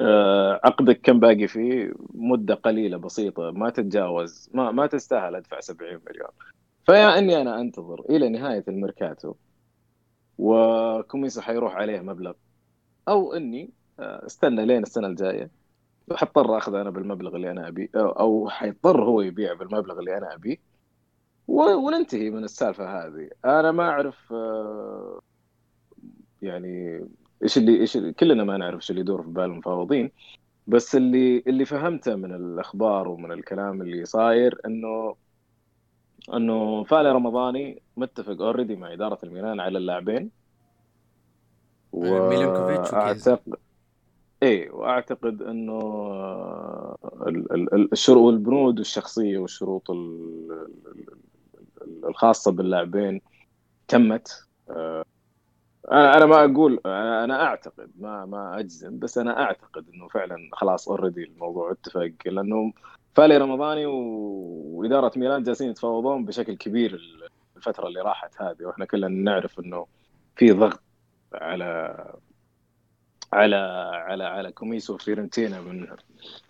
آه، 0.00 0.60
عقدك 0.64 1.00
كم 1.02 1.20
باقي 1.20 1.46
فيه؟ 1.48 1.92
مدة 2.14 2.54
قليلة 2.54 2.96
بسيطة. 2.96 3.50
ما 3.50 3.70
تتجاوز 3.70 4.50
ما 4.54 4.70
ما 4.70 4.86
تستاهل 4.86 5.34
أدفع 5.36 5.60
70 5.60 6.00
مليون. 6.10 6.28
فيا 6.86 7.18
إني 7.18 7.40
أنا 7.40 7.60
أنتظر 7.60 8.00
إلى 8.10 8.28
نهاية 8.28 8.64
الميركاتو 8.68 9.34
وكوميسو 10.38 11.40
حيروح 11.40 11.74
عليه 11.76 12.00
مبلغ. 12.00 12.32
أو 13.08 13.32
إني 13.34 13.70
آه، 14.00 14.26
استنى 14.26 14.66
لين 14.66 14.82
السنة 14.82 15.06
الجاية. 15.06 15.50
حضطر 16.14 16.58
أخذ 16.58 16.74
أنا 16.74 16.90
بالمبلغ 16.90 17.36
اللي 17.36 17.50
أنا 17.50 17.68
ابيه 17.68 17.88
أو 17.96 18.48
حيضطر 18.48 19.04
هو 19.04 19.20
يبيع 19.20 19.52
بالمبلغ 19.54 19.98
اللي 19.98 20.18
أنا 20.18 20.34
ابيه 20.34 20.56
و- 21.48 21.74
وننتهي 21.86 22.30
من 22.30 22.44
السالفة 22.44 23.06
هذه. 23.06 23.30
أنا 23.44 23.72
ما 23.72 23.88
أعرف 23.88 24.32
آه، 24.32 25.20
يعني 26.42 27.06
إيش 27.42 27.58
اللي 27.58 27.80
إيش 27.80 27.96
كلنا 27.96 28.44
ما 28.44 28.56
نعرف 28.56 28.76
إيش 28.76 28.90
اللي 28.90 29.00
يدور 29.00 29.22
في 29.22 29.28
بال 29.28 29.44
المفاوضين. 29.44 30.10
بس 30.66 30.96
اللي 30.96 31.42
اللي 31.46 31.64
فهمته 31.64 32.14
من 32.14 32.34
الأخبار 32.34 33.08
ومن 33.08 33.32
الكلام 33.32 33.82
اللي 33.82 34.04
صاير 34.04 34.60
انه 34.66 35.14
إنه 36.34 36.84
فالي 36.84 37.12
رمضاني 37.12 37.82
متفق 37.96 38.42
already 38.42 38.76
مع 38.76 38.92
إدارة 38.92 39.18
الميلان 39.24 39.60
على 39.60 39.78
اللاعبين. 39.78 40.30
ميلينكوفيتش 41.92 42.94
وكيزا. 42.94 43.38
إيه 44.42 44.70
وأعتقد 44.70 45.42
إنه 45.42 45.72
آه، 45.80 46.96
ال- 47.26 47.52
ال- 47.52 47.74
ال- 47.74 47.92
الشروط 47.92 48.18
والبنود 48.22 48.78
الشخصية 48.78 49.38
والشروط 49.38 49.90
ال- 49.90 50.68
ال- 50.86 51.06
ال- 51.82 52.06
الخاصة 52.08 52.52
باللاعبين 52.52 53.20
تمت. 53.88 54.44
آه، 54.70 55.04
أنا 55.92 56.26
ما 56.26 56.44
أقول 56.44 56.80
أنا 56.86 57.42
أعتقد 57.44 57.90
ما 57.98 58.26
ما 58.26 58.58
أجزم 58.58 58.98
بس 58.98 59.18
أنا 59.18 59.42
أعتقد 59.42 59.88
إنه 59.94 60.08
فعلا 60.08 60.36
خلاص 60.52 60.88
already 60.88 61.24
الموضوع 61.24 61.70
اتفق 61.72 62.12
لأنه 62.26 62.72
فالي 63.14 63.36
رمضاني 63.38 63.86
وإدارة 63.86 65.12
ميلان 65.18 65.42
جالسين 65.42 65.70
يتفاوضون 65.70 66.24
بشكل 66.24 66.56
كبير 66.56 67.00
الفترة 67.56 67.86
اللي 67.88 68.00
راحت 68.00 68.42
هذه 68.42 68.64
وإحنا 68.64 68.84
كلنا 68.84 69.08
نعرف 69.08 69.60
إنه 69.60 69.86
في 70.36 70.50
ضغط 70.52 70.82
على 71.34 71.96
على 73.32 73.56
على 74.06 74.24
على 74.24 74.52
كوميسو 74.52 74.94
وفيرنتينا 74.94 75.60
من 75.60 75.86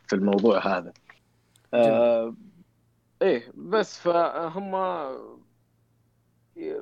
في 0.07 0.17
الموضوع 0.17 0.79
هذا. 0.79 0.93
آه 1.75 2.35
إيه 3.23 3.53
بس 3.55 4.01
فهم 4.01 4.75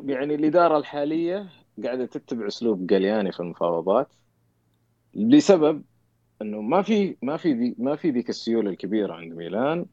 يعني 0.05 0.35
الإدارة 0.35 0.79
الحالية 0.79 1.49
قاعدة 1.85 2.07
تتبع 2.07 2.47
أسلوب 2.47 2.87
جالياني 2.87 3.33
في 3.33 3.41
المفاوضات 3.41 4.09
لسبب 5.15 5.83
إنه 6.43 6.61
ما 6.61 6.83
في 6.83 7.17
ما 7.23 7.37
في 7.37 7.75
ما 7.79 7.97
في 7.97 8.11
ذيك 8.11 8.29
السيولة 8.29 8.71
الكبيرة 8.71 9.15
عند 9.15 9.33
ميلان 9.33 9.87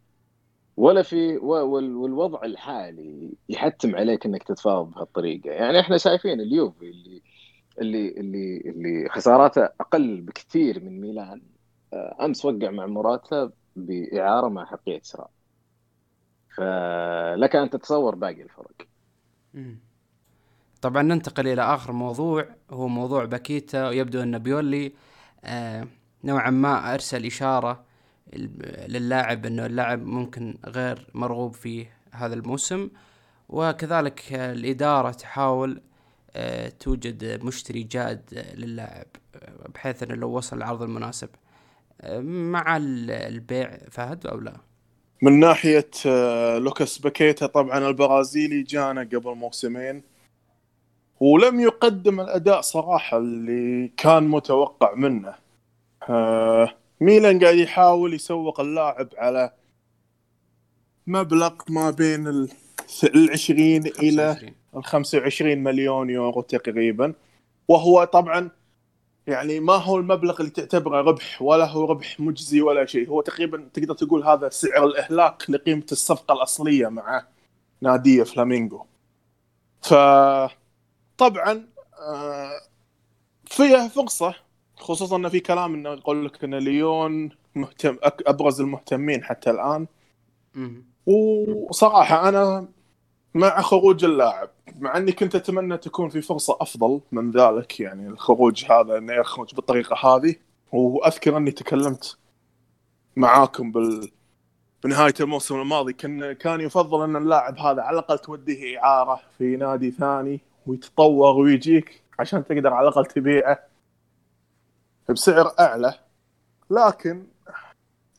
ولا 0.78 1.02
في 1.02 1.38
والوضع 1.38 2.44
الحالي 2.44 3.34
يحتم 3.50 3.96
عليك 3.96 4.26
إنك 4.26 4.44
تتفاوض 4.44 4.92
بهالطريقة. 4.92 5.50
يعني 5.52 5.80
إحنا 5.80 5.98
شايفين 5.98 6.42
اليوفي 6.42 6.90
اللي 6.90 7.22
اللي 7.82 8.08
اللي 8.10 8.58
اللي 8.58 9.10
خساراته 9.10 9.64
أقل 9.66 10.22
بكثير 10.22 10.84
من 10.84 11.02
ميلان 11.02 11.42
آه، 11.94 12.26
أمس 12.26 12.46
وقع 12.46 12.70
مع 12.72 12.86
موراتا 12.86 13.52
بإعارة 13.76 14.50
مع 14.50 14.66
حقيه 14.66 15.02
شراء 15.04 15.32
فلك 16.58 17.56
أن 17.56 17.70
تتصور 17.70 18.16
باقي 18.16 18.42
الفرق. 18.42 18.88
طبعا 20.82 21.02
ننتقل 21.04 21.48
إلى 21.48 21.62
آخر 21.62 21.92
موضوع 21.92 22.48
هو 22.72 22.88
موضوع 22.88 23.26
باكيتا 23.26 23.88
ويبدو 23.88 24.24
أن 24.24 24.40
بيولي 24.40 24.94
آه 25.46 25.88
نوعا 26.24 26.50
ما 26.50 26.94
أرسل 26.94 27.26
إشارة 27.26 27.86
للاعب 28.88 29.46
أنه 29.46 29.66
اللاعب 29.66 30.06
ممكن 30.06 30.58
غير 30.66 31.08
مرغوب 31.14 31.54
فيه 31.54 31.98
هذا 32.12 32.34
الموسم 32.34 32.90
وكذلك 33.50 34.34
الإدارة 34.34 35.12
تحاول 35.12 35.82
توجد 36.80 37.44
مشتري 37.44 37.84
جاد 37.84 38.54
للاعب 38.56 39.08
بحيث 39.76 40.04
إنه 40.04 40.16
لو 40.16 40.30
وصل 40.30 40.58
العرض 40.58 40.82
المناسب 40.82 41.30
آه 42.02 42.20
مع 42.20 42.78
البيع 42.78 43.78
فهد 43.92 44.28
أو 44.28 44.40
لا؟ 44.40 44.58
من 45.22 45.40
ناحية 45.40 45.90
آه، 46.06 46.58
لوكاس 46.58 46.98
باكيتا 46.98 47.46
طبعا 47.46 47.88
البرازيلي 47.88 48.64
جانا 48.64 49.02
قبل 49.02 49.36
موسمين 49.36 50.04
ولم 51.20 51.60
يقدم 51.60 52.22
الأداء 52.22 52.62
صراحة 52.62 53.18
اللي 53.18 53.92
كان 53.98 54.24
متوقع 54.24 54.96
منه 54.96 55.36
آه، 56.10 56.76
ميلان 57.02 57.44
قاعد 57.44 57.56
يحاول 57.56 58.14
يسوق 58.14 58.60
اللاعب 58.60 59.10
على 59.18 59.54
مبلغ 61.08 61.54
ما 61.70 61.90
بين 61.92 62.28
ال 63.04 63.32
20 63.32 63.62
إلى 63.88 64.54
ال 64.76 64.84
25 64.84 65.58
مليون 65.64 66.10
يورو 66.10 66.42
تقريبا. 66.42 67.14
وهو 67.68 68.04
طبعا 68.04 68.50
يعني 69.28 69.60
ما 69.60 69.74
هو 69.74 69.98
المبلغ 69.98 70.40
اللي 70.40 70.52
تعتبره 70.52 71.02
ربح 71.02 71.42
ولا 71.42 71.66
هو 71.66 71.86
ربح 71.86 72.20
مجزي 72.20 72.62
ولا 72.62 72.86
شيء. 72.86 73.10
هو 73.10 73.22
تقريبا 73.22 73.70
تقدر 73.74 73.94
تقول 73.94 74.24
هذا 74.24 74.50
سعر 74.50 74.86
الإهلاك 74.86 75.50
لقيمة 75.50 75.86
الصفقة 75.92 76.34
الأصلية 76.34 76.88
مع 76.88 77.26
ناديه 77.82 78.24
فلامينغو. 78.24 78.86
ف 79.82 79.94
طبعا 81.18 81.68
آه، 82.00 82.52
فيها 83.46 83.88
فرصة 83.88 84.36
خصوصا 84.78 85.16
انه 85.18 85.30
في 85.30 85.40
كلام 85.40 85.74
إنه 85.74 85.90
يقول 85.90 86.26
لك 86.26 86.44
إن 86.44 86.56
ليون 86.56 87.30
مهتم 87.56 87.98
أبرز 88.04 88.62
المهتمين 88.62 89.24
حتى 89.24 89.50
الآن. 89.52 89.88
وصراحة 91.06 92.30
أنا 92.30 92.68
مع 93.34 93.62
خروج 93.62 94.06
اللاعب 94.06 94.50
مع 94.80 94.98
أني 94.98 95.12
كنت 95.12 95.36
أتمنى 95.36 95.78
تكون 95.78 96.10
في 96.10 96.22
فرصة 96.22 96.58
أفضل 96.62 97.02
من 97.12 97.32
ذلك 97.32 97.80
يعني 97.80 98.08
الخروج 98.08 98.66
هذا 98.72 98.98
انه 98.98 99.14
يخرج 99.14 99.56
بالطريقة 99.56 100.16
هذه. 100.16 100.36
وأذكر 100.72 101.38
أني 101.38 101.52
تكلمت 101.52 102.18
معاكم 103.16 103.72
بال 103.72 104.12
بنهاية 104.84 105.14
الموسم 105.20 105.62
الماضي 105.62 105.94
كان 105.94 106.34
كان 106.34 106.62
يفضل 106.62 107.04
أن 107.04 107.16
اللاعب 107.16 107.58
هذا 107.58 107.82
على 107.82 108.00
الأقل 108.00 108.20
توديه 108.20 108.84
إعارة 108.84 109.22
في 109.38 109.56
نادي 109.56 109.92
ثاني 109.92 110.40
ويتطور 110.68 111.38
ويجيك 111.38 112.04
عشان 112.20 112.46
تقدر 112.46 112.74
على 112.74 112.88
الأقل 112.88 113.06
تبيعه 113.06 113.60
بسعر 115.10 115.52
أعلى. 115.60 115.94
لكن 116.70 117.28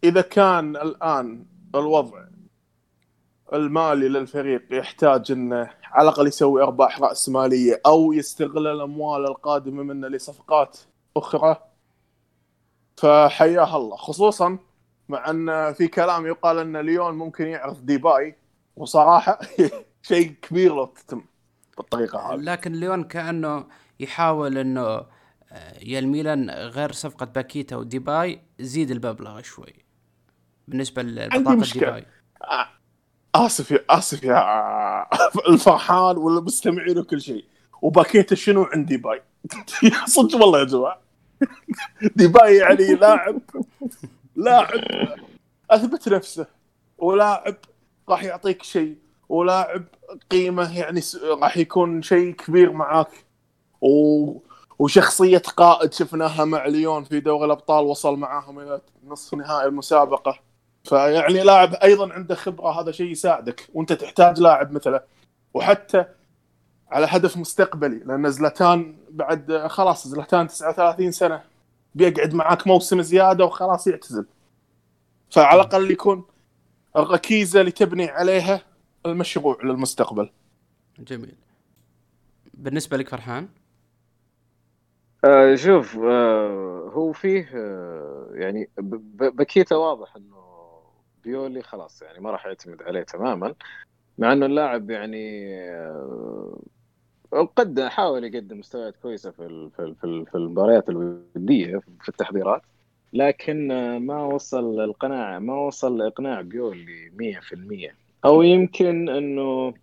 إذا 0.04 0.20
كان 0.20 0.76
الآن 0.76 1.44
الوضع 1.74 2.25
المالي 3.52 4.08
للفريق 4.08 4.62
يحتاج 4.70 5.32
إنه 5.32 5.70
على 5.84 6.08
الأقل 6.08 6.26
يسوي 6.26 6.62
أرباح 6.62 7.00
راسماليه 7.00 7.80
أو 7.86 8.12
يستغل 8.12 8.66
الأموال 8.66 9.24
القادمة 9.24 9.82
منه 9.82 10.08
لصفقات 10.08 10.78
أخرى. 11.16 11.56
فحياه 12.96 13.76
الله. 13.76 13.96
خصوصا 13.96 14.58
مع 15.08 15.30
أن 15.30 15.72
في 15.72 15.88
كلام 15.88 16.26
يقال 16.26 16.58
أن 16.58 16.76
ليون 16.76 17.14
ممكن 17.14 17.46
يعرض 17.46 17.86
ديباي 17.86 18.36
وصراحة 18.76 19.38
شيء 20.02 20.30
كبير 20.42 20.74
لو 20.76 20.84
تتم 20.84 21.24
بالطريقة 21.76 22.18
هذه. 22.18 22.40
لكن 22.40 22.72
ليون 22.72 23.04
كأنه 23.04 23.66
يحاول 24.00 24.58
إنه 24.58 25.16
آه، 25.52 25.78
يا 25.82 25.98
الميلان 25.98 26.50
غير 26.50 26.92
صفقة 26.92 27.26
باكيتا 27.26 27.76
وديباي 27.76 28.42
زيد 28.60 28.90
المبلغ 28.90 29.42
شوي. 29.42 29.74
بالنسبة 30.68 31.02
لبطاقة 31.02 31.72
ديباي. 31.72 32.06
آه، 32.42 32.68
آسف 33.36 33.70
يا 33.70 33.84
آسف 33.90 34.22
يا 34.22 34.38
الفرحان 35.50 36.16
والمستمعين 36.16 36.98
وكل 36.98 37.20
شيء. 37.20 37.44
وباكيتا 37.82 38.34
شنو 38.34 38.62
عند 38.62 38.86
ديباي 38.86 39.22
صدق 40.06 40.36
والله 40.36 40.58
يا 40.58 40.64
جماعة. 40.64 41.00
ديباي 42.16 42.56
يعني 42.56 42.94
لاعب. 42.94 43.40
لاعب. 44.36 44.80
أثبت 45.70 46.08
نفسه. 46.08 46.46
ولاعب 46.98 47.56
راح 48.08 48.24
يعطيك 48.24 48.62
شيء. 48.62 48.96
ولاعب 49.28 49.84
قيمة 50.30 50.78
يعني 50.78 51.00
راح 51.42 51.56
يكون 51.56 52.02
شيء 52.02 52.32
كبير 52.32 52.72
معاك. 52.72 53.26
و... 53.80 54.32
وشخصية 54.78 55.38
قائد 55.38 55.92
شفناها 55.92 56.44
مع 56.44 56.66
ليون 56.66 57.04
في 57.04 57.20
دوري 57.20 57.44
الأبطال 57.46 57.84
وصل 57.84 58.16
معاهم 58.18 58.58
إلى 58.60 58.80
نصف 59.06 59.34
نهائي 59.34 59.66
المسابقة. 59.68 60.45
فيعني 60.88 61.42
لاعب 61.42 61.74
أيضا 61.74 62.12
عنده 62.12 62.34
خبرة 62.34 62.80
هذا 62.80 62.92
شيء 62.92 63.10
يساعدك. 63.10 63.68
وأنت 63.74 63.92
تحتاج 63.92 64.40
لاعب 64.40 64.72
مثله 64.72 65.00
وحتى 65.54 66.04
على 66.90 67.06
هدف 67.10 67.36
مستقبلي 67.36 67.98
لأن 67.98 68.30
زلتان 68.30 68.96
بعد 69.10 69.66
خلاص 69.66 70.08
زلتان 70.08 70.48
39 70.48 71.10
سنة 71.12 71.42
بيقعد 71.94 72.34
معاك 72.34 72.66
موسم 72.66 73.02
زيادة 73.02 73.44
وخلاص 73.44 73.86
يعتزل. 73.86 74.26
فعلى 75.30 75.60
الأقل 75.60 75.90
يكون 75.90 76.24
الركيزة 76.96 77.60
اللي 77.60 77.70
تبني 77.72 78.08
عليها 78.08 78.60
المشروع 79.06 79.58
للمستقبل. 79.64 80.30
جميل. 80.98 81.34
بالنسبة 82.54 82.96
لك 82.96 83.08
فرحان؟ 83.08 83.48
آه 85.24 85.54
شوف 85.54 85.98
آه 85.98 86.90
هو 86.94 87.12
فيه 87.12 87.50
آه 87.54 88.28
يعني 88.32 88.70
بكيتا 88.78 89.76
واضح 89.76 90.16
إنه 90.16 90.45
بيولي 91.26 91.62
خلاص 91.62 92.02
يعني 92.02 92.20
ما 92.20 92.30
راح 92.30 92.46
يعتمد 92.46 92.82
عليه 92.82 93.02
تماما 93.02 93.54
مع 94.18 94.32
إنه 94.32 94.46
اللاعب 94.46 94.90
يعني 94.90 95.54
آه 95.60 96.60
قد 97.56 97.80
حاول 97.80 98.24
يقدم 98.24 98.58
مستويات 98.58 98.96
كويسة 98.96 99.30
في 99.30 99.70
في 99.76 99.94
في, 100.00 100.34
المباريات 100.34 100.88
الودية 100.88 101.78
في 102.00 102.08
التحضيرات 102.08 102.62
لكن 103.12 103.70
آه، 103.70 103.98
ما 103.98 104.22
وصل 104.24 104.80
القناعة 104.80 105.38
ما 105.38 105.54
وصل 105.54 105.98
لاقناع 105.98 106.40
بيولي 106.40 107.10
100% 107.10 107.96
أو 108.24 108.42
يمكن 108.42 109.08
إنه 109.08 109.74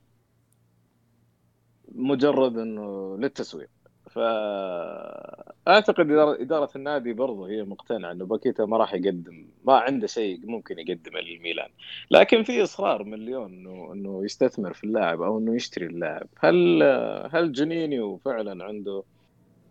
مجرد 1.95 2.57
إنه 2.57 3.17
للتسويق. 3.17 3.69
فاعتقد 4.13 6.11
اداره 6.11 6.69
النادي 6.75 7.13
برضه 7.13 7.49
هي 7.49 7.63
مقتنعة 7.63 8.11
إنه 8.11 8.25
باكيتا 8.25 8.65
ما 8.65 8.77
راح 8.77 8.93
يقدم 8.93 9.45
ما 9.65 9.73
عنده 9.73 10.07
شيء 10.07 10.39
ممكن 10.43 10.79
يقدمه 10.79 11.19
للميلان. 11.19 11.69
لكن 12.11 12.43
في 12.43 12.63
إصرار 12.63 13.03
من 13.03 13.17
ليون 13.17 13.53
انه 13.53 13.93
إنه 13.93 14.25
يستثمر 14.25 14.73
في 14.73 14.83
اللاعب 14.83 15.21
أو 15.21 15.37
إنه 15.37 15.55
يشتري 15.55 15.85
اللاعب. 15.85 16.27
هل 16.39 16.83
هل 17.31 17.51
جنينيو 17.51 18.17
فعلا 18.17 18.63
عنده 18.63 19.03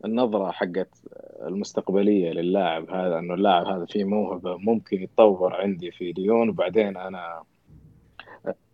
النظرة 0.04 0.50
حقت 0.50 0.88
المستقبلية 1.42 2.30
للاعب 2.30 2.90
هذا؟ 2.90 3.18
إنه 3.18 3.34
اللاعب 3.34 3.66
هذا 3.66 3.84
فيه 3.84 4.04
موهبة 4.04 4.56
ممكن 4.56 5.02
يتطور 5.02 5.54
عندي 5.54 5.90
في 5.90 6.12
ليون 6.12 6.48
وبعدين 6.48 6.96
أنا 6.96 7.42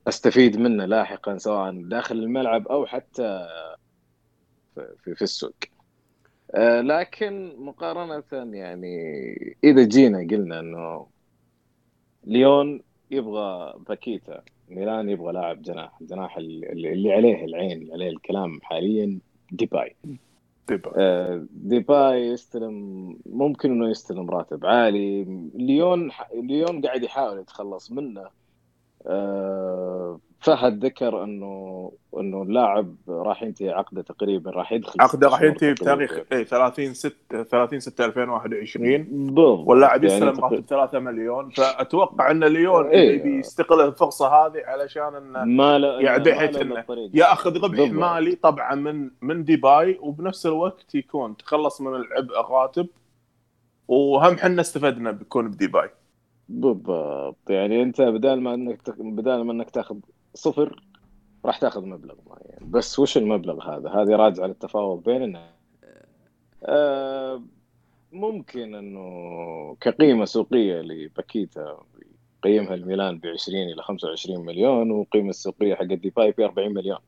أستفيد 0.08 0.58
منه 0.58 0.84
لاحقا 0.84 1.38
سواء 1.38 1.72
داخل 1.72 2.16
الملعب 2.18 2.68
أو 2.68 2.86
حتى 2.86 3.48
في, 5.04 5.14
في 5.14 5.22
السوق. 5.22 5.54
آه، 6.54 6.80
لكن 6.80 7.52
مقارنة 7.58 8.22
يعني 8.56 8.96
إذا 9.64 9.84
جينا 9.84 10.18
قلنا 10.18 10.60
إنه 10.60 11.06
ليون 12.24 12.82
يبغى 13.10 13.74
باكيتا 13.88 14.42
ميلان 14.68 15.08
يبغى 15.08 15.32
لاعب 15.32 15.62
جناح 15.62 16.02
جناح 16.02 16.36
اللي 16.36 17.12
عليه 17.12 17.44
العين 17.44 17.82
اللي 17.82 17.92
عليه 17.92 18.08
الكلام 18.08 18.58
حاليا 18.62 19.18
ديباي. 19.52 19.96
ديباي. 20.68 20.92
آه 20.96 21.46
ديباي 21.50 22.26
يستلم 22.26 22.74
ممكن 23.26 23.70
إنه 23.70 23.90
يستلم 23.90 24.30
راتب 24.30 24.66
عالي. 24.66 25.24
ليون 25.54 26.10
ليون 26.34 26.80
قاعد 26.80 27.02
يحاول 27.02 27.38
يتخلص 27.38 27.92
منه. 27.92 28.37
فهد 30.40 30.84
ذكر 30.84 31.24
إنه 31.24 31.92
إنه 32.18 32.42
اللاعب 32.42 32.94
راح 33.08 33.42
ينتهي 33.42 33.70
عقده 33.70 34.02
تقريبا 34.02 34.50
راح 34.50 34.72
يدخل 34.72 35.00
عقده 35.00 35.28
راح 35.28 35.42
ينتهي 35.42 35.72
بتاريخ. 35.72 36.18
اي 36.32 36.44
30 36.44 36.94
6 36.94 37.42
30 37.42 37.80
6 37.80 38.04
2021 38.04 39.02
بالضبط 39.02 39.68
واللاعب 39.68 40.04
يعني 40.04 40.26
يستلم. 40.26 40.44
راتب 40.44 40.60
3 40.60 40.98
مليون 40.98 41.50
فأتوقع 41.50 42.30
إن 42.30 42.44
ليون 42.44 42.86
إيه. 42.86 43.16
يبي 43.20 43.38
يستغل 43.38 43.80
الفرصة 43.80 44.28
هذه 44.28 44.62
علشان 44.66 45.14
إنه 45.14 45.44
ما 45.44 45.76
يعني 45.76 46.24
بحيث 46.24 46.56
الطريق. 46.62 47.10
ياخذ 47.14 47.56
ربح 47.56 47.68
بالضبط. 47.68 47.90
مالي 47.90 48.34
طبعا 48.34 48.74
من 48.74 49.10
من 49.22 49.44
ديباي 49.44 49.98
وبنفس 50.02 50.46
الوقت 50.46 50.94
يكون 50.94 51.36
تخلص 51.36 51.80
من 51.80 51.94
العبء 51.94 52.40
الراتب 52.40 52.86
وهم 53.88 54.36
حنا 54.36 54.60
استفدنا 54.60 55.10
بيكون 55.10 55.48
بديباي 55.48 55.90
بالضبط. 56.48 57.50
يعني 57.50 57.82
أنت 57.82 58.00
بدال 58.02 58.40
ما 58.40 58.54
إنك 58.54 58.90
بدال 58.98 59.44
ما 59.44 59.52
إنك 59.52 59.70
تاخذ 59.70 59.96
صفر 60.34 60.82
راح 61.44 61.58
تاخذ 61.58 61.86
مبلغ 61.86 62.14
معين. 62.26 62.70
بس 62.70 62.98
وش 62.98 63.16
المبلغ 63.16 63.70
هذا؟ 63.70 63.90
هذه 63.90 64.16
راجعة 64.16 64.46
للتفاوض 64.46 65.02
بين 65.02 65.22
الناس. 65.22 65.50
آه 66.64 67.42
ممكن 68.12 68.74
إنه 68.74 69.76
كقيمة 69.80 70.24
سوقية 70.24 70.80
لباكيتا 70.80 71.78
قيمها 72.42 72.74
الميلان 72.74 73.18
ب 73.18 73.26
20 73.26 73.62
إلى 73.62 73.82
25 73.82 74.46
مليون 74.46 74.90
وقيمة 74.90 75.30
السوقية 75.30 75.74
حق 75.74 75.84
ديباي 75.84 76.30
ب 76.30 76.40
40 76.40 76.74
مليون. 76.74 76.98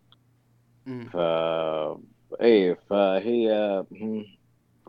ف 1.12 1.16
اي 2.43 2.74
فهي 2.74 3.84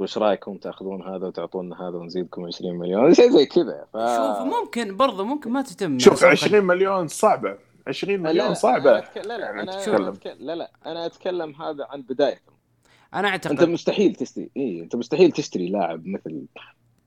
وش 0.01 0.17
رأيكم 0.17 0.57
تأخذون 0.57 1.01
هذا 1.01 1.27
وتعطونا 1.27 1.81
هذا 1.81 1.97
ونزيدكم 1.97 2.45
20 2.45 2.77
مليون؟ 2.77 3.13
شيء 3.13 3.29
زي 3.29 3.45
كذا 3.45 3.85
ف... 3.93 3.97
شوف 3.97 4.53
ممكن 4.61 4.97
برضه 4.97 5.23
ممكن 5.23 5.51
ما 5.51 5.61
تتم. 5.61 5.99
شوف 5.99 6.13
صفقة. 6.13 6.29
20 6.29 6.63
مليون 6.63 7.07
صعبة. 7.07 7.57
20 7.87 8.13
لا 8.13 8.19
مليون 8.29 8.47
لا 8.47 8.53
صعبة. 8.53 8.91
أنا 8.91 8.99
أتك... 8.99 9.17
لا 9.17 9.37
لا 9.37 9.45
يعني 9.45 9.61
أنا 9.61 9.71
تتكلم. 9.71 10.07
أتكلم... 10.07 10.35
لا 10.39 10.55
لا 10.55 10.71
أنا 10.85 11.05
أتكلم 11.05 11.55
هذا 11.55 11.87
عن 11.89 12.01
بدايه 12.01 12.41
أنا 13.13 13.35
أنت 13.35 13.47
اعتقد 13.47 13.69
مستحيل 13.69 14.15
تشتري 14.15 14.49
إي 14.57 14.81
أنت 14.81 14.95
مستحيل 14.95 15.31
تشتري 15.31 15.69
لاعب 15.69 16.07
مثل 16.07 16.45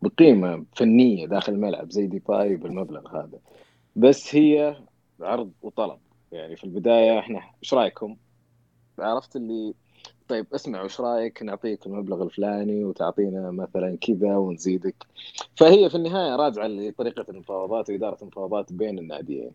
بقيمة 0.03 0.65
فنية 0.77 1.27
داخل 1.27 1.53
الملعب 1.53 1.91
زي 1.91 2.07
ديباي 2.07 2.57
بالمبلغ 2.57 3.17
هذا. 3.19 3.39
بس 3.97 4.35
هي 4.35 4.77
عرض 5.21 5.53
وطلب. 5.63 5.99
يعني 6.33 6.57
في 6.57 6.65
البداية 6.65 7.19
إحنا 7.19 7.41
إيش 7.63 7.75
رأيكم؟ 7.75 8.17
عرفت 8.99 9.37
اللي 9.37 9.75
طيب 10.29 10.47
اسمع 10.55 10.83
وش 10.83 11.01
رأيك 11.01 11.43
نعطيك 11.43 11.87
المبلغ 11.87 12.23
الفلاني 12.23 12.85
وتعطينا 12.85 13.51
مثلا 13.51 13.99
كذا 14.01 14.37
ونزيدك؟ 14.37 15.07
فهي 15.57 15.91
في 15.91 15.95
النهاية 15.95 16.37
راجعة 16.37 16.67
لطريقة 16.67 17.25
المفاوضات 17.29 17.91
وإدارة 17.91 18.19
المفاوضات 18.23 18.73
بين 18.73 18.99
الناديين. 18.99 19.51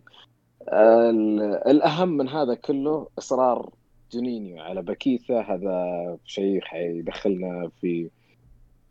ال- 0.70 1.42
الأهم 1.68 2.10
من 2.10 2.30
هذا 2.30 2.54
كله 2.56 3.08
إصرار 3.18 3.70
جونينيو 4.12 4.62
على 4.62 4.82
باكيتا. 4.82 5.42
هذا 5.42 6.18
شيء 6.26 6.62
حيدخلنا 6.62 7.72
في 7.82 8.10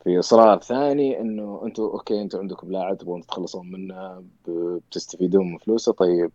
في 0.04 0.18
إصرار 0.18 0.58
ثاني 0.58 1.20
إنه 1.20 1.60
أنتم 1.64 1.82
okay 1.82 2.20
أنتم 2.22 2.38
عندكم 2.38 2.72
لاعب 2.72 2.98
تبغون 2.98 3.22
تتخلصون 3.22 3.70
منه 3.70 4.24
بتستفيدون 4.48 5.52
من 5.52 5.58
فلوسه. 5.58 5.92
طيب 5.92 6.30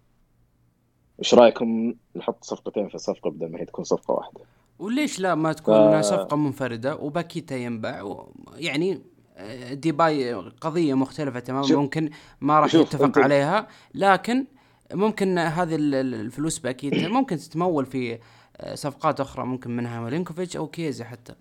إيش 1.19 1.33
رأيكم 1.33 1.93
نحط 2.15 2.43
صفقتين 2.43 2.89
في 2.89 2.95
الصفقة 2.95 3.29
بدل 3.29 3.51
ما 3.51 3.59
هي 3.59 3.65
تكون 3.65 3.83
صفقة 3.83 4.13
واحدة؟ 4.13 4.41
وليش 4.83 5.19
لا 5.19 5.35
ما 5.35 5.53
تكون 5.53 6.01
ف- 6.01 6.05
صفقة 6.05 6.37
منفردة 6.37 6.95
وباكيتا 6.95 7.55
ينباع 7.55 8.01
و... 8.01 8.33
يعني 8.55 9.01
آه، 9.37 9.73
ديباي 9.73 10.33
قضية 10.33 10.93
مختلفة 10.93 11.39
تماما 11.39 11.67
شوف- 11.67 11.77
ممكن 11.77 12.09
ما 12.41 12.59
راح 12.59 12.75
يتفق 12.75 13.13
أنت- 13.13 13.23
عليها 13.23 13.67
لكن 13.95 14.45
ممكن 14.93 15.37
هذه 15.37 15.75
ال- 15.75 15.95
ال- 15.95 16.13
الفلوس 16.13 16.59
باكيتا 16.59 17.07
ممكن 17.17 17.37
تتمول 17.37 17.85
في 17.85 18.19
آه، 18.57 18.75
صفقات 18.75 19.19
أخرى 19.19 19.45
ممكن 19.45 19.71
منها 19.75 19.99
مالينكوفيتش 20.01 20.57
أو 20.57 20.67
كيزي 20.67 21.03
حتى. 21.03 21.33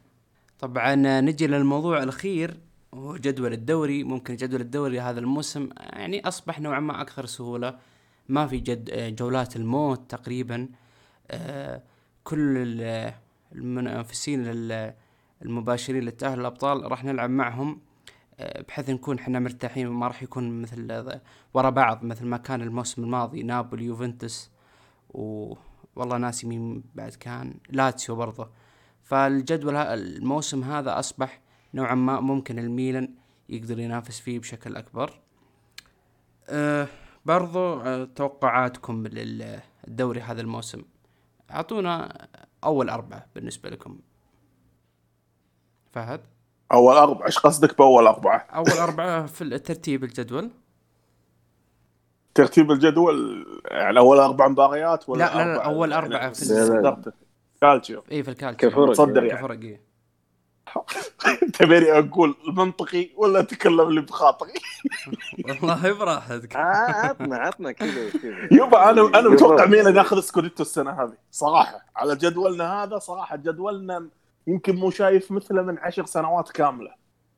طبعا 0.59 1.07
آه، 1.07 1.20
نجي 1.20 1.47
للموضوع 1.47 2.03
الأخير 2.03 2.61
وهو 2.93 3.16
جدول 3.16 3.53
الدوري 3.53 4.05
ممكن 4.05 4.36
جدول 4.36 4.61
الدوري 4.61 5.01
هذا 5.01 5.20
الموسم 5.20 5.68
يعني 5.80 6.28
أصبح 6.28 6.61
نوعا 6.61 6.80
ما 6.80 7.01
أكثر 7.01 7.26
سهولة. 7.26 7.78
ما 8.28 8.47
في 8.47 8.59
جد 8.59 9.14
جولات 9.16 9.57
الموت 9.57 10.11
تقريبا 10.11 10.68
كل 12.24 12.82
المنافسين 13.55 14.44
المباشرين 15.42 16.03
للتأهل 16.03 16.40
الأبطال 16.40 16.90
راح 16.90 17.05
نلعب 17.05 17.30
معهم 17.30 17.80
آه، 18.38 18.62
بحيث 18.62 18.90
نكون 18.90 19.18
إحنا 19.18 19.38
مرتاحين 19.38 19.86
وما 19.86 20.07
راح 20.07 20.22
يكون 20.22 20.62
مثل 20.62 21.20
ورا 21.55 21.70
بعض 21.70 22.05
مثل 22.05 22.26
ما 22.26 22.36
كان 22.36 22.62
الموسم 22.62 23.05
الماضي 23.05 23.42
نابولي 23.42 23.84
يوفنتوس 23.84 24.50
و 25.11 25.55
والله 25.96 26.16
ناسي 26.16 26.46
مين 26.46 26.84
بعد 26.94 27.14
كان 27.14 27.55
لاتسيو 27.70 28.16
برضه 28.16 28.50
فالجدول 29.03 29.76
الموسم 29.76 30.64
هذا 30.64 30.98
أصبح 30.98 31.40
نوعا 31.74 31.94
ما 31.94 32.20
ممكن 32.20 32.59
الميلان 32.59 33.14
يقدر 33.48 33.78
ينافس 33.78 34.20
فيه 34.20 34.38
بشكل 34.38 34.76
أكبر. 34.76 35.20
أه 36.48 36.88
برضو 37.26 37.80
أه 37.80 38.05
توقعاتكم 38.05 39.07
للدوري 39.07 40.20
هذا 40.20 40.40
الموسم. 40.40 40.82
أعطونا 41.50 42.28
أول 42.65 42.91
أربعة 42.91 43.27
بالنسبة 43.35 43.71
لكم 43.71 43.99
فهد 45.93 46.21
أول 46.73 46.97
أربعة 46.97 47.27
إيش 47.27 47.39
قصدك 47.39 47.79
بأول 47.79 48.07
أربعة؟ 48.07 48.47
أول 48.51 48.79
أربعة 48.89 49.27
في 49.27 49.43
الترتيب 49.45 50.05
الجدول 50.05 50.51
ترتيب 52.35 52.71
الجدول 52.71 53.47
يعني 53.71 53.99
أول 53.99 54.19
أربع 54.19 54.49
مباريات 54.49 55.09
ولا 55.09 55.19
لا، 55.19 55.25
لا، 55.25 55.35
لا، 55.35 55.53
أربعة؟ 55.55 55.65
أول 55.65 55.91
يعني 55.93 56.05
أربعة 56.05 56.33
في 56.33 56.45
لا، 56.45 56.55
لا. 56.55 56.65
صدرت. 56.67 57.15
كالتشيو 57.61 58.03
إيه 58.11 58.23
في 58.23 58.31
الكالتشيو 58.31 58.71
كفرق. 58.71 58.89
متصدر 58.89 59.25
يعني 59.25 59.39
كفرق 59.39 59.61
إيه. 59.61 59.91
تبيني 61.55 61.99
أقول 61.99 62.37
منطقي 62.47 63.11
ولا 63.17 63.41
أتكلم 63.41 63.81
اللي 63.81 64.01
بخاطري؟ 64.01 64.53
والله 65.49 65.93
براحتك. 65.93 66.57
آه، 66.57 66.61
عطنا 66.61 67.37
عطنا 67.37 67.73
كذا 67.73 68.11
كذا 68.11 68.49
يبا 68.53 68.91
أنا 68.91 69.19
أنا 69.19 69.29
متوقع. 69.29 69.67
مين 69.67 69.97
ياخذ 69.97 70.21
سكوديتو 70.21 70.63
السنة 70.63 71.03
هذه؟ 71.03 71.17
صراحة 71.31 71.87
على 71.97 72.17
جدولنا 72.17 72.83
هذا 72.83 72.99
صراحة 72.99 73.37
جدولنا 73.37 74.09
يمكن 74.47 74.77
مو 74.77 74.91
شايف 74.91 75.31
مثله 75.31 75.63
من 75.63 75.79
عشر 75.79 76.07
سنوات 76.07 76.51
كاملة. 76.51 76.95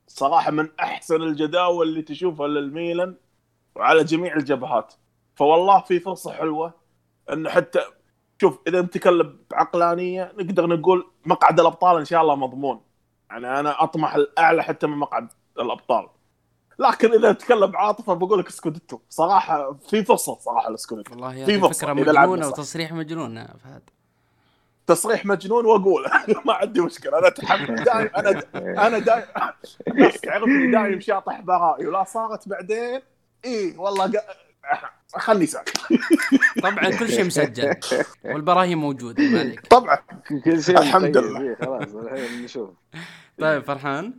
صراحة 0.07 0.51
من 0.51 0.69
أحسن 0.81 1.23
الجداول 1.23 1.89
اللي 1.89 2.03
تشوفها 2.03 2.49
للميلان 2.49 3.15
وعلى 3.77 4.05
جميع 4.05 4.37
الجبهات. 4.37 4.95
فوالله 5.35 5.81
في 5.81 6.01
فرصة 6.01 6.33
حلوة 6.33 6.75
انه 7.33 7.51
حتى 7.51 7.81
شوف 8.41 8.59
إذا 8.67 8.83
نتكلم 8.83 9.39
بعقلانية 9.51 10.33
نقدر 10.39 10.67
نقول 10.67 11.07
مقعد 11.27 11.61
الأبطال 11.61 11.99
إن 11.99 12.05
شاء 12.05 12.23
الله 12.23 12.37
مضمون. 12.37 12.81
يعني 13.35 13.61
أنا 13.61 13.83
أطمح 13.83 14.15
الاعلى 14.15 14.63
حتى 14.63 14.87
من 14.87 14.97
مقعد 14.97 15.29
الأبطال. 15.59 16.09
لكن 16.79 17.13
إذا 17.13 17.33
نتكلم 17.33 17.67
بعاطفة 17.67 18.15
بقول 18.15 18.39
لك 18.39 18.49
سكوديتو 18.49 18.99
صراحة 19.11 19.73
في 19.73 20.05
فرصة 20.05 20.39
صراحة 20.39 20.71
لسكوديتو 20.71 21.11
والله 21.11 21.45
في 21.45 21.57
لعبنا 21.87 22.03
مجنونة 22.03 22.43
صح. 22.43 22.49
وتصريح 22.49 22.93
مجنون 22.93 23.47
فهد. 23.47 23.83
تصريح 24.87 25.27
مجنون 25.27 25.67
واقوله 25.67 26.11
ما 26.47 26.53
عندي 26.55 26.81
مشكلة. 26.81 27.19
أنا 27.19 27.27
أتحمل. 27.29 27.85
دايم 27.85 28.11
أنا 28.17 28.43
أنا 28.87 28.99
دايم 28.99 29.25
الناس 29.89 30.21
تعرفني 30.21 30.71
دايم 30.71 31.01
شاطح 31.01 31.41
برائي 31.41 31.87
ولا 31.87 32.05
صارت 32.05 32.49
بعدين. 32.49 33.01
اي 33.45 33.75
والله 33.79 34.05
قا... 34.05 34.21
خلني 35.19 35.47
ساكت. 35.47 35.77
طبعا 36.63 36.91
كل 36.99 37.09
شيء 37.09 37.25
مسجل. 37.25 37.77
والبراهين 38.25 38.79
موجودة 38.79 39.23
ما 39.23 39.39
عليك. 39.41 39.67
طبعا. 39.67 39.99
كل 40.45 40.63
شيء 40.63 40.79
الحمد 40.79 41.19
مطيب. 41.19 41.25
لله. 41.31 41.41
إيه، 41.41 41.55
خلاص 41.55 41.95
الحين 41.95 42.43
نشوف. 42.45 42.71
طيب 43.41 43.63
فرحان؟ 43.65 44.15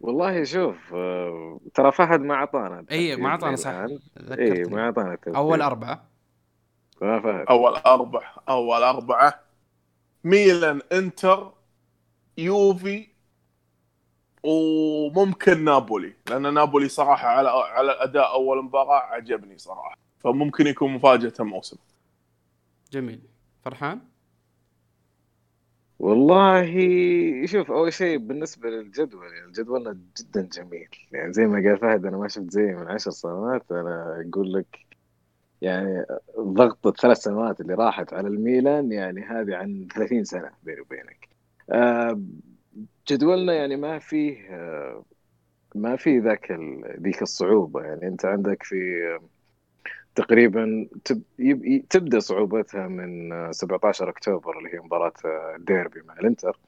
والله 0.00 0.44
شوف 0.44 0.76
آه، 0.94 1.60
ترى 1.74 1.92
فهد 1.92 2.20
ما 2.20 2.34
أعطانا 2.34 2.84
اي 2.90 3.16
ما 3.16 3.28
أعطانا 3.28 3.56
صح. 3.56 3.70
اي 4.38 4.64
ما 4.64 4.80
أعطانا. 4.80 5.18
أول 5.26 5.62
أربعة. 5.62 6.08
ما 7.02 7.20
فهد. 7.20 7.44
أول 7.50 7.72
أربعة 7.76 8.34
أول 8.48 8.82
أربعة. 8.82 9.40
ميلان 10.24 10.80
إنتر 10.92 11.52
يوفي 12.38 13.08
وممكن 14.46 15.64
نابولي 15.64 16.12
لأن 16.30 16.54
نابولي 16.54 16.88
صراحة 16.88 17.28
على 17.28 17.48
على 17.48 17.92
اداء 17.92 18.32
أول 18.32 18.64
مباراة 18.64 19.00
عجبني 19.00 19.58
صراحة. 19.58 19.98
فممكن 20.18 20.66
يكون 20.66 20.92
مفاجأة 20.92 21.32
الموسم. 21.40 21.76
جميل. 22.92 23.20
فرحان؟ 23.62 24.00
والله 25.98 26.66
شوف 27.46 27.70
أول 27.70 27.92
شيء 27.92 28.18
بالنسبة 28.18 28.70
للجدول 28.70 29.26
يعني 29.32 29.52
جدولنا 29.52 29.98
جدا 30.20 30.48
جميل. 30.52 30.88
يعني 31.12 31.32
زي 31.32 31.46
ما 31.46 31.68
قال 31.68 31.78
فهد 31.78 32.06
أنا 32.06 32.16
ما 32.16 32.28
شفت 32.28 32.50
زي 32.50 32.62
من 32.62 32.88
عشر 32.88 33.10
سنوات. 33.10 33.72
أنا 33.72 34.24
أقول 34.28 34.52
لك 34.52 34.78
يعني 35.62 36.04
ضغط 36.40 36.86
الثلاث 36.86 37.18
سنوات 37.18 37.60
اللي 37.60 37.74
راحت 37.74 38.12
على 38.12 38.28
الميلان 38.28 38.92
يعني 38.92 39.22
هذه 39.22 39.56
عن 39.56 39.88
30 39.94 40.24
سنة 40.24 40.50
بيني 40.62 40.80
وبينك. 40.80 41.28
آه، 41.70 42.20
جدولنا 43.08 43.54
يعني 43.54 43.76
ما 43.76 43.98
فيه 43.98 44.36
ما 45.74 45.96
في 45.96 46.18
ذاك 46.18 46.52
ذيك 47.00 47.22
الصعوبة. 47.22 47.82
يعني 47.82 48.08
أنت 48.08 48.24
عندك 48.24 48.62
في 48.62 48.76
تقريبا 50.14 50.88
تب... 51.04 51.22
تبدأ 51.90 52.20
صعوبتها 52.20 52.88
من 52.88 53.32
17 53.52 54.08
أكتوبر 54.08 54.58
اللي 54.58 54.74
هي 54.74 54.78
مباراة 54.80 55.12
الديربي 55.56 56.02
مع 56.02 56.14
الإنتر. 56.14 56.58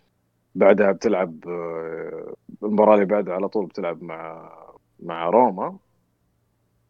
بعدها 0.55 0.93
بتلعب 0.93 1.45
المباراة 2.63 2.95
اللي 2.95 3.07
بعدها 3.07 3.35
على 3.35 3.49
طول 3.49 3.67
بتلعب 3.67 4.03
مع 4.03 4.53
مع 5.01 5.31
روما. 5.31 5.79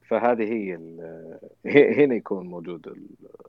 فهذه 0.09 0.45
هي 0.45 0.75
هنا 2.05 2.15
يكون 2.15 2.47
موجود 2.47 2.97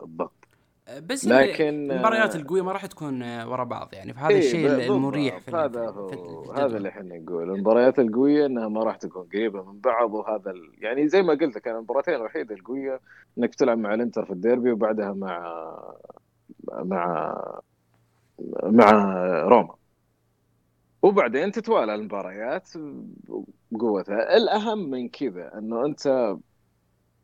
الضغط. 0.01 0.48
بس 0.97 1.25
لكن 1.27 1.91
المباريات 1.91 2.35
القوية 2.35 2.61
ما 2.61 2.71
راح 2.71 2.85
تكون 2.85 3.43
ورا 3.43 3.63
بعض 3.63 3.89
يعني. 3.93 4.13
فهذا 4.13 4.29
إيه 4.29 4.39
الشيء 4.39 4.91
المريح 4.91 5.39
في 5.39 5.51
هذا 5.51 5.89
هو 5.89 6.51
هذا 6.51 6.77
اللي 6.77 6.89
إحنا 6.89 7.17
نقول 7.17 7.51
المباريات 7.51 7.99
القوية 7.99 8.45
إنها 8.45 8.67
ما 8.67 8.83
راح 8.83 8.95
تكون 8.95 9.27
قريبة 9.33 9.63
من 9.63 9.79
بعض 9.79 10.13
وهذا 10.13 10.51
ال... 10.51 10.71
يعني 10.77 11.07
زي 11.07 11.21
ما 11.21 11.33
قلت 11.33 11.55
لك 11.55 11.67
أنا 11.67 11.77
المباراتين 11.77 12.15
الوحيدة 12.15 12.55
القوية 12.55 12.99
إنك 13.37 13.55
تلعب 13.55 13.77
مع 13.77 13.93
الإنتر 13.93 14.25
في 14.25 14.31
الديربي 14.31 14.71
وبعدها 14.71 15.13
مع 15.13 15.63
مع 16.69 17.33
مع 18.63 18.91
روما. 19.43 19.75
وبعدين 21.01 21.51
تتوالى 21.51 21.95
المباريات 21.95 22.69
بقوتها. 23.71 24.37
الأهم 24.37 24.89
من 24.89 25.09
كذا 25.09 25.57
إنه 25.57 25.85
أنت 25.85 26.35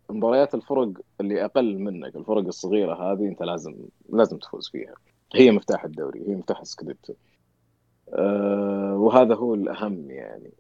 مباريات 0.10 0.56
الفرق 0.56 0.92
اللي 1.22 1.46
أقل 1.46 1.80
منك 1.80 2.16
الفرق 2.16 2.46
الصغيرة 2.46 2.94
هذه 2.94 3.28
أنت 3.28 3.44
لازم 3.44 3.76
لازم 4.10 4.38
تفوز 4.38 4.70
فيها. 4.70 4.96
هي 5.36 5.52
مفتاح 5.52 5.84
الدوري 5.84 6.30
هي 6.30 6.36
مفتاح 6.36 6.60
السكريبتو 6.60 7.14
أه 8.10 8.96
وهذا 8.98 9.36
هو 9.36 9.54
الأهم 9.54 10.12
يعني. 10.12 10.52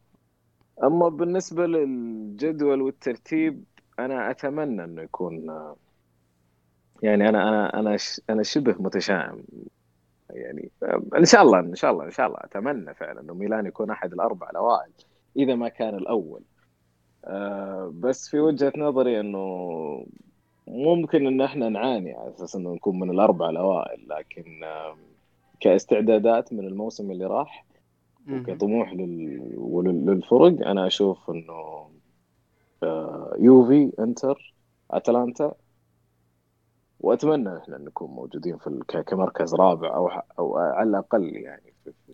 أما 0.83 1.09
بالنسبة 1.09 1.65
للجدول 1.65 2.81
والترتيب 2.81 3.63
أنا 3.99 4.31
أتمنى 4.31 4.83
إنه 4.83 5.01
يكون 5.01 5.45
يعني 7.03 7.29
أنا 7.29 7.49
أنا 7.49 7.79
أنا 7.79 7.97
أنا 8.29 8.43
شبه 8.43 8.75
متشائم. 8.79 9.43
يعني 10.29 10.71
إن 11.17 11.25
شاء 11.25 11.41
الله 11.41 11.59
إن 11.59 11.75
شاء 11.75 11.91
الله 11.91 12.05
إن 12.05 12.11
شاء 12.11 12.27
الله 12.27 12.37
أتمنى 12.41 12.93
فعلا 12.93 13.21
إنه 13.21 13.33
ميلان 13.33 13.65
يكون 13.65 13.91
أحد 13.91 14.13
الأربع 14.13 14.49
الأوائل 14.49 14.91
إذا 15.37 15.55
ما 15.55 15.69
كان 15.69 15.95
الأول. 15.95 16.41
آه 17.27 17.93
بس 17.99 18.29
في 18.29 18.39
وجهة 18.39 18.73
نظري 18.77 19.19
إنه 19.19 19.45
ممكن 20.67 21.27
إن 21.27 21.41
إحنا 21.41 21.69
نعاني 21.69 22.13
على 22.13 22.29
أساس 22.29 22.55
إنه 22.55 22.73
نكون 22.73 22.99
من 22.99 23.09
الأربع 23.09 23.49
الأوائل 23.49 24.07
لكن 24.09 24.63
آه 24.63 24.97
كاستعدادات 25.59 26.53
من 26.53 26.67
الموسم 26.67 27.11
اللي 27.11 27.25
راح 27.25 27.65
وكطموح 28.31 28.93
لل... 28.93 30.05
للفرق 30.05 30.67
أنا 30.67 30.87
أشوف 30.87 31.29
إنه 31.29 31.89
آه 32.83 33.35
يوفي 33.39 33.91
إنتر 33.99 34.53
أتلانتا 34.91 35.53
وأتمنى 36.99 37.57
إحنا 37.57 37.77
نكون 37.77 38.09
موجودين 38.11 38.57
في 38.57 39.03
كمركز 39.07 39.55
رابع 39.55 39.95
أو 39.95 40.07
أو 40.39 40.57
على 40.57 40.89
الأقل 40.89 41.35
يعني 41.35 41.73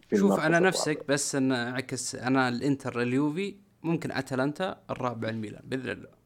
في, 0.09 0.17
شوف 0.17 0.39
أنا 0.39 0.59
نفسك 0.59 1.07
بس 1.07 1.35
إن 1.35 1.51
أعكس 1.51 2.15
أنا 2.15 2.49
الإنتر 2.49 3.01
اليوفي 3.01 3.55
ممكن 3.83 4.11
أتلانتا 4.11 4.77
الرابع 4.89 5.29
الميلان 5.29 5.61
بإذن 5.65 5.89
الله. 5.89 6.21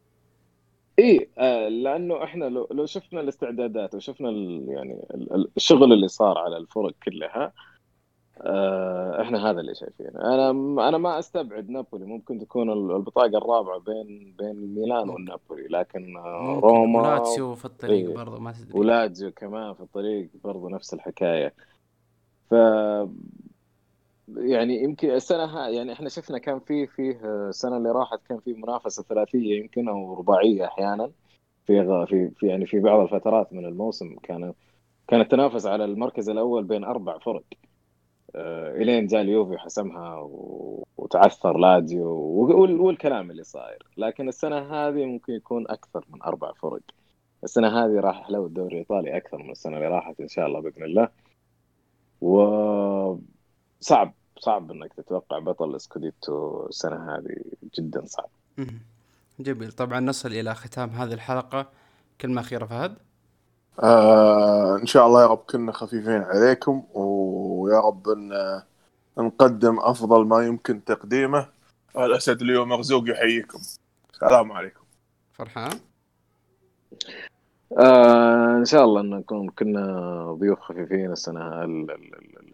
إي 1.00 1.30
آه 1.38 1.68
لأنه 1.68 2.24
إحنا 2.24 2.46
لو 2.46 2.68
لو 2.72 2.86
شفنا 2.86 3.22
الاستعدادات 3.22 3.96
وشفنا 3.96 4.30
يعني 4.68 5.06
الشغل 5.58 5.94
اللي 5.94 6.08
صار 6.08 6.38
على 6.38 6.58
الفرق 6.58 6.94
كلها 7.04 7.54
آه 8.42 9.22
إحنا 9.22 9.50
هذا 9.50 9.60
اللي 9.60 9.76
شايفينه. 9.76 10.10
أنا 10.10 10.50
أنا 10.90 10.98
ما 10.98 11.20
أستبعد 11.20 11.70
نابولي 11.70 12.06
ممكن 12.06 12.40
تكون 12.40 12.72
البطاقة 12.72 13.38
الرابعة 13.38 13.80
بين 13.80 14.36
بين 14.40 14.76
ميلان 14.76 15.10
والنابولي 15.10 15.68
لكن 15.68 16.18
آه 16.18 16.60
روما 16.64 17.02
ولاتسيو 17.02 17.56
في 17.56 17.66
الطريق 17.66 18.10
إيه 18.10 18.16
برضه 18.16 18.40
ما 18.40 18.52
تدري. 18.52 18.80
ولاتسيو 18.80 19.32
كمان 19.32 19.74
في 19.74 19.82
الطريق 19.82 20.30
برضه 20.44 20.70
نفس 20.70 20.94
الحكاية. 20.94 21.54
ف 22.50 22.54
يعني 24.28 24.84
يمكن 24.84 25.10
السنة 25.10 25.68
يعني 25.68 25.94
إحنا 25.94 26.10
شفنا 26.10 26.38
كان 26.38 26.60
في 26.60 26.88
فيه 26.88 27.20
السنة 27.50 27.78
اللي 27.78 27.92
راحت 27.92 28.20
كان 28.30 28.40
في 28.40 28.54
منافسة 28.54 29.04
ثلاثية 29.04 29.60
يمكن 29.60 29.90
أو 29.90 30.14
رباعية 30.14 30.66
أحيانا 30.66 31.12
في 31.66 32.06
في 32.08 32.32
في 32.38 32.48
يعني 32.48 32.66
في 32.66 32.80
بعض 32.80 33.00
الفترات 33.00 33.54
من 33.54 33.66
الموسم. 33.66 34.16
كان 34.24 34.54
كان 35.08 35.22
التنافس 35.22 35.66
على 35.66 35.86
المركز 35.86 36.30
الأول 36.30 36.64
بين 36.64 36.84
أربع 36.84 37.18
فرق. 37.18 37.44
آه، 38.36 38.72
إلين 38.76 39.08
جاء 39.08 39.22
اليوفي 39.22 39.58
حسمها 39.58 40.30
وتعثر 40.98 41.58
لاديو 41.58 42.08
والكلام 42.86 43.32
اللي 43.32 43.44
صاير. 43.44 43.84
لكن 43.98 44.28
السنة 44.28 44.58
هذه 44.58 45.06
ممكن 45.06 45.34
يكون 45.34 45.68
أكثر 45.70 46.06
من 46.10 46.24
أربع 46.24 46.52
فرق. 46.54 46.82
السنة 47.44 47.68
هذه 47.68 48.00
راح 48.00 48.28
حلو 48.28 48.46
الدوري 48.46 48.74
الإيطالي 48.74 49.18
أكثر 49.18 49.38
من 49.38 49.52
السنة 49.52 49.78
اللي 49.78 49.88
راحت 49.88 50.22
إن 50.22 50.28
شاء 50.28 50.48
الله 50.48 50.60
بإذن 50.60 50.84
الله. 50.84 51.10
و 52.22 52.38
صعب 53.80 54.14
صعب 54.40 54.72
إنك 54.72 54.94
تتوقع 54.94 55.40
بطل 55.40 55.82
سكوديتو 55.82 56.66
السنة 56.68 57.16
هذه 57.16 57.36
جدا 57.80 58.06
صعب. 58.06 58.30
جميل. 59.40 59.72
طبعا 59.72 60.00
نصل 60.00 60.30
إلى 60.30 60.56
ختام 60.56 60.90
هذه 60.90 61.14
الحلقة. 61.14 61.70
كلمه 62.22 62.42
اخيره 62.42 62.66
فهد؟ 62.66 62.98
آه 63.84 64.78
إن 64.78 64.86
شاء 64.86 65.08
الله 65.08 65.22
يا 65.22 65.28
رب 65.28 65.38
كنا 65.50 65.72
خفيفين 65.72 66.22
عليكم 66.22 66.84
ويا 66.94 67.80
رب 67.80 68.10
إن 68.10 68.62
نقدم 69.18 69.80
أفضل 69.80 70.26
ما 70.26 70.46
يمكن 70.46 70.84
تقديمه. 70.84 71.48
الاسد 71.98 72.42
اليوم 72.42 72.70
مرزوق 72.70 73.10
يحييكم. 73.10 73.60
السلام 74.14 74.52
عليكم. 74.52 74.84
فرحان؟ 75.34 75.80
آه 77.80 78.58
إن 78.58 78.66
شاء 78.66 78.84
الله 78.84 79.02
إن 79.02 79.10
نكون 79.10 79.50
كنا 79.50 80.38
ضيوف 80.40 80.60
خفيفين 80.60 81.12
السنة 81.12 81.66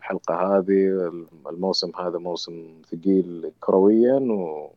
الحلقة 0.02 0.58
هذه 0.58 1.12
الموسم 1.50 1.92
هذا 2.00 2.18
موسم 2.18 2.82
ثقيل 2.92 3.52
كرويا 3.60 4.16
و... 4.20 4.72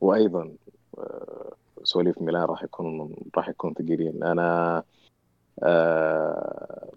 وأيضا 0.00 0.52
آه 0.98 1.52
سواليف 1.82 2.22
ميلان 2.22 2.42
راح 2.42 2.62
يكون 2.62 3.16
راح 3.36 3.48
يكون 3.48 3.74
ثقيلين. 3.74 4.24
أنا 4.24 4.82
آه 5.62 6.88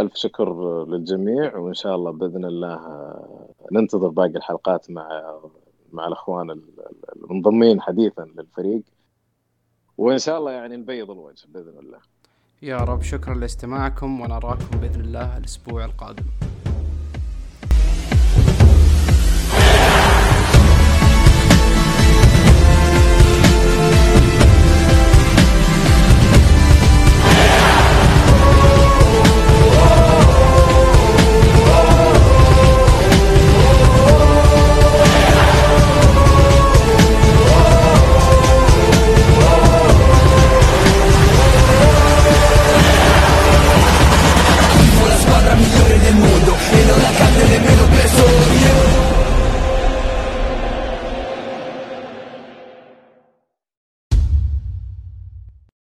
ألف 0.00 0.14
شكر 0.14 0.84
للجميع 0.84 1.56
وإن 1.56 1.74
شاء 1.74 1.94
الله 1.94 2.10
بإذن 2.10 2.44
الله 2.44 2.80
ننتظر 3.72 4.08
باقي 4.08 4.36
الحلقات 4.36 4.90
مع 4.90 5.34
مع 5.92 6.06
الأخوان 6.06 6.60
المنضمين 7.16 7.80
حديثا 7.80 8.22
للفريق. 8.36 8.82
وإن 9.98 10.18
شاء 10.18 10.38
الله 10.38 10.50
يعني 10.50 10.76
نبيض 10.76 11.10
الوجه 11.10 11.46
بإذن 11.48 11.78
الله. 11.78 11.98
يا 12.62 12.76
رب. 12.76 13.02
شكرا 13.02 13.34
لاستماعكم 13.34 14.20
ونراكم 14.20 14.80
بإذن 14.80 15.00
الله 15.00 15.36
الأسبوع 15.36 15.84
القادم. 15.84 16.24